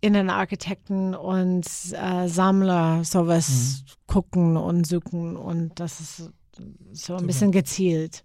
Innenarchitekten 0.00 1.14
und 1.14 1.64
äh, 1.92 2.28
Sammler 2.28 3.04
sowas 3.04 3.84
mhm. 3.86 3.92
gucken 4.06 4.56
und 4.56 4.86
suchen 4.86 5.36
und 5.36 5.78
das 5.78 6.00
ist 6.00 6.16
so 6.16 6.24
ein 6.62 6.94
Super. 6.94 7.22
bisschen 7.22 7.52
gezielt. 7.52 8.24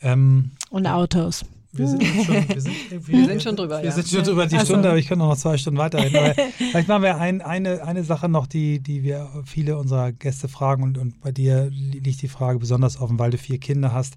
Ähm, 0.00 0.52
und 0.70 0.86
Autos. 0.86 1.44
Wir 1.72 1.86
sind 1.86 2.02
schon, 2.04 2.48
wir 2.48 2.60
sind, 2.60 2.74
wir, 3.08 3.26
sind 3.26 3.42
schon 3.42 3.56
drüber. 3.56 3.78
Wir 3.78 3.86
ja. 3.86 3.92
sind 3.92 4.08
schon 4.08 4.24
drüber 4.24 4.46
die 4.46 4.56
also. 4.56 4.72
Stunde, 4.72 4.88
aber 4.88 4.98
ich 4.98 5.06
kann 5.06 5.18
noch 5.18 5.36
zwei 5.36 5.58
Stunden 5.58 5.78
weiterreden. 5.78 6.16
Aber 6.16 6.34
vielleicht 6.56 6.88
machen 6.88 7.02
wir 7.02 7.18
ein, 7.18 7.42
eine, 7.42 7.82
eine 7.82 8.04
Sache 8.04 8.28
noch, 8.28 8.46
die, 8.46 8.80
die 8.80 9.02
wir 9.02 9.42
viele 9.44 9.76
unserer 9.76 10.12
Gäste 10.12 10.48
fragen 10.48 10.82
und, 10.82 10.98
und 10.98 11.20
bei 11.20 11.32
dir 11.32 11.68
liegt 11.70 12.22
die 12.22 12.28
Frage 12.28 12.58
besonders 12.58 13.00
offen, 13.00 13.18
weil 13.18 13.30
du 13.30 13.38
vier 13.38 13.58
Kinder 13.58 13.92
hast. 13.92 14.16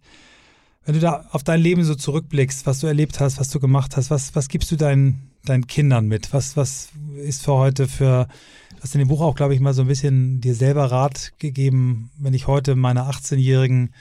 Wenn 0.85 0.95
du 0.95 0.99
da 0.99 1.25
auf 1.31 1.43
dein 1.43 1.61
Leben 1.61 1.83
so 1.83 1.95
zurückblickst, 1.95 2.65
was 2.65 2.79
du 2.79 2.87
erlebt 2.87 3.19
hast, 3.19 3.39
was 3.39 3.49
du 3.49 3.59
gemacht 3.59 3.97
hast, 3.97 4.09
was, 4.09 4.35
was 4.35 4.47
gibst 4.47 4.71
du 4.71 4.75
deinen, 4.75 5.31
deinen 5.45 5.67
Kindern 5.67 6.07
mit? 6.07 6.33
Was, 6.33 6.57
was 6.57 6.89
ist 7.17 7.43
für 7.43 7.53
heute 7.53 7.87
für, 7.87 8.27
du 8.75 8.81
hast 8.81 8.95
in 8.95 8.99
dem 8.99 9.07
Buch 9.07 9.21
auch, 9.21 9.35
glaube 9.35 9.53
ich, 9.53 9.59
mal 9.59 9.73
so 9.73 9.83
ein 9.83 9.87
bisschen 9.87 10.41
dir 10.41 10.55
selber 10.55 10.85
Rat 10.91 11.33
gegeben, 11.37 12.09
wenn 12.17 12.33
ich 12.33 12.47
heute 12.47 12.75
meiner 12.75 13.09
18-jährigen 13.09 13.93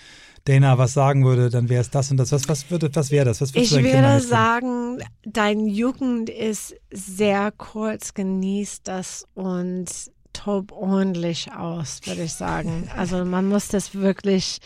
Dana 0.45 0.79
was 0.79 0.95
sagen 0.95 1.25
würde, 1.25 1.51
dann 1.51 1.69
wäre 1.69 1.83
es 1.83 1.91
das 1.91 2.11
und 2.11 2.17
das. 2.17 2.33
Was, 2.33 2.49
was, 2.49 2.71
würde, 2.71 2.91
was 2.95 3.11
wäre 3.11 3.27
das? 3.27 3.43
Was 3.43 3.55
ich 3.55 3.71
würde 3.71 4.21
sagen, 4.21 4.99
dein 5.25 5.67
Jugend 5.67 6.31
ist 6.31 6.75
sehr 6.91 7.53
kurz, 7.53 8.15
genießt 8.15 8.89
das 8.89 9.27
und 9.35 9.87
tob 10.33 10.73
ordentlich 10.73 11.53
aus, 11.53 12.01
würde 12.05 12.23
ich 12.23 12.33
sagen. 12.33 12.89
Also 12.97 13.25
man 13.27 13.49
muss 13.49 13.69
das 13.69 13.95
wirklich 13.95 14.61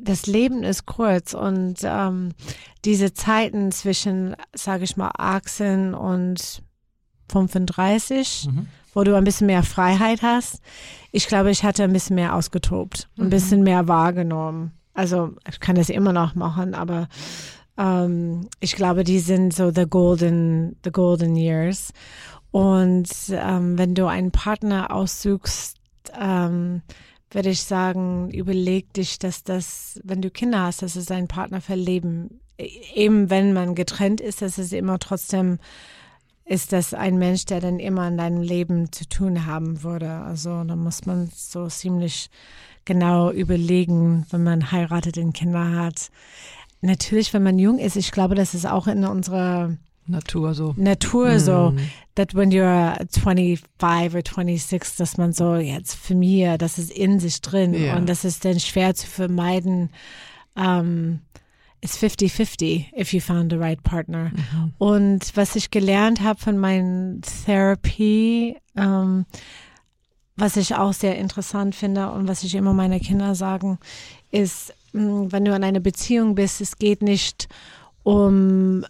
das 0.00 0.26
Leben 0.26 0.62
ist 0.62 0.86
kurz 0.86 1.34
und 1.34 1.76
ähm, 1.82 2.30
diese 2.84 3.12
Zeiten 3.12 3.70
zwischen, 3.72 4.34
sage 4.52 4.84
ich 4.84 4.96
mal, 4.96 5.12
18 5.16 5.94
und 5.94 6.62
35, 7.30 8.48
mhm. 8.50 8.66
wo 8.94 9.04
du 9.04 9.16
ein 9.16 9.24
bisschen 9.24 9.46
mehr 9.46 9.62
Freiheit 9.62 10.22
hast. 10.22 10.60
Ich 11.12 11.28
glaube, 11.28 11.50
ich 11.50 11.62
hatte 11.62 11.84
ein 11.84 11.92
bisschen 11.92 12.16
mehr 12.16 12.34
ausgetobt, 12.34 13.08
ein 13.18 13.26
mhm. 13.26 13.30
bisschen 13.30 13.62
mehr 13.62 13.88
wahrgenommen. 13.88 14.72
Also 14.92 15.34
ich 15.48 15.60
kann 15.60 15.76
das 15.76 15.88
immer 15.88 16.12
noch 16.12 16.34
machen, 16.34 16.74
aber 16.74 17.08
ähm, 17.78 18.48
ich 18.58 18.74
glaube, 18.74 19.04
die 19.04 19.20
sind 19.20 19.54
so 19.54 19.70
the 19.70 19.86
golden, 19.88 20.76
the 20.84 20.90
golden 20.90 21.36
years. 21.36 21.92
Und 22.50 23.08
ähm, 23.30 23.78
wenn 23.78 23.94
du 23.94 24.06
einen 24.06 24.32
Partner 24.32 24.92
aussuchst, 24.92 25.76
ähm, 26.18 26.82
würde 27.30 27.50
ich 27.50 27.62
sagen, 27.62 28.30
überleg 28.30 28.92
dich, 28.92 29.18
dass 29.18 29.44
das, 29.44 30.00
wenn 30.04 30.22
du 30.22 30.30
Kinder 30.30 30.62
hast, 30.62 30.82
dass 30.82 30.96
es 30.96 31.06
dein 31.06 31.28
Partner 31.28 31.60
verleben. 31.60 32.40
Eben 32.94 33.30
wenn 33.30 33.52
man 33.52 33.74
getrennt 33.74 34.20
ist, 34.20 34.42
dass 34.42 34.58
es 34.58 34.72
immer 34.72 34.98
trotzdem 34.98 35.58
ist 36.44 36.72
das 36.72 36.94
ein 36.94 37.16
Mensch, 37.16 37.44
der 37.44 37.60
dann 37.60 37.78
immer 37.78 38.08
in 38.08 38.18
deinem 38.18 38.42
Leben 38.42 38.90
zu 38.90 39.08
tun 39.08 39.46
haben 39.46 39.84
würde. 39.84 40.10
Also 40.10 40.64
da 40.64 40.74
muss 40.74 41.06
man 41.06 41.30
so 41.32 41.68
ziemlich 41.68 42.28
genau 42.84 43.30
überlegen, 43.30 44.26
wenn 44.30 44.42
man 44.42 44.72
heiratet 44.72 45.16
und 45.16 45.32
Kinder 45.32 45.70
hat. 45.70 46.10
Natürlich, 46.80 47.32
wenn 47.32 47.44
man 47.44 47.60
jung 47.60 47.78
ist, 47.78 47.94
ich 47.94 48.10
glaube, 48.10 48.34
das 48.34 48.54
ist 48.54 48.66
auch 48.66 48.88
in 48.88 49.04
unserer 49.04 49.76
Natur 50.10 50.54
so. 50.54 50.74
Natur 50.76 51.38
so, 51.38 51.72
mm. 51.72 51.80
that 52.14 52.34
when 52.34 52.50
you're 52.50 52.96
25 53.10 54.14
or 54.14 54.22
26, 54.22 54.96
dass 54.96 55.16
man 55.16 55.32
so 55.32 55.56
jetzt 55.56 55.94
Familie, 55.94 56.58
das 56.58 56.78
ist 56.78 56.90
in 56.90 57.20
sich 57.20 57.40
drin 57.40 57.74
yeah. 57.74 57.96
und 57.96 58.08
das 58.08 58.24
ist 58.24 58.44
dann 58.44 58.60
schwer 58.60 58.94
zu 58.94 59.06
vermeiden. 59.06 59.90
Um, 60.54 61.20
it's 61.80 61.96
50-50 61.96 62.92
if 62.98 63.12
you 63.12 63.20
found 63.20 63.50
the 63.52 63.58
right 63.58 63.82
partner. 63.82 64.32
Mhm. 64.34 64.72
Und 64.78 65.36
was 65.36 65.56
ich 65.56 65.70
gelernt 65.70 66.20
habe 66.20 66.38
von 66.38 66.58
meinen 66.58 67.22
Therapie, 67.22 68.56
um, 68.74 69.26
was 70.36 70.56
ich 70.56 70.74
auch 70.74 70.92
sehr 70.92 71.18
interessant 71.18 71.74
finde 71.74 72.10
und 72.10 72.26
was 72.26 72.42
ich 72.42 72.54
immer 72.54 72.72
meine 72.72 73.00
Kinder 73.00 73.34
sagen, 73.34 73.78
ist, 74.30 74.74
mm, 74.92 75.26
wenn 75.30 75.44
du 75.44 75.54
in 75.54 75.64
einer 75.64 75.80
Beziehung 75.80 76.34
bist, 76.34 76.60
es 76.60 76.76
geht 76.76 77.02
nicht 77.02 77.48
um 78.02 78.84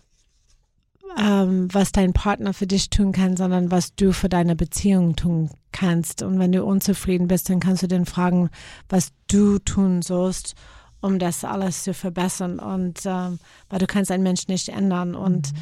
ähm, 1.19 1.69
was 1.73 1.93
dein 1.93 2.13
Partner 2.13 2.53
für 2.53 2.67
dich 2.67 2.91
tun 2.91 3.13
kann, 3.13 3.37
sondern 3.37 3.71
was 3.71 3.95
du 3.95 4.13
für 4.13 4.29
deine 4.29 4.57
Beziehung 4.57 5.17
tun 5.17 5.51
kannst. 5.73 6.23
Und 6.23 6.39
wenn 6.39 6.53
du 6.53 6.65
unzufrieden 6.65 7.29
bist, 7.29 7.49
dann 7.49 7.61
kannst 7.61 7.83
du 7.83 7.89
den 7.89 8.07
fragen, 8.07 8.51
was 8.89 9.13
du 9.29 9.59
tun 9.59 10.03
sollst, 10.03 10.55
um 11.01 11.19
das 11.19 11.45
alles 11.45 11.85
zu 11.85 11.95
verbessern. 11.95 12.59
Und 12.59 13.01
ähm, 13.05 13.39
weil 13.69 13.79
du 13.79 13.87
kannst 13.87 14.11
einen 14.11 14.23
Menschen 14.23 14.51
nicht 14.51 14.69
ändern. 14.69 15.15
Und 15.15 15.53
mhm. 15.53 15.59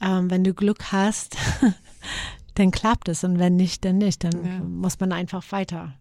ähm, 0.00 0.30
wenn 0.30 0.44
du 0.44 0.54
Glück 0.54 0.92
hast, 0.92 1.36
dann 2.54 2.70
klappt 2.70 3.08
es. 3.08 3.24
Und 3.24 3.38
wenn 3.38 3.56
nicht, 3.56 3.84
dann 3.84 3.98
nicht. 3.98 4.24
Dann 4.24 4.44
ja. 4.44 4.58
muss 4.60 5.00
man 5.00 5.12
einfach 5.12 5.44
weiter. 5.50 5.94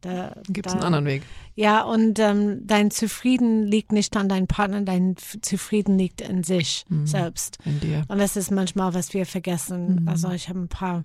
Da 0.00 0.36
gibt 0.48 0.66
es 0.66 0.74
einen 0.74 0.84
anderen 0.84 1.06
Weg. 1.06 1.22
Ja, 1.54 1.82
und 1.82 2.18
ähm, 2.20 2.66
dein 2.66 2.90
Zufrieden 2.90 3.66
liegt 3.66 3.90
nicht 3.90 4.16
an 4.16 4.28
deinem 4.28 4.46
Partner, 4.46 4.82
dein 4.82 5.16
Zufrieden 5.16 5.98
liegt 5.98 6.20
in 6.20 6.44
sich 6.44 6.84
mhm. 6.88 7.06
selbst. 7.06 7.58
In 7.64 7.80
dir. 7.80 8.04
Und 8.08 8.18
das 8.18 8.36
ist 8.36 8.50
manchmal, 8.50 8.94
was 8.94 9.12
wir 9.12 9.26
vergessen. 9.26 10.02
Mhm. 10.02 10.08
Also 10.08 10.30
ich 10.30 10.48
habe 10.48 10.60
ein 10.60 10.68
paar 10.68 11.04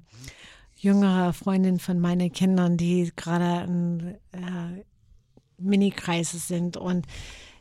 jüngere 0.75 1.33
Freundinnen 1.33 1.79
von 1.79 1.99
meinen 1.99 2.31
Kindern, 2.31 2.77
die 2.77 3.11
gerade 3.15 3.65
in, 3.65 4.15
äh, 4.31 4.83
Mini-Kreise 5.57 6.37
sind 6.37 6.77
und 6.77 7.07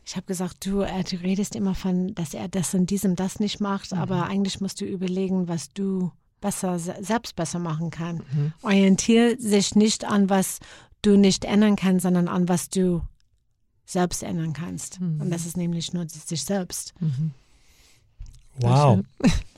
ich 0.05 0.15
habe 0.17 0.25
gesagt, 0.25 0.65
du, 0.65 0.81
äh, 0.81 1.03
du 1.03 1.15
redest 1.17 1.55
immer 1.55 1.75
von, 1.75 2.13
dass 2.13 2.33
er 2.33 2.49
das 2.49 2.73
und 2.73 2.89
diesem 2.89 3.15
das 3.15 3.39
nicht 3.39 3.59
macht, 3.61 3.93
mhm. 3.93 3.99
aber 3.99 4.25
eigentlich 4.25 4.59
musst 4.61 4.81
du 4.81 4.85
überlegen, 4.85 5.47
was 5.47 5.71
du 5.73 6.11
besser, 6.41 6.77
selbst 6.77 7.35
besser 7.35 7.59
machen 7.59 7.89
kann. 7.89 8.17
Mhm. 8.17 8.53
Orientiere 8.61 9.37
sich 9.39 9.75
nicht 9.75 10.03
an, 10.05 10.29
was 10.29 10.59
du 11.03 11.15
nicht 11.15 11.45
ändern 11.45 11.75
kannst, 11.75 12.03
sondern 12.03 12.27
an, 12.27 12.49
was 12.49 12.69
du 12.69 13.01
selbst 13.85 14.23
ändern 14.23 14.53
kannst. 14.53 14.99
Mhm. 14.99 15.21
Und 15.21 15.29
das 15.29 15.45
ist 15.45 15.57
nämlich 15.57 15.93
nur 15.93 16.07
sich 16.09 16.43
selbst. 16.43 16.93
Mhm. 16.99 17.31
Wow. 18.59 19.03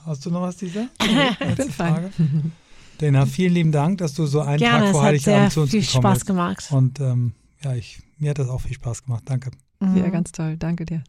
Hast 0.05 0.25
du 0.25 0.29
noch 0.29 0.41
was, 0.41 0.59
Lisa? 0.61 0.87
Ich 1.01 1.55
bin 1.55 1.71
Frage? 1.71 2.11
fein. 2.11 2.51
Dana, 2.99 3.25
vielen 3.25 3.53
lieben 3.53 3.71
Dank, 3.71 3.97
dass 3.97 4.13
du 4.13 4.25
so 4.25 4.41
einen 4.41 4.57
Gerne, 4.57 4.85
Tag 4.85 4.91
vor 4.91 5.03
Heiligabend 5.03 5.51
zu 5.51 5.61
uns 5.61 5.71
viel 5.71 5.81
gekommen 5.81 6.03
Spaß 6.03 6.25
gemacht. 6.25 6.67
Und 6.71 6.99
ähm, 6.99 7.33
ja, 7.61 7.73
ich, 7.75 8.01
mir 8.17 8.29
hat 8.29 8.39
das 8.39 8.47
auch 8.47 8.61
viel 8.61 8.73
Spaß 8.73 9.03
gemacht. 9.03 9.23
Danke. 9.25 9.51
Mhm. 9.79 9.97
Ja, 9.97 10.09
ganz 10.09 10.31
toll. 10.31 10.55
Danke 10.57 10.85
dir. 10.85 11.03